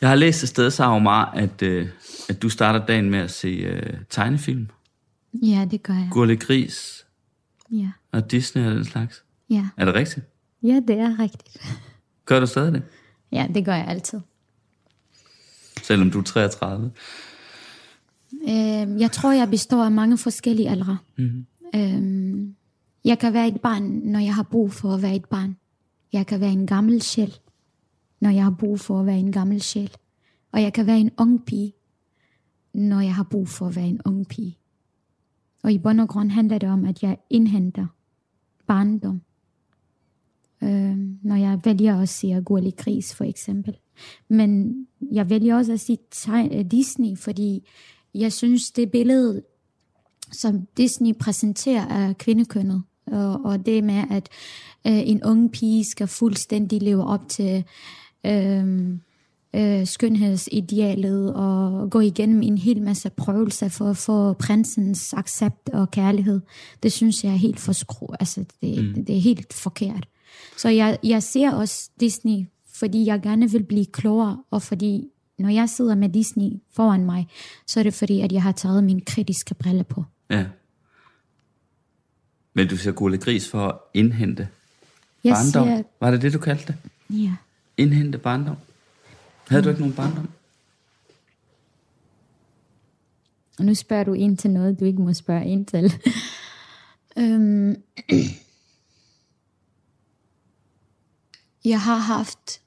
Jeg 0.00 0.08
har 0.08 0.14
læst 0.16 0.42
et 0.42 0.48
sted, 0.48 0.70
Saromar, 0.70 1.30
at, 1.34 1.62
øh, 1.62 1.88
at 2.28 2.42
du 2.42 2.48
starter 2.48 2.86
dagen 2.86 3.10
med 3.10 3.18
at 3.18 3.30
se 3.30 3.48
øh, 3.48 3.94
tegnefilm. 4.10 4.68
Ja, 5.42 5.66
det 5.70 5.82
gør 5.82 5.94
jeg. 5.94 6.08
Gurle 6.10 6.36
Gris 6.36 7.04
Ja. 7.72 7.88
og 8.12 8.30
Disney 8.30 8.66
og 8.66 8.74
den 8.74 8.84
slags. 8.84 9.22
Ja. 9.50 9.66
Er 9.76 9.84
det 9.84 9.94
rigtigt? 9.94 10.26
ja, 10.62 10.80
det 10.88 10.98
er 11.00 11.18
rigtigt. 11.18 11.62
Gør 12.24 12.40
du 12.40 12.46
stadig 12.46 12.72
det? 12.72 12.82
Ja, 13.32 13.46
det 13.54 13.64
gør 13.64 13.74
jeg 13.74 13.86
altid. 13.88 14.20
Selvom 15.86 16.10
du 16.10 16.18
er 16.18 16.22
33? 16.22 16.90
Øh, 18.42 19.00
jeg 19.00 19.12
tror, 19.12 19.32
jeg 19.32 19.50
består 19.50 19.84
af 19.84 19.92
mange 19.92 20.18
forskellige 20.18 20.70
aldre. 20.70 20.98
Mm-hmm. 21.18 21.46
Øh, 21.74 22.48
jeg 23.04 23.18
kan 23.18 23.32
være 23.32 23.48
et 23.48 23.60
barn, 23.60 23.82
når 23.82 24.18
jeg 24.18 24.34
har 24.34 24.42
brug 24.42 24.72
for 24.72 24.94
at 24.94 25.02
være 25.02 25.16
et 25.16 25.24
barn. 25.24 25.56
Jeg 26.12 26.26
kan 26.26 26.40
være 26.40 26.52
en 26.52 26.66
gammel 26.66 27.02
sjæl, 27.02 27.34
når 28.20 28.30
jeg 28.30 28.44
har 28.44 28.54
brug 28.58 28.80
for 28.80 29.00
at 29.00 29.06
være 29.06 29.18
en 29.18 29.32
gammel 29.32 29.62
sjæl. 29.62 29.90
Og 30.52 30.62
jeg 30.62 30.72
kan 30.72 30.86
være 30.86 30.98
en 30.98 31.10
ung 31.18 31.44
pige, 31.44 31.72
når 32.74 33.00
jeg 33.00 33.14
har 33.14 33.22
brug 33.30 33.48
for 33.48 33.66
at 33.66 33.76
være 33.76 33.88
en 33.88 34.00
ung 34.04 34.28
pige. 34.28 34.58
Og 35.62 35.72
i 35.72 35.78
bund 35.78 36.00
og 36.00 36.08
grund 36.08 36.30
handler 36.30 36.58
det 36.58 36.68
om, 36.68 36.84
at 36.84 37.02
jeg 37.02 37.18
indhenter 37.30 37.86
barndom. 38.66 39.20
Øh, 40.62 40.96
når 41.22 41.36
jeg 41.36 41.60
vælger 41.64 42.00
at 42.00 42.08
se 42.08 42.42
Gurli 42.44 42.70
Gris, 42.70 43.14
for 43.14 43.24
eksempel. 43.24 43.76
Men 44.28 44.74
jeg 45.12 45.30
vælger 45.30 45.56
også 45.56 45.72
at 45.72 45.80
sige 45.80 45.98
teg- 46.14 46.62
Disney, 46.70 47.16
fordi 47.16 47.68
jeg 48.14 48.32
synes, 48.32 48.70
det 48.70 48.90
billede, 48.90 49.42
som 50.32 50.66
Disney 50.76 51.12
præsenterer 51.20 51.86
af 51.86 52.18
kvindekønnet, 52.18 52.82
og, 53.06 53.44
og 53.44 53.66
det 53.66 53.84
med, 53.84 54.04
at 54.10 54.28
øh, 54.86 55.08
en 55.08 55.24
ung 55.24 55.52
pige 55.52 55.84
skal 55.84 56.06
fuldstændig 56.06 56.82
leve 56.82 57.04
op 57.04 57.28
til 57.28 57.64
øh, 58.26 58.88
øh, 59.54 59.86
skønhedsidealet 59.86 61.34
og 61.34 61.90
gå 61.90 62.00
igennem 62.00 62.42
en 62.42 62.58
hel 62.58 62.82
masse 62.82 63.10
prøvelser 63.10 63.68
for 63.68 63.90
at 63.90 63.96
få 63.96 64.32
prinsens 64.32 65.14
accept 65.14 65.68
og 65.68 65.90
kærlighed. 65.90 66.40
Det 66.82 66.92
synes 66.92 67.24
jeg 67.24 67.32
er 67.32 67.36
helt 67.36 67.60
for 67.60 67.72
skru, 67.72 68.06
altså 68.20 68.44
det, 68.62 68.84
mm. 68.84 68.94
det, 68.94 69.06
det 69.06 69.16
er 69.16 69.20
helt 69.20 69.52
forkert. 69.52 70.08
Så 70.56 70.68
jeg, 70.68 70.98
jeg 71.04 71.22
ser 71.22 71.52
også 71.52 71.90
Disney, 72.00 72.46
fordi 72.78 73.06
jeg 73.06 73.22
gerne 73.22 73.50
vil 73.50 73.62
blive 73.62 73.86
klogere, 73.86 74.42
og 74.50 74.62
fordi 74.62 75.08
når 75.38 75.48
jeg 75.48 75.68
sidder 75.68 75.94
med 75.94 76.08
Disney 76.08 76.50
foran 76.72 77.04
mig, 77.04 77.28
så 77.66 77.80
er 77.80 77.84
det 77.84 77.94
fordi, 77.94 78.20
at 78.20 78.32
jeg 78.32 78.42
har 78.42 78.52
taget 78.52 78.84
min 78.84 79.00
kritiske 79.04 79.54
brille 79.54 79.84
på. 79.84 80.04
Ja. 80.30 80.46
Men 82.54 82.68
du 82.68 82.76
siger 82.76 82.92
Gule 82.92 83.18
Gris 83.18 83.50
for 83.50 83.68
at 83.68 83.78
indhente 83.94 84.48
Jeg 85.24 85.32
barndom. 85.34 85.66
siger, 85.68 85.82
Var 86.00 86.10
det 86.10 86.22
det, 86.22 86.32
du 86.32 86.38
kaldte 86.38 86.66
det? 86.66 86.76
ja. 87.22 87.34
Indhente 87.76 88.18
barndom? 88.18 88.56
Havde 89.48 89.62
du 89.62 89.68
ikke 89.68 89.80
nogen 89.80 89.94
barndom? 89.96 90.28
Og 93.58 93.64
nu 93.64 93.74
spørger 93.74 94.04
du 94.04 94.12
ind 94.12 94.38
til 94.38 94.50
noget, 94.50 94.80
du 94.80 94.84
ikke 94.84 95.02
må 95.02 95.14
spørge 95.14 95.46
ind 95.46 95.66
til. 95.66 95.92
øhm, 97.18 97.76
jeg 101.64 101.80
har 101.80 101.96
haft 101.96 102.60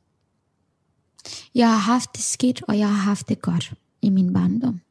jeg 1.60 1.70
har 1.70 1.78
haft 1.78 2.10
det 2.16 2.24
skidt, 2.24 2.64
og 2.68 2.78
jeg 2.78 2.88
har 2.88 3.02
haft 3.02 3.30
det 3.30 3.42
godt 3.42 3.74
i 4.02 4.10
min 4.10 4.34
barndom. 4.34 4.82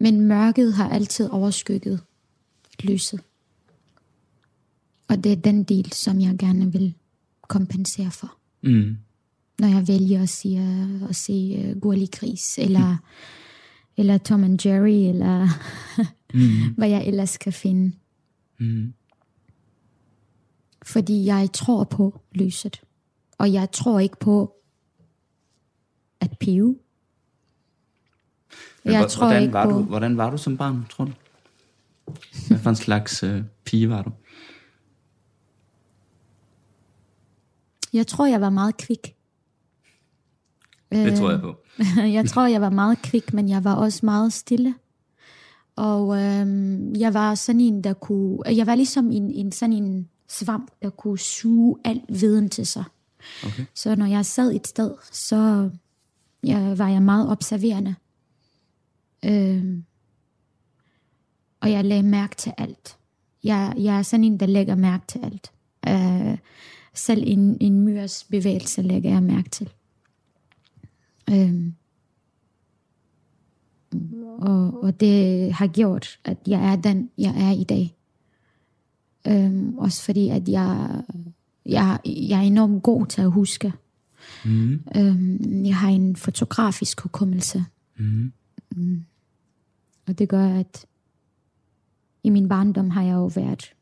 Men 0.00 0.20
mørket 0.20 0.74
har 0.74 0.88
altid 0.88 1.28
overskygget 1.30 2.00
lyset. 2.82 3.20
Og 5.08 5.24
det 5.24 5.32
er 5.32 5.36
den 5.36 5.64
del, 5.64 5.92
som 5.92 6.20
jeg 6.20 6.38
gerne 6.38 6.72
vil 6.72 6.94
kompensere 7.48 8.10
for 8.10 8.34
Mm. 8.62 8.96
når 9.58 9.68
jeg 9.68 9.88
vælger 9.88 10.22
at, 10.22 10.28
sige, 10.28 10.60
at 11.08 11.16
se 11.16 11.32
uh, 11.74 11.80
Gurli 11.80 12.06
Gris, 12.12 12.58
eller, 12.58 12.96
eller 13.98 14.18
Tom 14.18 14.44
and 14.44 14.66
Jerry, 14.66 15.08
eller 15.08 15.48
mm. 16.34 16.74
hvad 16.78 16.88
jeg 16.88 17.06
ellers 17.06 17.36
kan 17.36 17.52
finde. 17.52 17.92
Mm. 18.60 18.94
Fordi 20.88 21.24
jeg 21.24 21.48
tror 21.52 21.84
på 21.84 22.20
lyset. 22.32 22.80
Og 23.38 23.52
jeg 23.52 23.70
tror 23.70 23.98
ikke 23.98 24.16
på 24.20 24.56
at 26.20 26.38
pive. 26.40 26.78
Men 28.84 28.94
Jeg 28.94 29.08
tror 29.10 29.26
hvordan 29.26 29.42
ikke 29.42 29.52
var 29.52 29.64
på... 29.64 29.70
Du, 29.70 29.82
hvordan 29.82 30.16
var 30.16 30.30
du 30.30 30.38
som 30.38 30.56
barn, 30.56 30.86
tror 30.90 31.04
du? 31.04 31.12
Hvad 32.48 32.58
for 32.58 32.70
en 32.70 32.76
slags 32.76 33.22
øh, 33.22 33.42
pige 33.64 33.90
var 33.90 34.02
du? 34.02 34.10
Jeg 37.92 38.06
tror, 38.06 38.26
jeg 38.26 38.40
var 38.40 38.50
meget 38.50 38.76
kvik. 38.76 39.16
Det 40.92 41.18
tror 41.18 41.30
jeg 41.30 41.40
på. 41.40 41.56
jeg 42.18 42.28
tror, 42.28 42.46
jeg 42.46 42.60
var 42.60 42.70
meget 42.70 43.02
kvik, 43.02 43.32
men 43.32 43.48
jeg 43.48 43.64
var 43.64 43.74
også 43.74 44.06
meget 44.06 44.32
stille. 44.32 44.74
Og 45.76 46.22
øhm, 46.22 46.94
jeg 46.94 47.14
var 47.14 47.34
sådan 47.34 47.60
en, 47.60 47.84
der 47.84 47.92
kunne... 47.92 48.38
Jeg 48.46 48.66
var 48.66 48.74
ligesom 48.74 49.10
en, 49.10 49.30
en 49.30 49.52
sådan 49.52 49.72
en 49.72 50.08
svamp, 50.28 50.70
der 50.82 50.90
kunne 50.90 51.18
suge 51.18 51.76
al 51.84 52.02
viden 52.08 52.48
til 52.48 52.66
sig. 52.66 52.84
Okay. 53.46 53.64
Så 53.74 53.94
når 53.94 54.06
jeg 54.06 54.26
sad 54.26 54.54
et 54.54 54.66
sted, 54.66 54.94
så 55.12 55.70
jeg, 56.42 56.78
var 56.78 56.88
jeg 56.88 57.02
meget 57.02 57.28
observerende. 57.28 57.94
Øhm, 59.24 59.84
og 61.60 61.70
jeg 61.70 61.84
lagde 61.84 62.02
mærke 62.02 62.36
til 62.36 62.52
alt. 62.58 62.98
Jeg, 63.44 63.74
jeg 63.76 63.98
er 63.98 64.02
sådan 64.02 64.24
en, 64.24 64.40
der 64.40 64.46
lægger 64.46 64.74
mærke 64.74 65.06
til 65.06 65.20
alt. 65.24 65.52
Øh, 65.88 66.38
selv 66.94 67.22
en, 67.26 67.56
en 67.60 67.80
myrs 67.80 68.24
bevægelse 68.24 68.82
lægger 68.82 69.10
jeg 69.10 69.22
mærke 69.22 69.50
til. 69.50 69.70
Øhm, 71.30 71.74
og, 74.38 74.82
og 74.82 75.00
det 75.00 75.52
har 75.52 75.66
gjort, 75.66 76.18
at 76.24 76.38
jeg 76.46 76.72
er 76.72 76.76
den, 76.76 77.10
jeg 77.18 77.34
er 77.36 77.50
i 77.50 77.64
dag. 77.64 77.97
Øhm, 79.28 79.78
også 79.78 80.02
fordi, 80.02 80.28
at 80.28 80.48
jeg, 80.48 81.02
jeg, 81.66 81.98
jeg 82.06 82.38
er 82.38 82.42
enormt 82.42 82.82
god 82.82 83.06
til 83.06 83.22
at 83.22 83.32
huske. 83.32 83.72
Mm. 84.44 84.82
Øhm, 84.96 85.64
jeg 85.64 85.76
har 85.76 85.88
en 85.88 86.16
fotografisk 86.16 87.00
hukommelse. 87.00 87.64
Mm. 87.98 88.32
Mm. 88.76 89.04
Og 90.06 90.18
det 90.18 90.28
gør, 90.28 90.46
at 90.48 90.86
i 92.22 92.30
min 92.30 92.48
barndom 92.48 92.90
har 92.90 93.02
jeg 93.02 93.14
jo 93.14 93.26
været... 93.26 93.74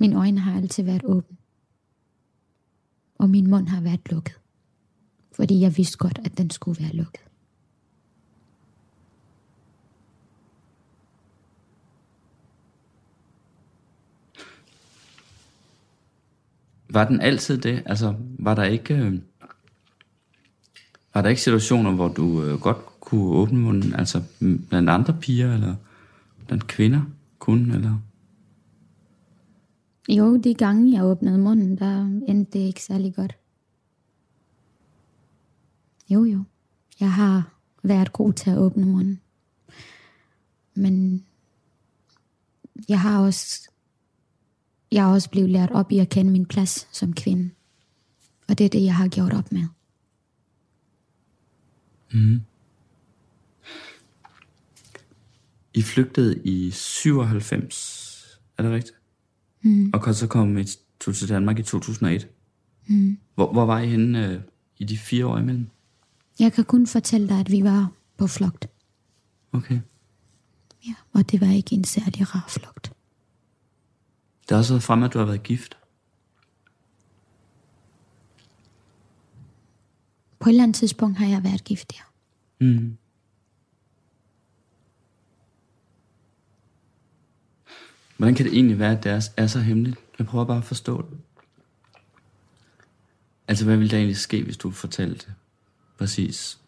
Mine 0.00 0.16
øjne 0.16 0.40
har 0.40 0.56
altid 0.56 0.84
været 0.84 1.04
åbne. 1.04 1.36
Og 3.18 3.30
min 3.30 3.50
mund 3.50 3.68
har 3.68 3.80
været 3.80 4.10
lukket. 4.10 4.34
Fordi 5.32 5.60
jeg 5.60 5.76
vidste 5.76 5.98
godt, 5.98 6.20
at 6.24 6.38
den 6.38 6.50
skulle 6.50 6.82
være 6.82 6.92
lukket. 6.92 7.20
Var 16.96 17.04
den 17.04 17.20
altid 17.20 17.58
det? 17.58 17.82
Altså, 17.86 18.14
var 18.38 18.54
der 18.54 18.64
ikke... 18.64 18.94
Øh, 18.94 19.18
var 21.14 21.22
der 21.22 21.28
ikke 21.28 21.42
situationer, 21.42 21.92
hvor 21.92 22.08
du 22.08 22.42
øh, 22.42 22.60
godt 22.60 23.00
kunne 23.00 23.22
åbne 23.22 23.58
munden? 23.58 23.94
Altså, 23.94 24.22
blandt 24.68 24.90
andre 24.90 25.16
piger, 25.20 25.54
eller 25.54 25.74
blandt 26.46 26.66
kvinder 26.66 27.02
kun, 27.38 27.70
eller... 27.70 27.98
Jo, 30.08 30.36
de 30.36 30.54
gange 30.54 30.92
jeg 30.92 31.04
åbnede 31.04 31.38
munden, 31.38 31.78
der 31.78 32.00
endte 32.28 32.58
det 32.58 32.64
ikke 32.64 32.82
særlig 32.82 33.14
godt. 33.14 33.36
Jo, 36.10 36.24
jo. 36.24 36.44
Jeg 37.00 37.12
har 37.12 37.52
været 37.82 38.12
god 38.12 38.32
til 38.32 38.50
at 38.50 38.58
åbne 38.58 38.86
munden. 38.86 39.20
Men 40.74 41.24
jeg 42.88 43.00
har 43.00 43.20
også, 43.20 43.70
jeg 44.92 45.04
har 45.04 45.12
også 45.12 45.30
blevet 45.30 45.50
lært 45.50 45.70
op 45.70 45.92
i 45.92 45.98
at 45.98 46.08
kende 46.08 46.30
min 46.30 46.46
plads 46.46 46.88
som 46.92 47.12
kvinde. 47.12 47.50
Og 48.48 48.58
det 48.58 48.64
er 48.64 48.68
det, 48.68 48.84
jeg 48.84 48.94
har 48.94 49.08
gjort 49.08 49.32
op 49.32 49.52
med. 49.52 49.66
I 55.74 55.82
flygtede 55.82 56.40
i 56.44 56.70
97, 56.70 58.40
er 58.58 58.62
det 58.62 58.72
rigtigt? 58.72 58.96
Mm. 59.62 59.90
Og 59.94 60.14
så 60.14 60.26
kom 60.26 60.58
I 60.58 60.64
til 60.64 61.28
Danmark 61.28 61.58
i 61.58 61.62
2001. 61.62 62.28
Mm. 62.86 63.18
Hvor, 63.34 63.52
hvor 63.52 63.66
var 63.66 63.80
I 63.80 63.88
henne 63.88 64.32
øh, 64.32 64.40
i 64.78 64.84
de 64.84 64.98
fire 64.98 65.26
år 65.26 65.38
imellem? 65.38 65.66
Jeg 66.38 66.52
kan 66.52 66.64
kun 66.64 66.86
fortælle 66.86 67.28
dig, 67.28 67.40
at 67.40 67.50
vi 67.50 67.64
var 67.64 67.92
på 68.16 68.26
flugt. 68.26 68.68
Okay. 69.52 69.80
Ja, 70.86 70.94
og 71.12 71.30
det 71.30 71.40
var 71.40 71.46
ikke 71.52 71.74
en 71.74 71.84
særlig 71.84 72.34
rar 72.34 72.46
flugt. 72.48 72.95
Det 74.48 74.54
har 74.54 74.58
også 74.58 74.72
været 74.72 74.82
frem, 74.82 75.02
at 75.02 75.12
du 75.12 75.18
har 75.18 75.26
været 75.26 75.42
gift. 75.42 75.76
På 80.38 80.48
et 80.48 80.52
eller 80.52 80.62
andet 80.62 80.76
tidspunkt 80.76 81.18
har 81.18 81.26
jeg 81.26 81.44
været 81.44 81.64
gift, 81.64 81.92
ja. 81.92 82.02
Mm. 82.66 82.96
Hvordan 88.16 88.34
kan 88.34 88.46
det 88.46 88.54
egentlig 88.54 88.78
være, 88.78 88.98
at 88.98 89.04
det 89.04 89.30
er, 89.36 89.46
så 89.46 89.60
hemmeligt? 89.60 89.98
Jeg 90.18 90.26
prøver 90.26 90.44
bare 90.44 90.58
at 90.58 90.64
forstå 90.64 91.02
det. 91.02 91.18
Altså, 93.48 93.64
hvad 93.64 93.76
ville 93.76 93.90
der 93.90 93.96
egentlig 93.96 94.16
ske, 94.16 94.42
hvis 94.42 94.56
du 94.56 94.70
fortalte 94.70 95.26
det? 95.26 95.34
Præcis. 95.98 96.58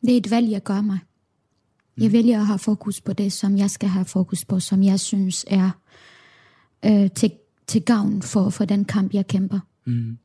Det 0.00 0.12
er 0.12 0.16
et 0.16 0.30
valg, 0.30 0.50
jeg 0.50 0.62
gør 0.62 0.80
mig. 0.80 0.98
Jeg 1.98 2.12
vælger 2.12 2.40
at 2.40 2.46
have 2.46 2.58
fokus 2.58 3.00
på 3.00 3.12
det, 3.12 3.32
som 3.32 3.58
jeg 3.58 3.70
skal 3.70 3.88
have 3.88 4.04
fokus 4.04 4.44
på, 4.44 4.60
som 4.60 4.82
jeg 4.82 5.00
synes 5.00 5.44
er 5.48 5.70
øh, 6.86 7.10
til, 7.10 7.32
til 7.66 7.82
gavn 7.82 8.22
for, 8.22 8.50
for 8.50 8.64
den 8.64 8.84
kamp, 8.84 9.14
jeg 9.14 9.26
kæmper. 9.26 9.60
Mm. 9.84 10.18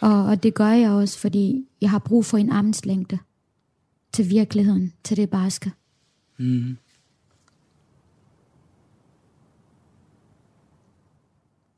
Og, 0.00 0.24
og 0.24 0.42
det 0.42 0.54
gør 0.54 0.68
jeg 0.68 0.90
også, 0.90 1.18
fordi 1.18 1.68
jeg 1.80 1.90
har 1.90 1.98
brug 1.98 2.24
for 2.24 2.38
en 2.38 2.50
armslængde 2.50 3.18
til 4.12 4.30
virkeligheden, 4.30 4.92
til 5.04 5.16
det 5.16 5.30
barske. 5.30 5.72
Mm. 6.38 6.76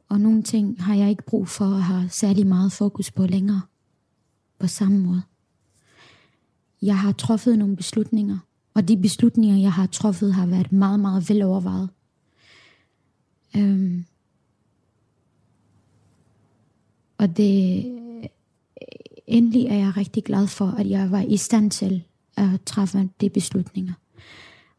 Og 0.09 0.21
nogle 0.21 0.43
ting 0.43 0.83
har 0.83 0.95
jeg 0.95 1.11
ikke 1.11 1.23
brug 1.23 1.49
for 1.49 1.65
at 1.65 1.83
have 1.83 2.09
særlig 2.09 2.47
meget 2.47 2.73
fokus 2.73 3.11
på 3.11 3.27
længere. 3.27 3.61
På 4.59 4.67
samme 4.67 4.99
måde. 4.99 5.23
Jeg 6.83 6.99
har 6.99 7.13
truffet 7.13 7.59
nogle 7.59 7.77
beslutninger, 7.77 8.39
og 8.75 8.89
de 8.89 8.97
beslutninger, 8.97 9.57
jeg 9.57 9.73
har 9.73 9.87
truffet, 9.87 10.35
har 10.35 10.47
været 10.47 10.73
meget, 10.73 11.01
meget 11.01 11.29
velovervejet. 11.29 11.89
Øhm. 13.57 14.05
Og 17.19 17.37
det, 17.37 17.85
øh, 17.87 18.29
endelig 19.27 19.67
er 19.67 19.75
jeg 19.75 19.97
rigtig 19.97 20.25
glad 20.25 20.47
for, 20.47 20.67
at 20.67 20.91
jeg 20.91 21.11
var 21.11 21.21
i 21.21 21.37
stand 21.37 21.71
til 21.71 22.05
at 22.37 22.63
træffe 22.67 23.09
de 23.21 23.31
beslutninger. 23.31 23.93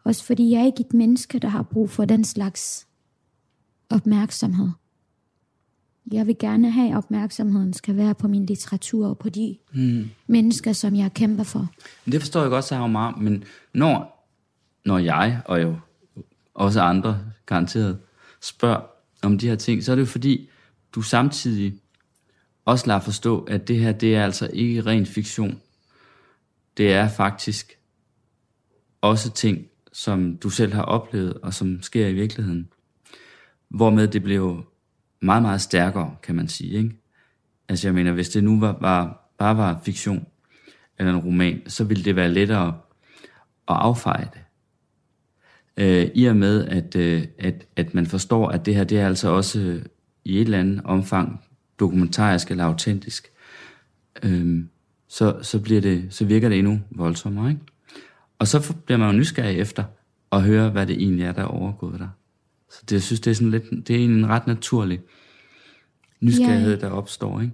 Også 0.03 0.23
fordi 0.23 0.51
jeg 0.51 0.61
er 0.61 0.65
ikke 0.65 0.81
et 0.81 0.93
menneske, 0.93 1.39
der 1.39 1.47
har 1.47 1.63
brug 1.63 1.89
for 1.89 2.05
den 2.05 2.23
slags 2.23 2.87
opmærksomhed. 3.89 4.69
Jeg 6.11 6.27
vil 6.27 6.35
gerne 6.39 6.71
have, 6.71 6.97
opmærksomheden 6.97 7.73
skal 7.73 7.97
være 7.97 8.15
på 8.15 8.27
min 8.27 8.45
litteratur 8.45 9.07
og 9.07 9.17
på 9.17 9.29
de 9.29 9.57
mm. 9.73 10.09
mennesker, 10.27 10.73
som 10.73 10.95
jeg 10.95 11.13
kæmper 11.13 11.43
for. 11.43 11.67
Men 12.05 12.11
det 12.11 12.21
forstår 12.21 12.41
jeg 12.41 12.49
godt, 12.49 12.65
Sarah 12.65 12.89
meget, 12.89 13.17
men 13.17 13.43
når, 13.73 14.27
når 14.85 14.97
jeg, 14.97 15.41
og 15.45 15.61
jo 15.61 15.75
også 16.53 16.81
andre 16.81 17.19
garanteret, 17.45 17.97
spørger 18.41 18.81
om 19.21 19.37
de 19.37 19.47
her 19.47 19.55
ting, 19.55 19.83
så 19.83 19.91
er 19.91 19.95
det 19.95 20.01
jo 20.01 20.07
fordi, 20.07 20.49
du 20.95 21.01
samtidig 21.01 21.79
også 22.65 22.87
lader 22.87 22.99
forstå, 22.99 23.39
at 23.39 23.67
det 23.67 23.79
her, 23.79 23.91
det 23.91 24.15
er 24.15 24.23
altså 24.23 24.49
ikke 24.53 24.81
ren 24.81 25.05
fiktion. 25.05 25.61
Det 26.77 26.93
er 26.93 27.09
faktisk 27.09 27.77
også 29.01 29.31
ting, 29.31 29.65
som 29.93 30.37
du 30.37 30.49
selv 30.49 30.73
har 30.73 30.81
oplevet, 30.81 31.33
og 31.33 31.53
som 31.53 31.81
sker 31.81 32.07
i 32.07 32.13
virkeligheden. 32.13 32.69
Hvormed 33.69 34.07
det 34.07 34.23
blev 34.23 34.65
meget, 35.21 35.41
meget 35.41 35.61
stærkere, 35.61 36.15
kan 36.23 36.35
man 36.35 36.47
sige. 36.47 36.77
Ikke? 36.77 36.91
Altså 37.69 37.87
jeg 37.87 37.95
mener, 37.95 38.11
hvis 38.11 38.29
det 38.29 38.43
nu 38.43 38.59
var, 38.59 38.77
var, 38.81 39.31
bare 39.37 39.57
var 39.57 39.81
fiktion, 39.85 40.25
eller 40.99 41.13
en 41.13 41.19
roman, 41.19 41.61
så 41.67 41.83
ville 41.83 42.03
det 42.03 42.15
være 42.15 42.33
lettere 42.33 42.67
at 43.67 43.75
affeje 43.75 44.27
det. 44.33 44.41
Øh, 45.77 46.11
I 46.15 46.25
og 46.25 46.35
med, 46.35 46.65
at, 46.65 46.95
øh, 46.95 47.23
at, 47.39 47.67
at 47.75 47.93
man 47.93 48.05
forstår, 48.05 48.49
at 48.49 48.65
det 48.65 48.75
her, 48.75 48.83
det 48.83 48.99
er 48.99 49.07
altså 49.07 49.29
også 49.29 49.59
øh, 49.59 49.85
i 50.25 50.35
et 50.35 50.41
eller 50.41 50.59
andet 50.59 50.81
omfang 50.83 51.41
dokumentarisk 51.79 52.51
eller 52.51 52.63
autentisk, 52.63 53.27
øh, 54.23 54.63
så, 55.07 55.39
så, 55.41 55.59
bliver 55.59 55.81
det, 55.81 56.07
så 56.09 56.25
virker 56.25 56.49
det 56.49 56.59
endnu 56.59 56.81
voldsommere. 56.91 57.49
Ikke? 57.49 57.61
Og 58.39 58.47
så 58.47 58.75
bliver 58.85 58.97
man 58.97 59.11
jo 59.11 59.17
nysgerrig 59.17 59.59
efter 59.59 59.83
at 60.31 60.41
høre, 60.41 60.69
hvad 60.69 60.87
det 60.87 60.95
egentlig 60.95 61.25
er, 61.25 61.31
der 61.31 61.41
er 61.41 61.45
overgået 61.45 61.99
der. 61.99 62.09
Så 62.75 62.81
det, 62.89 62.91
jeg 62.95 63.03
synes, 63.03 63.19
det 63.19 63.31
er, 63.31 63.35
sådan 63.35 63.51
lidt, 63.51 63.87
det 63.87 63.95
er 63.95 64.05
en 64.05 64.27
ret 64.27 64.47
naturlig 64.47 64.99
nysgerrighed, 66.21 66.73
Ja. 66.79 66.79
der 66.87 66.89
opstår. 66.89 67.41
Ikke? 67.41 67.53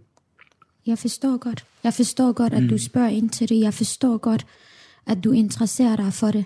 Jeg 0.86 0.98
forstår 1.00 1.38
godt. 1.38 1.66
Jeg 1.84 1.94
forstår 1.94 2.32
godt, 2.34 2.54
at 2.54 2.70
du 2.70 2.78
spørger 2.78 3.10
ind 3.10 3.30
til 3.30 3.50
det. 3.50 3.60
Jeg 3.60 3.74
forstår 3.74 4.18
godt, 4.18 4.46
at 5.06 5.24
du 5.24 5.32
interesserer 5.32 5.96
dig 5.96 6.14
for 6.14 6.32
det. 6.32 6.46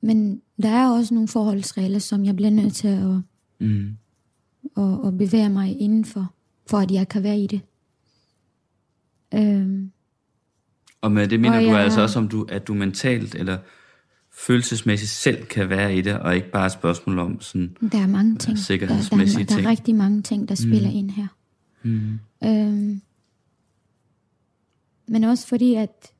Men 0.00 0.42
der 0.62 0.68
er 0.68 0.90
også 0.90 1.14
nogle 1.14 1.28
forholdsregler, 1.28 1.98
som 1.98 2.24
jeg 2.24 2.36
bliver 2.36 2.50
nødt 2.50 2.74
til 2.74 2.88
at, 2.88 3.20
Mm. 3.58 3.96
at, 4.76 5.06
at 5.06 5.18
bevæge 5.18 5.48
mig 5.48 5.80
indenfor, 5.80 6.34
for 6.66 6.78
at 6.78 6.90
jeg 6.90 7.08
kan 7.08 7.22
være 7.22 7.38
i 7.38 7.46
det. 7.46 7.60
Øhm, 9.34 9.92
Og 11.00 11.12
med 11.12 11.28
det 11.28 11.40
mener 11.40 11.56
Og 11.56 11.62
du 11.62 11.68
jeg 11.68 11.80
altså 11.80 12.00
også, 12.00 12.18
om 12.18 12.28
du, 12.28 12.46
at 12.48 12.66
du 12.66 12.74
mentalt 12.74 13.34
eller 13.34 13.58
følelsesmæssigt 14.34 15.10
selv 15.10 15.44
kan 15.44 15.68
være 15.68 15.96
i 15.96 16.00
det, 16.00 16.18
og 16.18 16.34
ikke 16.36 16.50
bare 16.50 16.66
et 16.66 16.72
spørgsmål 16.72 17.18
om 17.18 17.40
sådan, 17.40 17.76
der 17.92 17.98
er 17.98 18.06
mange 18.06 18.30
ting. 18.30 18.42
Der, 18.42 18.54
der, 18.54 18.62
sikkerhedsmæssige 18.62 19.44
der, 19.44 19.48
der 19.48 19.54
ting. 19.54 19.66
er 19.66 19.70
rigtig 19.70 19.94
mange 19.94 20.22
ting, 20.22 20.48
der 20.48 20.54
spiller 20.54 20.90
ind 20.90 21.10
her. 21.10 21.26
mm, 21.82 22.18
Øhm, 22.44 23.00
men 25.06 25.24
også 25.24 25.46
fordi, 25.46 25.74
at 25.74 26.12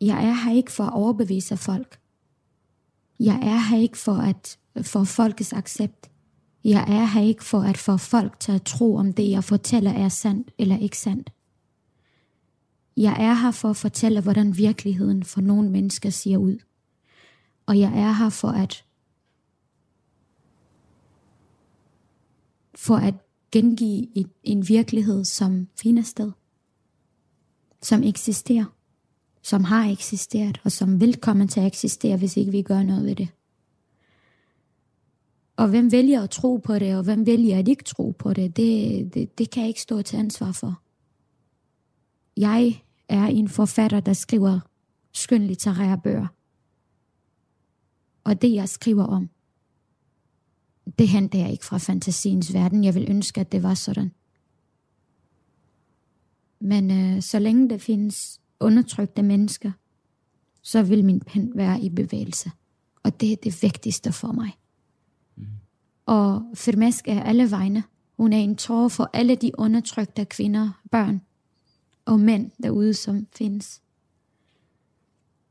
jeg 0.00 0.24
er 0.24 0.32
her 0.44 0.52
ikke 0.52 0.72
for 0.72 0.84
at 0.84 0.92
overbevise 0.92 1.56
folk. 1.56 1.98
Jeg 3.20 3.38
er 3.42 3.58
her 3.70 3.78
ikke 3.78 3.98
for 3.98 4.14
at 4.14 4.58
for 4.82 5.04
folkets 5.04 5.52
accept. 5.52 6.10
Jeg 6.64 6.84
er 6.88 7.04
her 7.04 7.22
ikke 7.22 7.44
for 7.44 7.60
at 7.60 7.78
få 7.78 7.96
folk 7.96 8.40
til 8.40 8.52
at 8.52 8.62
tro, 8.62 8.96
om 8.96 9.12
det, 9.12 9.30
jeg 9.30 9.44
fortæller, 9.44 9.90
er 9.92 10.08
sandt 10.08 10.50
eller 10.58 10.78
ikke 10.78 10.98
sandt. 10.98 11.30
Jeg 12.96 13.16
er 13.18 13.34
her 13.34 13.50
for 13.50 13.70
at 13.70 13.76
fortælle, 13.76 14.20
hvordan 14.20 14.56
virkeligheden 14.56 15.24
for 15.24 15.40
nogle 15.40 15.70
mennesker 15.70 16.10
ser 16.10 16.36
ud. 16.36 16.58
Og 17.66 17.78
jeg 17.78 17.92
er 17.98 18.12
her 18.12 18.28
for 18.28 18.48
at 18.48 18.84
for 22.74 22.96
at 22.96 23.14
gengive 23.52 24.08
et, 24.16 24.30
en 24.42 24.68
virkelighed, 24.68 25.24
som 25.24 25.68
finder 25.82 26.02
sted. 26.02 26.32
Som 27.82 28.02
eksisterer. 28.02 28.64
Som 29.42 29.64
har 29.64 29.90
eksisteret, 29.90 30.60
og 30.64 30.72
som 30.72 31.00
vil 31.00 31.16
komme 31.16 31.46
til 31.46 31.60
at 31.60 31.66
eksistere, 31.66 32.16
hvis 32.16 32.36
ikke 32.36 32.50
vi 32.50 32.62
gør 32.62 32.82
noget 32.82 33.04
ved 33.04 33.14
det. 33.14 33.28
Og 35.56 35.68
hvem 35.68 35.92
vælger 35.92 36.22
at 36.22 36.30
tro 36.30 36.56
på 36.56 36.78
det, 36.78 36.96
og 36.96 37.02
hvem 37.02 37.26
vælger 37.26 37.58
at 37.58 37.68
ikke 37.68 37.84
tro 37.84 38.10
på 38.18 38.32
det, 38.32 38.56
det, 38.56 39.14
det, 39.14 39.38
det 39.38 39.50
kan 39.50 39.60
jeg 39.60 39.68
ikke 39.68 39.80
stå 39.80 40.02
til 40.02 40.16
ansvar 40.16 40.52
for. 40.52 40.80
Jeg 42.36 42.82
er 43.08 43.26
en 43.26 43.48
forfatter, 43.48 44.00
der 44.00 44.12
skriver 44.12 44.60
skønlitterære 45.12 46.00
bøger. 46.04 46.26
Og 48.24 48.42
det, 48.42 48.54
jeg 48.54 48.68
skriver 48.68 49.04
om, 49.04 49.28
det 50.98 51.08
henter 51.08 51.38
jeg 51.38 51.50
ikke 51.50 51.64
fra 51.64 51.78
fantasiens 51.78 52.54
verden. 52.54 52.84
Jeg 52.84 52.94
vil 52.94 53.10
ønske, 53.10 53.40
at 53.40 53.52
det 53.52 53.62
var 53.62 53.74
sådan. 53.74 54.12
Men 56.60 56.90
øh, 56.90 57.22
så 57.22 57.38
længe 57.38 57.68
der 57.68 57.78
findes 57.78 58.40
undertrykte 58.60 59.22
mennesker, 59.22 59.72
så 60.62 60.82
vil 60.82 61.04
min 61.04 61.20
pen 61.20 61.52
være 61.54 61.80
i 61.80 61.88
bevægelse. 61.88 62.50
Og 63.02 63.20
det 63.20 63.32
er 63.32 63.36
det 63.36 63.62
vigtigste 63.62 64.12
for 64.12 64.32
mig. 64.32 64.58
Mm. 65.36 65.46
Og 66.06 66.42
Firmesk 66.54 67.08
er 67.08 67.22
alle 67.22 67.50
vegne. 67.50 67.84
Hun 68.16 68.32
er 68.32 68.38
en 68.38 68.56
tårer 68.56 68.88
for 68.88 69.10
alle 69.12 69.36
de 69.36 69.58
undertrykte 69.58 70.24
kvinder, 70.24 70.70
børn 70.90 71.20
og 72.04 72.20
mænd 72.20 72.50
derude, 72.62 72.94
som 72.94 73.26
findes. 73.36 73.82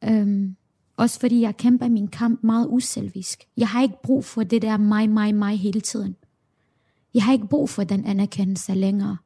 Øhm, 0.03 0.55
også 0.97 1.19
fordi 1.19 1.41
jeg 1.41 1.57
kæmper 1.57 1.87
min 1.87 2.07
kamp 2.07 2.43
meget 2.43 2.67
uselvisk. 2.69 3.43
Jeg 3.57 3.67
har 3.67 3.81
ikke 3.81 4.01
brug 4.03 4.25
for 4.25 4.43
det 4.43 4.61
der 4.61 4.77
mig, 4.77 5.09
mig, 5.09 5.35
mig 5.35 5.59
hele 5.59 5.81
tiden. 5.81 6.15
Jeg 7.13 7.23
har 7.23 7.33
ikke 7.33 7.47
brug 7.47 7.69
for 7.69 7.83
den 7.83 8.05
anerkendelse 8.05 8.73
længere. 8.73 9.17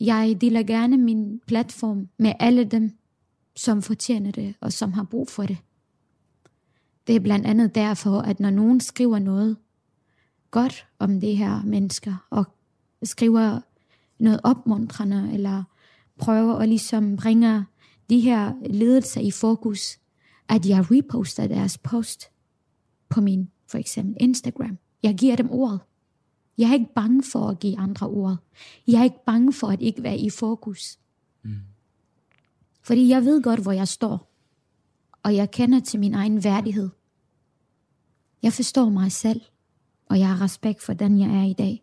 Jeg 0.00 0.36
deler 0.40 0.62
gerne 0.62 0.96
min 0.96 1.40
platform 1.46 2.08
med 2.18 2.32
alle 2.40 2.64
dem, 2.64 2.92
som 3.56 3.82
fortjener 3.82 4.30
det 4.30 4.54
og 4.60 4.72
som 4.72 4.92
har 4.92 5.04
brug 5.04 5.28
for 5.28 5.42
det. 5.42 5.58
Det 7.06 7.16
er 7.16 7.20
blandt 7.20 7.46
andet 7.46 7.74
derfor, 7.74 8.18
at 8.18 8.40
når 8.40 8.50
nogen 8.50 8.80
skriver 8.80 9.18
noget 9.18 9.56
godt 10.50 10.86
om 10.98 11.20
det 11.20 11.36
her 11.36 11.62
mennesker, 11.64 12.26
og 12.30 12.44
skriver 13.02 13.60
noget 14.18 14.40
opmuntrende, 14.44 15.30
eller 15.32 15.62
prøver 16.18 16.54
at 16.54 16.68
ligesom 16.68 17.16
bringe 17.16 17.64
de 18.10 18.20
her 18.20 18.52
ledelser 18.70 19.20
i 19.20 19.30
fokus, 19.30 19.98
at 20.48 20.66
jeg 20.66 20.90
reposter 20.90 21.46
deres 21.46 21.78
post 21.78 22.24
på 23.08 23.20
min, 23.20 23.50
for 23.66 23.78
eksempel 23.78 24.16
Instagram. 24.20 24.78
Jeg 25.02 25.14
giver 25.14 25.36
dem 25.36 25.50
ordet. 25.50 25.80
Jeg 26.58 26.68
er 26.70 26.74
ikke 26.74 26.94
bange 26.94 27.22
for 27.22 27.48
at 27.48 27.58
give 27.58 27.78
andre 27.78 28.06
ordet. 28.06 28.38
Jeg 28.86 29.00
er 29.00 29.04
ikke 29.04 29.24
bange 29.26 29.52
for 29.52 29.66
at 29.66 29.82
ikke 29.82 30.02
være 30.02 30.18
i 30.18 30.30
fokus. 30.30 30.98
Mm. 31.42 31.60
Fordi 32.82 33.08
jeg 33.08 33.24
ved 33.24 33.42
godt, 33.42 33.62
hvor 33.62 33.72
jeg 33.72 33.88
står. 33.88 34.32
Og 35.22 35.36
jeg 35.36 35.50
kender 35.50 35.80
til 35.80 36.00
min 36.00 36.14
egen 36.14 36.44
værdighed. 36.44 36.90
Jeg 38.42 38.52
forstår 38.52 38.88
mig 38.88 39.12
selv, 39.12 39.40
og 40.06 40.18
jeg 40.18 40.28
har 40.28 40.44
respekt 40.44 40.82
for 40.82 40.92
den, 40.92 41.18
jeg 41.20 41.30
er 41.30 41.44
i 41.44 41.52
dag. 41.52 41.82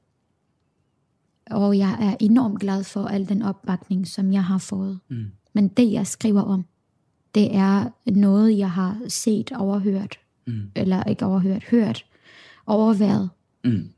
Og 1.52 1.78
jeg 1.78 1.98
er 2.02 2.16
enormt 2.20 2.60
glad 2.60 2.84
for 2.84 3.06
al 3.06 3.30
den 3.30 3.42
opbakning, 3.42 4.08
som 4.08 4.34
jeg 4.34 4.44
har 4.44 4.58
fået. 4.58 5.00
Mm. 5.10 5.32
Men 5.54 5.68
det, 5.68 5.92
jeg 5.92 6.08
skriver 6.08 6.42
om, 6.42 6.66
det 7.36 7.56
er 7.56 7.90
noget, 8.06 8.58
jeg 8.58 8.72
har 8.72 9.02
set, 9.08 9.52
overhørt, 9.52 10.20
mm. 10.48 10.72
eller 10.76 11.04
ikke 11.04 11.26
overhørt, 11.26 11.64
hørt, 11.64 12.06
overværet, 12.66 13.30
Mm. 13.66 13.90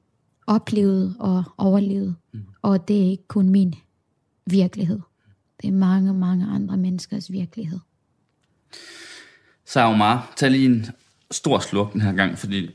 oplevet 0.48 1.16
og 1.20 1.44
overlevet. 1.58 2.16
Mm. 2.34 2.42
Og 2.62 2.88
det 2.88 2.98
er 3.06 3.10
ikke 3.12 3.28
kun 3.28 3.50
min 3.50 3.76
virkelighed. 4.46 5.00
Det 5.62 5.68
er 5.68 5.72
mange, 5.72 6.14
mange 6.14 6.46
andre 6.46 6.78
menneskers 6.78 7.32
virkelighed. 7.32 7.80
Så 9.66 9.82
Omar, 9.82 10.34
tag 10.36 10.52
lige 10.52 10.66
en 10.66 10.86
stor 11.32 11.60
sluk 11.60 11.94
den 11.94 12.02
her 12.02 12.12
gang, 12.14 12.38
fordi 12.38 12.70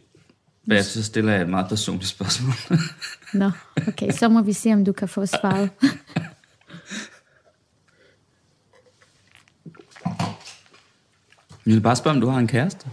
bagefter 0.69 0.93
så 0.93 1.03
stiller 1.03 1.33
jeg 1.33 1.43
et 1.43 1.49
meget 1.49 1.69
personligt 1.69 2.09
spørgsmål. 2.09 2.79
Nå, 3.35 3.51
okay, 3.89 4.11
så 4.11 4.29
må 4.29 4.43
vi 4.43 4.53
se, 4.53 4.73
om 4.73 4.85
du 4.85 4.93
kan 4.93 5.09
få 5.09 5.27
svaret. 5.27 5.71
Jeg 11.71 11.77
vil 11.77 11.83
bare 11.83 11.97
spørge, 11.97 12.14
om 12.14 12.21
du 12.21 12.27
har 12.27 12.39
en 12.39 12.47
kæreste? 12.47 12.91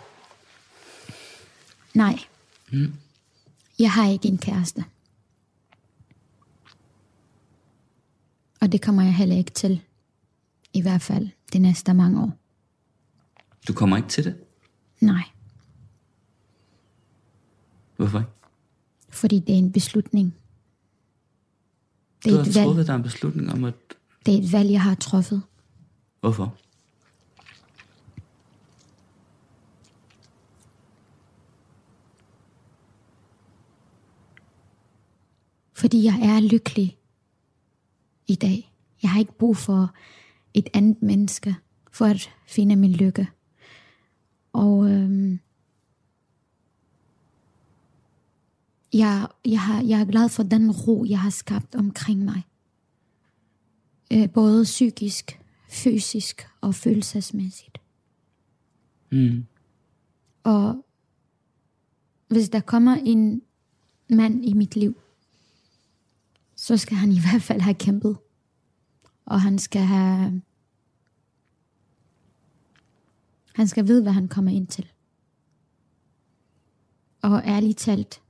Nej. 1.93 2.19
Mm. 2.71 2.93
Jeg 3.80 3.91
har 3.91 4.09
ikke 4.09 4.28
en 4.28 4.38
kæreste. 4.38 4.86
Og 8.61 8.71
det 8.71 8.82
kommer 8.82 9.03
jeg 9.03 9.15
heller 9.15 9.36
ikke 9.36 9.51
til. 9.51 9.82
I 10.73 10.82
hvert 10.82 11.01
fald 11.01 11.30
de 11.53 11.59
næste 11.59 11.93
mange 11.93 12.21
år. 12.21 12.32
Du 13.67 13.73
kommer 13.73 13.97
ikke 13.97 14.09
til 14.09 14.23
det? 14.23 14.36
Nej, 14.99 15.23
Hvorfor 17.95 18.19
ikke? 18.19 18.32
fordi 19.09 19.39
det 19.39 19.53
er 19.53 19.57
en 19.59 19.71
beslutning. 19.71 20.36
Det 22.23 22.32
Du 22.32 22.38
er, 22.38 22.41
har 22.41 22.49
et 22.49 22.55
valg, 22.55 22.65
truffet 22.65 22.88
dig 22.88 22.95
en 22.95 23.03
beslutning 23.03 23.51
om, 23.51 23.63
at... 23.63 23.73
det 24.25 24.34
er 24.34 24.38
et 24.38 24.51
valg, 24.51 24.71
jeg 24.71 24.82
har 24.82 24.95
truffet. 24.95 25.41
Hvorfor? 26.19 26.57
fordi 35.88 36.03
jeg 36.03 36.19
er 36.21 36.39
lykkelig 36.39 36.97
i 38.27 38.35
dag. 38.35 38.73
Jeg 39.01 39.11
har 39.11 39.19
ikke 39.19 39.38
brug 39.38 39.57
for 39.57 39.93
et 40.53 40.69
andet 40.73 41.01
menneske 41.01 41.55
for 41.91 42.05
at 42.05 42.29
finde 42.47 42.75
min 42.75 42.91
lykke. 42.91 43.27
Og 44.53 44.89
øhm, 44.89 45.39
jeg, 48.93 49.27
jeg, 49.45 49.59
har, 49.59 49.81
jeg 49.81 50.01
er 50.01 50.05
glad 50.05 50.29
for 50.29 50.43
den 50.43 50.71
ro, 50.71 51.05
jeg 51.09 51.19
har 51.19 51.29
skabt 51.29 51.75
omkring 51.75 52.25
mig. 52.25 52.41
Øh, 54.13 54.29
både 54.29 54.63
psykisk, 54.63 55.39
fysisk 55.69 56.47
og 56.61 56.75
følelsesmæssigt. 56.75 57.81
Mm. 59.11 59.45
Og 60.43 60.85
hvis 62.27 62.49
der 62.49 62.59
kommer 62.59 62.95
en 62.95 63.41
mand 64.09 64.45
i 64.45 64.53
mit 64.53 64.75
liv, 64.75 65.01
så 66.58 66.78
skal 66.78 66.97
han 66.97 67.12
i 67.12 67.20
hvert 67.30 67.41
fald 67.41 67.62
have 67.62 67.74
kæmpet. 67.74 68.18
Og 69.26 69.41
han 69.41 69.60
skal 69.60 69.82
have... 69.82 70.41
Han 73.55 73.68
skal 73.68 73.88
vide, 73.88 74.01
hvad 74.01 74.12
han 74.12 74.28
kommer 74.28 74.51
ind 74.51 74.68
til. 74.68 74.88
Og 77.22 77.41
ærligt 77.45 77.78
talt, 77.78 78.22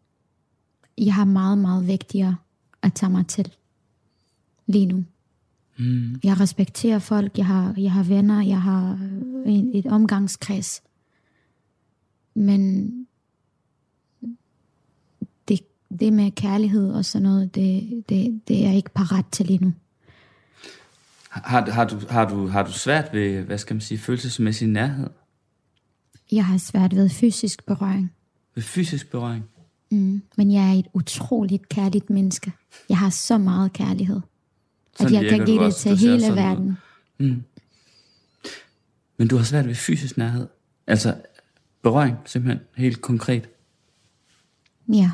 jeg 0.97 1.13
har 1.13 1.25
meget, 1.25 1.57
meget 1.57 1.87
vigtigere 1.87 2.35
at 2.81 2.93
tage 2.93 3.09
mig 3.09 3.27
til 3.27 3.53
lige 4.65 4.85
nu. 4.85 5.05
Mm. 5.77 6.19
Jeg 6.23 6.39
respekterer 6.39 6.99
folk, 6.99 7.37
jeg 7.37 7.45
har, 7.45 7.73
jeg 7.77 7.91
har 7.91 8.03
venner, 8.03 8.41
jeg 8.41 8.61
har 8.61 8.93
en, 9.45 9.75
et 9.75 9.85
omgangskreds. 9.85 10.83
Men 12.33 12.91
det, 15.99 16.13
med 16.13 16.31
kærlighed 16.31 16.91
og 16.93 17.05
sådan 17.05 17.23
noget, 17.23 17.55
det, 17.55 18.03
det, 18.09 18.41
det 18.47 18.57
er 18.57 18.67
jeg 18.67 18.75
ikke 18.75 18.89
parat 18.89 19.25
til 19.31 19.45
lige 19.45 19.63
nu. 19.65 19.73
Har, 21.29 21.71
har, 21.71 21.85
du, 21.85 21.99
har, 22.09 22.29
du, 22.29 22.47
har 22.47 22.63
du 22.63 22.71
svært 22.71 23.09
ved, 23.13 23.41
hvad 23.41 23.57
skal 23.57 23.73
man 23.73 23.81
sige, 23.81 23.97
følelsesmæssig 23.97 24.67
nærhed? 24.67 25.09
Jeg 26.31 26.45
har 26.45 26.57
svært 26.57 26.95
ved 26.95 27.09
fysisk 27.09 27.65
berøring, 27.65 28.11
Ved 28.55 28.63
fysisk 28.63 29.11
berøring? 29.11 29.45
mm. 29.91 30.21
men 30.37 30.51
jeg 30.51 30.69
er 30.69 30.73
et 30.79 30.87
utroligt 30.93 31.69
kærligt 31.69 32.09
menneske. 32.09 32.51
Jeg 32.89 32.97
har 32.97 33.09
så 33.09 33.37
meget 33.37 33.73
kærlighed, 33.73 34.21
Sådan 34.97 35.15
at 35.15 35.23
jeg 35.23 35.29
kan 35.31 35.45
give 35.45 35.57
det 35.57 35.65
også. 35.65 35.79
til 35.79 35.97
hele 35.97 36.27
verden. 36.35 36.77
Mm. 37.19 37.43
Men 39.17 39.27
du 39.27 39.37
har 39.37 39.43
svært 39.43 39.67
ved 39.67 39.75
fysisk 39.75 40.17
nærhed? 40.17 40.47
Altså 40.87 41.15
berøring, 41.81 42.17
simpelthen, 42.25 42.65
helt 42.75 43.01
konkret? 43.01 43.49
Ja, 44.93 45.11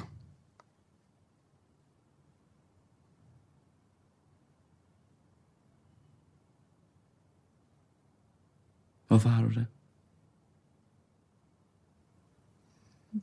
Hvorfor 9.14 9.30
har 9.30 9.43
du 9.43 9.49
det? 9.49 9.66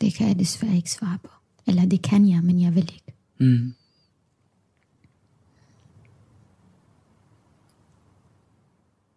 det 0.00 0.14
kan 0.14 0.28
jeg 0.28 0.38
desværre 0.38 0.76
ikke 0.76 0.90
svare 0.90 1.18
på. 1.18 1.30
Eller 1.66 1.86
det 1.86 2.02
kan 2.02 2.28
jeg, 2.28 2.44
men 2.44 2.60
jeg 2.60 2.74
vil 2.74 2.92
ikke. 2.94 3.14
Mm. 3.38 3.74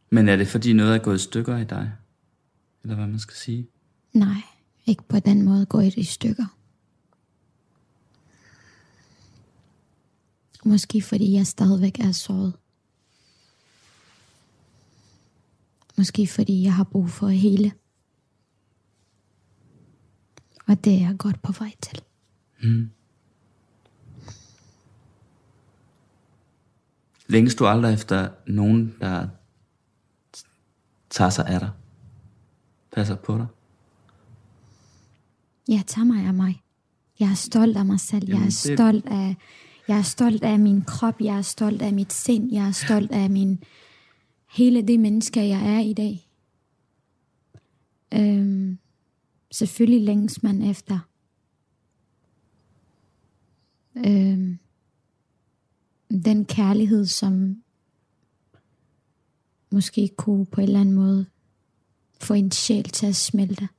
Men 0.10 0.30
er 0.30 0.36
det 0.36 0.48
fordi 0.48 0.74
noget 0.74 0.96
er 0.96 1.00
gået 1.00 1.16
i 1.16 1.24
stykker 1.24 1.58
i 1.58 1.64
dig? 1.64 1.92
Eller 2.84 2.96
hvad 2.96 3.08
man 3.08 3.20
skal 3.20 3.36
sige? 3.36 3.68
Nej, 4.14 4.42
ikke 4.86 5.04
på 5.04 5.20
den 5.20 5.42
måde 5.42 5.66
går 5.66 5.82
det 5.82 5.98
i 5.98 6.04
stykker. 6.04 6.58
Måske 10.66 11.02
fordi 11.02 11.34
jeg 11.34 11.48
stadigvæk 11.48 12.00
er 12.00 12.12
såret. 12.12 12.54
Måske 15.98 16.28
fordi 16.28 16.64
jeg 16.64 16.74
har 16.74 16.84
brug 16.84 17.10
for 17.10 17.28
at 17.28 17.38
hele. 17.38 17.72
Og 20.68 20.84
det 20.84 20.94
er 20.94 21.00
jeg 21.08 21.16
godt 21.18 21.42
på 21.42 21.52
vej 21.52 21.72
til. 21.82 22.02
Længes 27.28 27.56
du 27.56 27.66
aldrig 27.68 27.94
efter 27.94 28.30
nogen, 28.48 28.96
der 29.02 29.28
tager 31.10 31.30
sig 31.30 31.46
af 31.48 31.60
dig? 31.60 31.72
Passer 32.96 33.16
på 33.16 33.38
dig? 33.38 33.46
Jeg 35.68 35.84
tager 35.88 36.06
mig 36.06 36.26
af 36.26 36.34
mig. 36.34 36.62
Jeg 37.20 37.30
er 37.32 37.34
stolt 37.36 37.78
af 37.78 37.86
mig 37.86 38.00
selv. 38.00 38.24
Jeg 38.28 38.30
Jamen, 38.30 38.42
er 38.44 38.46
det- 38.50 38.54
stolt 38.78 39.06
af, 39.06 39.36
jeg 39.88 39.98
er 39.98 40.02
stolt 40.02 40.44
af 40.44 40.60
min 40.60 40.82
krop. 40.82 41.22
Jeg 41.22 41.38
er 41.38 41.42
stolt 41.42 41.82
af 41.82 41.94
mit 41.94 42.14
sind. 42.14 42.52
Jeg 42.54 42.68
er 42.68 42.72
stolt 42.72 43.12
af 43.12 43.30
min 43.30 43.64
hele 44.54 44.82
det 44.82 45.00
menneske, 45.00 45.48
jeg 45.48 45.76
er 45.76 45.80
i 45.80 45.94
dag. 45.94 46.30
Øhm, 48.14 48.78
selvfølgelig 49.52 50.02
længes 50.02 50.44
man 50.44 50.62
efter. 50.62 51.00
Øhm, 53.96 54.58
den 56.10 56.46
kærlighed, 56.46 57.06
som 57.06 57.64
måske 59.72 60.10
kunne 60.18 60.46
på 60.46 60.62
en 60.62 60.68
eller 60.68 60.80
anden 60.80 60.96
måde 60.96 61.26
få 62.22 62.34
en 62.34 62.52
sjæl 62.52 62.84
til 62.84 63.06
at 63.06 63.16
smelte. 63.16 63.70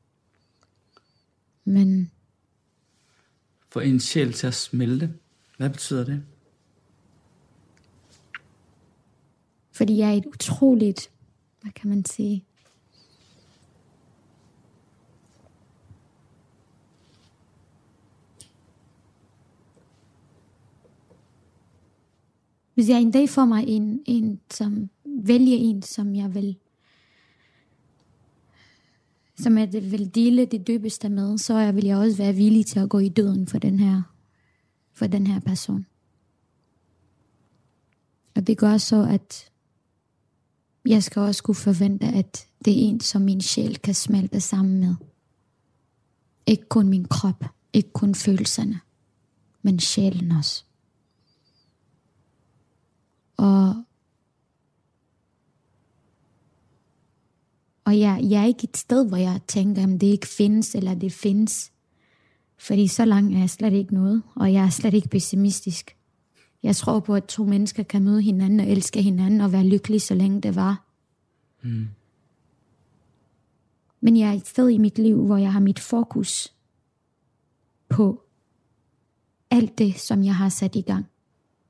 Men 1.65 2.11
Få 3.69 3.81
en 3.81 4.01
sjæl 4.01 4.33
til 4.33 4.47
at 4.47 4.55
smelte. 4.55 5.15
Hvad 5.57 5.71
betyder 5.71 6.05
det? 6.05 6.23
Fordi 9.75 9.97
jeg 9.97 10.09
er 10.09 10.15
et 10.15 10.27
utroligt, 10.27 11.11
hvad 11.63 11.73
kan 11.73 11.91
man 11.91 12.05
sige, 12.05 12.45
Hvis 22.75 22.89
jeg 22.89 23.01
en 23.01 23.11
dag 23.11 23.29
får 23.29 23.45
mig 23.45 23.65
en, 23.69 24.03
en 24.07 24.41
som 24.51 24.91
vælger 25.05 25.57
en, 25.57 25.83
som 25.83 26.15
jeg 26.15 26.35
vil, 26.35 26.57
som 29.39 29.59
jeg 29.59 29.73
vil 29.73 30.15
dele 30.15 30.45
det 30.45 30.67
dybeste 30.67 31.09
med, 31.09 31.39
så 31.39 31.73
vil 31.73 31.85
jeg 31.85 31.97
også 31.97 32.17
være 32.17 32.33
villig 32.33 32.67
til 32.67 32.81
at 32.81 32.89
gå 32.89 32.99
i 32.99 33.09
døden 33.09 33.47
for 33.47 33.59
den 33.59 33.81
her, 33.81 34.03
for 34.93 35.07
den 35.07 35.27
her 35.27 35.41
person. 35.41 35.87
Og 38.35 38.47
det 38.47 38.59
gør 38.59 38.77
så, 38.77 39.07
at 39.11 39.51
jeg 40.87 41.03
skal 41.03 41.23
også 41.23 41.43
kunne 41.43 41.55
forvente, 41.55 42.07
at 42.07 42.47
det 42.65 42.73
er 42.73 42.89
en, 42.89 43.01
som 43.01 43.23
min 43.23 43.41
sjæl 43.41 43.77
kan 43.77 43.95
smelte 43.95 44.41
sammen 44.41 44.81
med. 44.81 44.95
Ikke 46.47 46.69
kun 46.69 46.89
min 46.89 47.05
krop, 47.05 47.45
ikke 47.73 47.93
kun 47.93 48.15
følelserne, 48.15 48.81
men 49.63 49.81
sjælen 49.81 50.33
også. 50.33 50.65
Og, 53.37 53.85
og 57.85 57.99
jeg, 57.99 58.21
jeg 58.23 58.43
er 58.43 58.47
ikke 58.47 58.65
et 58.65 58.77
sted, 58.77 59.09
hvor 59.09 59.17
jeg 59.17 59.41
tænker, 59.49 59.85
om 59.85 59.99
det 59.99 60.07
ikke 60.07 60.29
findes, 60.29 60.75
eller 60.75 60.95
det 60.95 61.13
findes. 61.13 61.73
Fordi 62.57 62.89
så 62.89 63.05
langt 63.05 63.35
er 63.35 63.39
jeg 63.39 63.51
slet 63.51 63.73
ikke 63.73 63.95
noget, 63.95 64.23
og 64.35 64.53
jeg 64.53 64.65
er 64.65 64.71
slet 64.71 64.95
ikke 64.95 65.09
pessimistisk. 65.09 65.97
Jeg 66.65 66.77
tror 66.77 67.01
på, 67.01 67.15
at 67.15 67.25
to 67.25 67.45
mennesker 67.45 67.83
kan 67.83 68.03
møde 68.03 68.23
hinanden 68.23 68.61
og 68.61 68.67
elske 68.67 69.03
hinanden 69.03 69.41
og 69.41 69.53
være 69.53 69.65
lykkelige, 69.65 70.01
så 70.01 70.15
længe 70.15 70.41
det 70.41 70.55
var. 70.55 70.85
Mm. 71.63 71.89
Men 74.01 74.17
jeg 74.17 74.29
er 74.29 74.33
et 74.33 74.47
sted 74.47 74.69
i 74.69 74.79
mit 74.79 74.99
liv, 74.99 75.27
hvor 75.27 75.37
jeg 75.37 75.53
har 75.53 75.61
mit 75.61 75.79
fokus 75.79 76.53
på 77.89 78.23
alt 79.51 79.79
det, 79.79 80.01
som 80.01 80.25
jeg 80.25 80.37
har 80.37 80.49
sat 80.49 80.77
i 80.77 80.81
gang. 80.81 81.07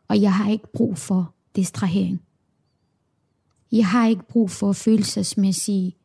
Og 0.08 0.20
jeg 0.20 0.34
har 0.34 0.50
ikke 0.50 0.66
brug 0.72 0.98
for 0.98 1.34
distrahering. 1.56 2.22
Jeg 3.72 3.86
har 3.86 4.06
ikke 4.06 4.22
brug 4.28 4.50
for 4.50 4.72
følelsesmæssige 4.72 5.96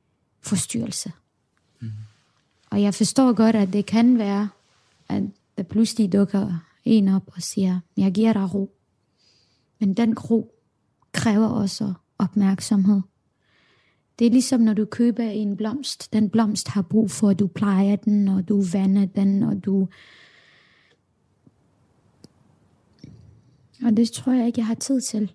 forstyrrelse. 0.41 1.11
Mm. 1.79 1.91
Og 2.69 2.81
jeg 2.81 2.93
forstår 2.93 3.33
godt, 3.33 3.55
at 3.55 3.73
det 3.73 3.85
kan 3.85 4.17
være, 4.17 4.49
at 5.09 5.23
der 5.57 5.63
pludselig 5.63 6.13
dukker 6.13 6.53
en 6.85 7.07
op 7.07 7.31
og 7.35 7.41
siger, 7.41 7.79
jeg 7.97 8.11
giver 8.13 8.33
dig 8.33 8.53
ro. 8.53 8.78
Men 9.79 9.93
den 9.93 10.15
kro 10.15 10.55
kræver 11.11 11.47
også 11.47 11.93
opmærksomhed. 12.17 13.01
Det 14.19 14.27
er 14.27 14.31
ligesom 14.31 14.61
når 14.61 14.73
du 14.73 14.85
køber 14.85 15.23
en 15.23 15.57
blomst. 15.57 16.13
Den 16.13 16.29
blomst 16.29 16.67
har 16.67 16.81
brug 16.81 17.11
for, 17.11 17.29
at 17.29 17.39
du 17.39 17.47
plejer 17.47 17.95
den, 17.95 18.27
og 18.27 18.49
du 18.49 18.61
vander 18.73 19.05
den, 19.05 19.43
og 19.43 19.65
du... 19.65 19.87
Og 23.85 23.97
det 23.97 24.11
tror 24.11 24.31
jeg 24.31 24.47
ikke, 24.47 24.59
jeg 24.59 24.67
har 24.67 24.75
tid 24.75 25.01
til. 25.01 25.33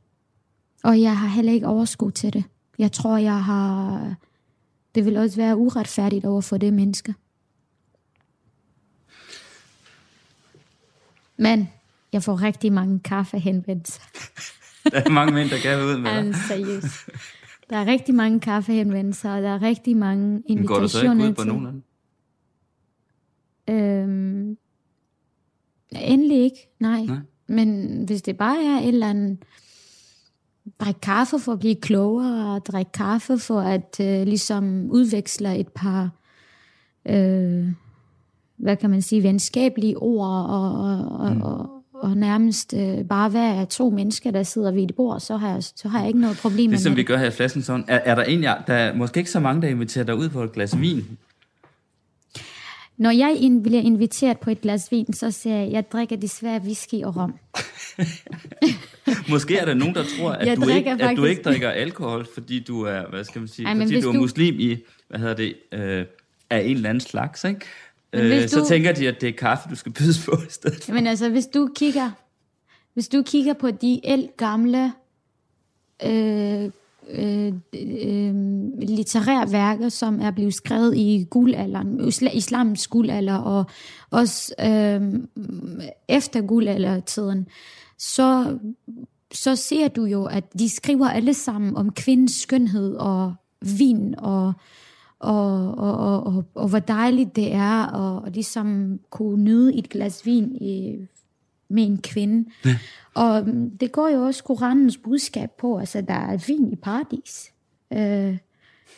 Og 0.82 1.00
jeg 1.00 1.18
har 1.18 1.28
heller 1.28 1.52
ikke 1.52 1.66
overskud 1.66 2.10
til 2.10 2.32
det. 2.32 2.44
Jeg 2.78 2.92
tror, 2.92 3.16
jeg 3.16 3.44
har... 3.44 4.14
Det 4.94 5.04
vil 5.04 5.16
også 5.16 5.36
være 5.36 5.56
uretfærdigt 5.56 6.24
over 6.24 6.40
for 6.40 6.56
det 6.56 6.72
menneske. 6.72 7.14
Men 11.36 11.68
jeg 12.14 12.22
får 12.22 12.42
rigtig 12.42 12.72
mange 12.72 13.00
kaffehenvendelser. 13.00 14.02
Der 14.92 15.02
er 15.04 15.10
mange 15.10 15.34
mænd, 15.34 15.50
der 15.50 15.62
gerne 15.62 15.82
vil 15.82 15.94
ud 15.94 16.00
med 16.00 16.10
dig. 16.10 16.18
Altså, 16.18 16.42
seriøst. 16.48 17.10
Der 17.70 17.76
er 17.76 17.86
rigtig 17.86 18.14
mange 18.14 18.40
kaffehenvendelser, 18.40 19.30
og 19.30 19.42
der 19.42 19.48
er 19.48 19.62
rigtig 19.62 19.96
mange 19.96 20.42
Men 20.48 20.66
går 20.66 20.78
du 20.78 20.88
så 20.88 21.02
ikke 21.02 21.12
invitationer 21.12 21.30
ud 21.30 21.34
på 21.34 21.44
nogen 21.44 21.66
af 21.66 21.72
dem? 21.72 21.82
Øhm, 23.74 24.56
Endelig 26.00 26.44
ikke, 26.44 26.68
nej. 26.80 27.00
Nej. 27.00 27.18
Men 27.46 27.98
hvis 28.04 28.22
det 28.22 28.36
bare 28.36 28.64
er 28.64 28.78
et 28.78 28.88
eller 28.88 29.10
andet, 29.10 29.38
drikke 30.80 31.00
kaffe 31.00 31.38
for 31.38 31.52
at 31.52 31.58
blive 31.58 31.74
klogere, 31.74 32.54
og 32.54 32.66
drikke 32.66 32.92
kaffe 32.92 33.38
for 33.38 33.60
at 33.60 33.96
øh, 34.00 34.26
ligesom 34.26 34.90
udveksle 34.90 35.58
et 35.58 35.68
par, 35.68 36.10
øh, 37.06 37.68
hvad 38.56 38.76
kan 38.76 38.90
man 38.90 39.02
sige, 39.02 39.22
venskabelige 39.22 39.98
ord, 39.98 40.28
og, 40.28 40.72
og, 40.72 41.18
og, 41.18 41.34
mm. 41.34 41.42
og, 41.42 41.83
og 41.94 42.16
nærmest 42.16 42.74
øh, 42.76 43.04
bare 43.04 43.32
være 43.32 43.66
to 43.66 43.90
mennesker, 43.90 44.30
der 44.30 44.42
sidder 44.42 44.70
ved 44.72 44.82
et 44.82 44.94
bord, 44.96 45.20
så 45.20 45.36
har 45.36 45.48
jeg, 45.52 45.62
så 45.62 45.88
har 45.88 45.98
jeg 45.98 46.08
ikke 46.08 46.20
noget 46.20 46.36
problem 46.36 46.70
Det 46.70 46.76
er 46.78 46.82
som 46.82 46.90
med 46.90 46.96
vi 46.96 47.00
det. 47.00 47.06
gør 47.06 47.16
her 47.16 47.26
i 47.26 47.30
flasken 47.30 47.62
sådan. 47.62 47.84
Er, 47.88 47.98
er 48.04 48.14
der 48.14 48.22
egentlig, 48.24 48.56
der 48.66 48.74
er 48.74 48.94
måske 48.94 49.18
ikke 49.18 49.30
så 49.30 49.40
mange, 49.40 49.62
der 49.62 49.68
inviterer 49.68 50.04
dig 50.04 50.14
ud 50.16 50.28
på 50.28 50.42
et 50.42 50.52
glas 50.52 50.80
vin? 50.80 51.18
Når 52.96 53.10
jeg 53.10 53.36
in, 53.40 53.62
bliver 53.62 53.82
inviteret 53.82 54.38
på 54.38 54.50
et 54.50 54.60
glas 54.60 54.92
vin, 54.92 55.12
så 55.12 55.30
siger 55.30 55.56
jeg, 55.56 55.72
jeg 55.72 55.90
drikker 55.92 56.16
desværre 56.16 56.60
whisky 56.64 56.94
og 57.04 57.16
rom. 57.16 57.34
Måske 59.30 59.56
er 59.56 59.64
der 59.64 59.74
nogen, 59.74 59.94
der 59.94 60.04
tror, 60.18 60.30
at, 60.32 60.46
Jeg 60.46 60.56
du 60.56 60.62
ikke, 60.62 60.72
drikker 60.72 60.92
at 60.92 60.98
du 61.00 61.04
faktisk- 61.04 61.28
ikke 61.28 61.42
drikker 61.42 61.70
alkohol, 61.70 62.26
fordi 62.34 62.60
du 62.60 62.82
er, 62.82 63.02
hvad 63.10 63.24
skal 63.24 63.38
man 63.40 63.48
sige, 63.48 63.66
Ej, 63.68 63.74
fordi 63.76 64.00
du 64.00 64.08
er 64.12 64.12
muslim 64.18 64.54
i, 64.58 64.76
hvad 65.08 65.18
hedder 65.20 65.34
det, 65.34 65.54
øh, 65.72 66.04
af 66.50 66.60
en 66.60 66.76
eller 66.76 66.88
anden 66.88 67.00
slags, 67.00 67.44
ikke? 67.44 67.60
Øh, 68.14 68.48
så 68.48 68.58
du- 68.60 68.66
tænker 68.66 68.92
de, 68.92 69.08
at 69.08 69.20
det 69.20 69.28
er 69.28 69.32
kaffe, 69.32 69.68
du 69.70 69.74
skal 69.76 69.92
bydes 69.92 70.24
på 70.24 70.32
i 70.48 70.50
stedet. 70.50 70.88
Men 70.88 71.06
altså, 71.06 71.28
hvis 71.28 71.46
du 71.46 71.68
kigger, 71.76 72.10
hvis 72.94 73.08
du 73.08 73.22
kigger 73.22 73.52
på 73.54 73.70
de 73.70 74.00
el 74.06 74.28
gamle 74.36 74.92
øh, 76.06 76.70
øh, 77.10 77.52
øh, 77.74 78.34
litterære 78.78 79.52
værker, 79.52 79.88
som 79.88 80.20
er 80.20 80.30
blevet 80.30 80.54
skrevet 80.54 80.96
i 80.96 81.26
guldalderen, 81.30 82.00
isla- 82.00 82.36
islams 82.36 82.86
guldalder, 82.88 83.34
og 83.36 83.64
også 84.10 84.54
øh, 84.60 85.02
efter 86.08 86.40
guldaldertiden, 86.40 87.46
så, 87.98 88.58
så 89.32 89.56
ser 89.56 89.88
du 89.88 90.04
jo, 90.04 90.24
at 90.24 90.52
de 90.58 90.68
skriver 90.68 91.08
alle 91.08 91.34
sammen 91.34 91.76
om 91.76 91.92
kvindens 91.92 92.32
skønhed 92.40 92.94
og 92.94 93.34
vin 93.78 94.14
og 94.18 94.52
og, 95.24 95.74
og, 95.78 95.98
og, 95.98 96.26
og, 96.26 96.44
og 96.54 96.68
hvor 96.68 96.78
dejligt 96.78 97.36
det 97.36 97.52
er 97.52 97.96
at, 97.96 98.26
at 98.26 98.34
ligesom 98.34 99.00
kunne 99.10 99.44
nyde 99.44 99.74
et 99.74 99.88
glas 99.88 100.26
vin 100.26 100.56
i, 100.60 100.98
med 101.68 101.86
en 101.86 101.98
kvinde. 102.02 102.50
Ja. 102.64 102.78
Og 103.14 103.46
mm, 103.46 103.78
det 103.78 103.92
går 103.92 104.08
jo 104.08 104.22
også 104.22 104.44
Koranens 104.44 104.96
budskab 104.96 105.50
på, 105.58 105.78
altså 105.78 106.00
der 106.00 106.14
er 106.14 106.44
vin 106.46 106.72
i 106.72 106.76
paradis. 106.76 107.52
Øh, 107.92 108.36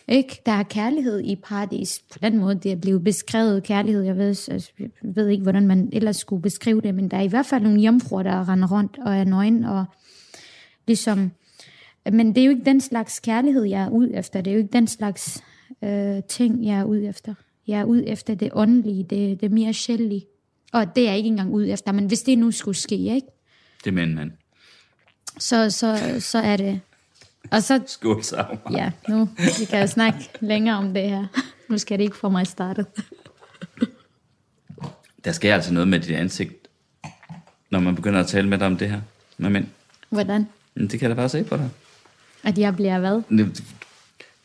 ikke? 0.08 0.42
Der 0.46 0.52
er 0.52 0.62
kærlighed 0.62 1.20
i 1.20 1.36
paradis. 1.36 2.02
På 2.12 2.18
den 2.22 2.38
måde, 2.38 2.54
det 2.54 2.72
er 2.72 2.76
blevet 2.76 3.04
beskrevet 3.04 3.62
kærlighed. 3.62 4.02
Jeg 4.02 4.16
ved, 4.16 4.28
altså, 4.28 4.70
jeg 4.78 4.90
ved 5.02 5.28
ikke, 5.28 5.42
hvordan 5.42 5.66
man 5.66 5.88
ellers 5.92 6.16
skulle 6.16 6.42
beskrive 6.42 6.80
det, 6.80 6.94
men 6.94 7.08
der 7.08 7.16
er 7.16 7.22
i 7.22 7.28
hvert 7.28 7.46
fald 7.46 7.62
nogle 7.62 7.80
jomfruer, 7.80 8.22
der 8.22 8.48
render 8.48 8.68
rundt 8.68 8.98
og 9.04 9.16
er 9.16 9.24
nøgen, 9.24 9.64
og 9.64 9.84
ligesom... 10.86 11.30
Men 12.12 12.28
det 12.34 12.38
er 12.38 12.44
jo 12.44 12.50
ikke 12.50 12.64
den 12.64 12.80
slags 12.80 13.20
kærlighed, 13.20 13.64
jeg 13.64 13.82
er 13.82 13.88
ude 13.88 14.14
efter. 14.14 14.40
Det 14.40 14.50
er 14.50 14.54
jo 14.54 14.58
ikke 14.58 14.72
den 14.72 14.86
slags 14.86 15.44
øh, 15.84 16.22
ting, 16.28 16.66
jeg 16.66 16.78
er 16.78 16.84
ude 16.84 17.06
efter. 17.06 17.34
Jeg 17.66 17.80
er 17.80 17.84
ude 17.84 18.06
efter 18.06 18.34
det 18.34 18.50
åndelige, 18.52 19.02
det, 19.02 19.40
det 19.40 19.52
mere 19.52 19.72
sjældent. 19.72 20.24
Og 20.72 20.96
det 20.96 21.02
er 21.02 21.08
jeg 21.08 21.16
ikke 21.16 21.26
engang 21.26 21.52
ude 21.52 21.70
efter. 21.70 21.92
Men 21.92 22.06
hvis 22.06 22.22
det 22.22 22.38
nu 22.38 22.50
skulle 22.50 22.76
ske, 22.76 22.96
ikke? 22.96 23.26
Det 23.84 23.90
er 23.90 23.94
mænd, 23.94 24.14
mand. 24.14 24.30
Så, 25.38 25.70
så, 25.70 26.16
så 26.20 26.38
er 26.38 26.56
det... 26.56 26.80
Og 27.50 27.62
så, 27.62 27.82
Skål 27.86 28.22
sammen. 28.22 28.58
ja, 28.70 28.90
nu 29.08 29.28
vi 29.36 29.64
kan 29.64 29.80
jo 29.80 29.86
snakke 29.86 30.18
længere 30.40 30.76
om 30.76 30.94
det 30.94 31.02
her. 31.10 31.26
Nu 31.68 31.78
skal 31.78 31.98
det 31.98 32.04
ikke 32.04 32.16
få 32.16 32.28
mig 32.28 32.46
startet. 32.46 32.86
Der 35.24 35.32
sker 35.32 35.54
altså 35.54 35.72
noget 35.72 35.88
med 35.88 36.00
dit 36.00 36.16
ansigt, 36.16 36.68
når 37.70 37.80
man 37.80 37.94
begynder 37.94 38.20
at 38.20 38.26
tale 38.26 38.48
med 38.48 38.58
dig 38.58 38.66
om 38.66 38.76
det 38.76 38.90
her. 38.90 39.00
Med 39.38 39.50
mænd. 39.50 39.66
Hvordan? 40.10 40.48
Det 40.74 40.90
kan 40.90 41.00
jeg 41.00 41.10
da 41.10 41.14
bare 41.14 41.28
se 41.28 41.44
på 41.44 41.56
dig. 41.56 41.70
At 42.44 42.58
jeg 42.58 42.76
bliver 42.76 42.98
hvad? 42.98 43.22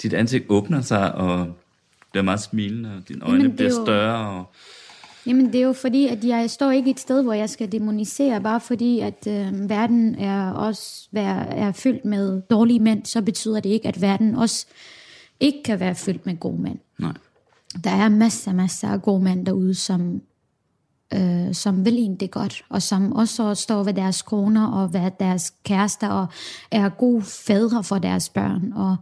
Dit 0.03 0.13
ansigt 0.13 0.45
åbner 0.49 0.81
sig, 0.81 1.15
og 1.15 1.47
bliver 2.11 2.23
meget 2.23 2.39
smilende, 2.41 2.95
og 2.95 3.07
dine 3.07 3.23
øjne 3.25 3.35
Jamen, 3.37 3.51
er 3.51 3.55
bliver 3.55 3.69
jo- 3.69 3.85
større. 3.85 4.29
Og... 4.39 4.45
Jamen 5.25 5.45
det 5.53 5.55
er 5.55 5.65
jo 5.65 5.73
fordi, 5.73 6.07
at 6.07 6.23
jeg 6.23 6.49
står 6.49 6.71
ikke 6.71 6.91
et 6.91 6.99
sted, 6.99 7.23
hvor 7.23 7.33
jeg 7.33 7.49
skal 7.49 7.71
demonisere, 7.71 8.41
bare 8.41 8.59
fordi, 8.59 8.99
at 8.99 9.27
øh, 9.27 9.69
verden 9.69 10.15
er 10.15 10.51
også 10.51 11.07
er, 11.13 11.39
er 11.39 11.71
fyldt 11.71 12.05
med 12.05 12.41
dårlige 12.41 12.79
mænd, 12.79 13.05
så 13.05 13.21
betyder 13.21 13.59
det 13.59 13.69
ikke, 13.69 13.87
at 13.87 14.01
verden 14.01 14.35
også 14.35 14.65
ikke 15.39 15.63
kan 15.63 15.79
være 15.79 15.95
fyldt 15.95 16.25
med 16.25 16.37
gode 16.39 16.61
mænd. 16.61 16.77
Nej. 16.99 17.13
Der 17.83 17.91
er 17.91 18.09
masser, 18.09 18.53
masser 18.53 18.87
af 18.87 19.01
gode 19.01 19.23
mænd 19.23 19.45
derude, 19.45 19.75
som, 19.75 20.21
øh, 21.13 21.53
som 21.53 21.85
vil 21.85 21.97
en 21.97 22.15
det 22.15 22.31
godt, 22.31 22.65
og 22.69 22.81
som 22.81 23.13
også 23.13 23.55
står 23.55 23.83
ved 23.83 23.93
deres 23.93 24.21
koner 24.21 24.67
og 24.67 24.93
ved 24.93 25.11
deres 25.19 25.53
kærester, 25.63 26.09
og 26.09 26.27
er 26.71 26.89
gode 26.89 27.21
fædre 27.21 27.83
for 27.83 27.97
deres 27.97 28.29
børn, 28.29 28.73
og 28.73 28.95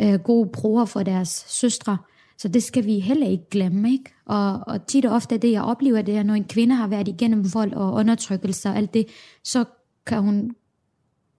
øh, 0.00 0.14
gode 0.14 0.48
bror 0.52 0.84
for 0.84 1.02
deres 1.02 1.44
søstre. 1.48 1.98
Så 2.38 2.48
det 2.48 2.62
skal 2.62 2.84
vi 2.84 2.98
heller 2.98 3.26
ikke 3.26 3.50
glemme, 3.50 3.92
ikke? 3.92 4.14
Og, 4.26 4.60
og 4.66 4.86
tit 4.86 5.04
og 5.04 5.14
ofte 5.14 5.38
det, 5.38 5.52
jeg 5.52 5.62
oplever, 5.62 6.02
det 6.02 6.16
er, 6.16 6.22
når 6.22 6.34
en 6.34 6.44
kvinde 6.44 6.74
har 6.74 6.86
været 6.86 7.08
igennem 7.08 7.54
vold 7.54 7.72
og 7.72 7.92
undertrykkelse 7.92 8.68
og 8.68 8.76
alt 8.76 8.94
det, 8.94 9.06
så 9.44 9.64
kan 10.06 10.22
hun 10.22 10.54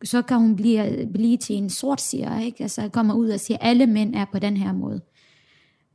så 0.03 0.21
kan 0.21 0.37
hun 0.37 0.55
blive, 0.55 1.09
blive 1.13 1.37
til 1.37 1.55
en 1.55 1.69
sort 1.69 2.01
siger, 2.01 2.39
ikke? 2.39 2.63
Altså 2.63 2.89
kommer 2.89 3.13
ud 3.13 3.29
og 3.29 3.39
siger, 3.39 3.57
at 3.61 3.69
alle 3.69 3.87
mænd 3.87 4.15
er 4.15 4.25
på 4.25 4.39
den 4.39 4.57
her 4.57 4.73
måde. 4.73 5.01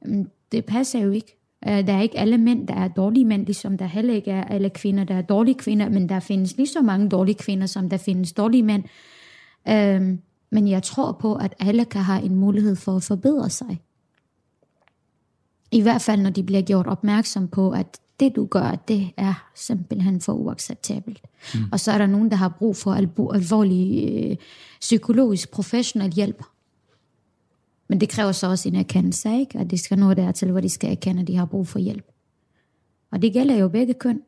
Øhm, 0.07 0.31
det 0.53 0.65
passer 0.65 0.99
jo 1.01 1.11
ikke. 1.11 1.42
Øh, 1.69 1.87
Der 1.87 1.93
er 1.93 2.01
ikke 2.03 2.19
alle 2.19 2.39
mænd, 2.39 2.69
der 2.69 2.75
er 2.75 2.89
dårlige 2.89 3.25
mænd, 3.25 3.47
ligesom 3.47 3.79
der 3.79 3.87
heller 3.87 4.15
ikke 4.15 4.31
er 4.31 4.45
alle 4.45 4.71
kvinder, 4.71 5.05
der 5.05 5.15
er 5.15 5.23
dårlige 5.23 5.55
kvinder, 5.55 5.89
men 5.89 6.09
der 6.09 6.21
findes 6.21 6.57
lige 6.57 6.67
så 6.67 6.83
mange 6.83 7.09
dårlige 7.09 7.35
kvinder, 7.35 7.67
som 7.67 7.89
der 7.89 7.97
findes 7.97 8.33
dårlige 8.33 8.63
mænd. 8.63 8.85
Øhm, 9.69 10.19
Men 10.51 10.69
jeg 10.69 10.83
tror 10.83 11.13
på, 11.13 11.35
at 11.35 11.55
alle 11.61 11.85
kan 11.85 12.01
have 12.03 12.23
en 12.23 12.37
mulighed 12.37 12.77
for 12.77 12.97
at 12.97 13.03
forbedre 13.03 13.51
sig. 13.51 13.81
I 15.71 15.81
hvert 15.83 16.03
fald, 16.03 16.21
når 16.21 16.31
de 16.31 16.43
bliver 16.43 16.63
gjort 16.63 16.87
opmærksom 16.87 17.49
på, 17.49 17.71
at 17.71 17.99
det 18.21 18.37
du 18.37 18.47
gør, 18.47 18.75
det 18.89 19.11
er 19.17 19.49
simpelthen 19.55 20.21
for 20.21 20.33
uacceptabelt. 20.33 21.21
Mm. 21.55 21.61
Og 21.73 21.81
så 21.81 21.93
er 21.93 21.99
der 21.99 22.07
nogen, 22.07 22.31
der 22.31 22.37
har 22.37 22.49
brug 22.49 22.77
for 22.77 22.93
alvorlig 23.35 24.09
øh, 24.31 24.37
psykologisk 24.81 25.51
professionel 25.51 26.13
hjælp. 26.13 26.43
Men 27.93 28.01
det 28.01 28.09
kræver 28.09 28.33
så 28.33 28.47
også 28.47 28.69
en 28.69 28.75
erkendelse, 28.75 29.39
ikke? 29.41 29.59
At 29.59 29.71
de 29.71 29.79
skal 29.79 29.99
nå 29.99 30.15
dertil, 30.15 30.51
hvor 30.51 30.61
de 30.61 30.69
skal 30.69 30.91
erkende, 30.91 31.21
at 31.21 31.29
de 31.29 31.37
har 31.37 31.45
brug 31.45 31.69
for 31.69 31.79
hjælp. 31.79 32.05
Og 33.11 33.23
det 33.23 33.33
gælder 33.33 33.57
jo 33.57 33.69
begge 33.69 33.95
køn. 33.95 34.23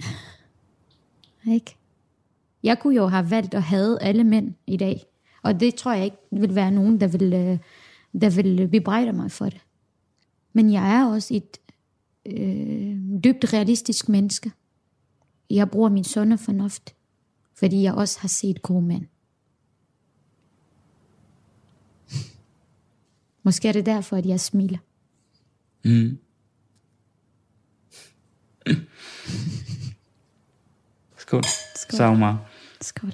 ikke? 1.54 1.76
Jeg 2.62 2.78
kunne 2.78 2.96
jo 2.96 3.06
have 3.06 3.30
valgt 3.30 3.54
at 3.54 3.62
have 3.62 4.02
alle 4.02 4.24
mænd 4.24 4.54
i 4.66 4.76
dag. 4.76 5.04
Og 5.42 5.60
det 5.60 5.74
tror 5.74 5.92
jeg 5.92 6.04
ikke 6.04 6.16
vil 6.30 6.54
være 6.54 6.70
nogen, 6.70 7.00
der 7.00 7.06
vil, 7.06 7.32
øh, 7.32 7.58
der 8.20 8.30
vil 8.30 8.68
bebrejde 8.68 9.12
mig 9.12 9.30
for 9.30 9.44
det. 9.44 9.60
Men 10.52 10.72
jeg 10.72 10.96
er 10.96 11.06
også 11.06 11.34
et 11.34 11.58
øh, 12.26 12.98
dybt 13.24 13.52
realistisk 13.52 14.08
menneske. 14.08 14.52
Jeg 15.50 15.70
bruger 15.70 15.88
min 15.88 16.04
sunde 16.04 16.38
fornuft, 16.38 16.94
fordi 17.54 17.82
jeg 17.82 17.94
også 17.94 18.20
har 18.20 18.28
set 18.28 18.62
gode 18.62 18.82
mænd. 18.82 19.06
Måske 23.46 23.68
er 23.68 23.72
det 23.72 23.86
derfor, 23.86 24.16
at 24.16 24.26
jeg 24.26 24.40
smiler. 24.40 24.78
Mm. 25.84 26.18
Skål. 31.16 31.42
Skål. 31.76 31.96
Sagmar. 31.96 32.50
Skål. 32.80 33.12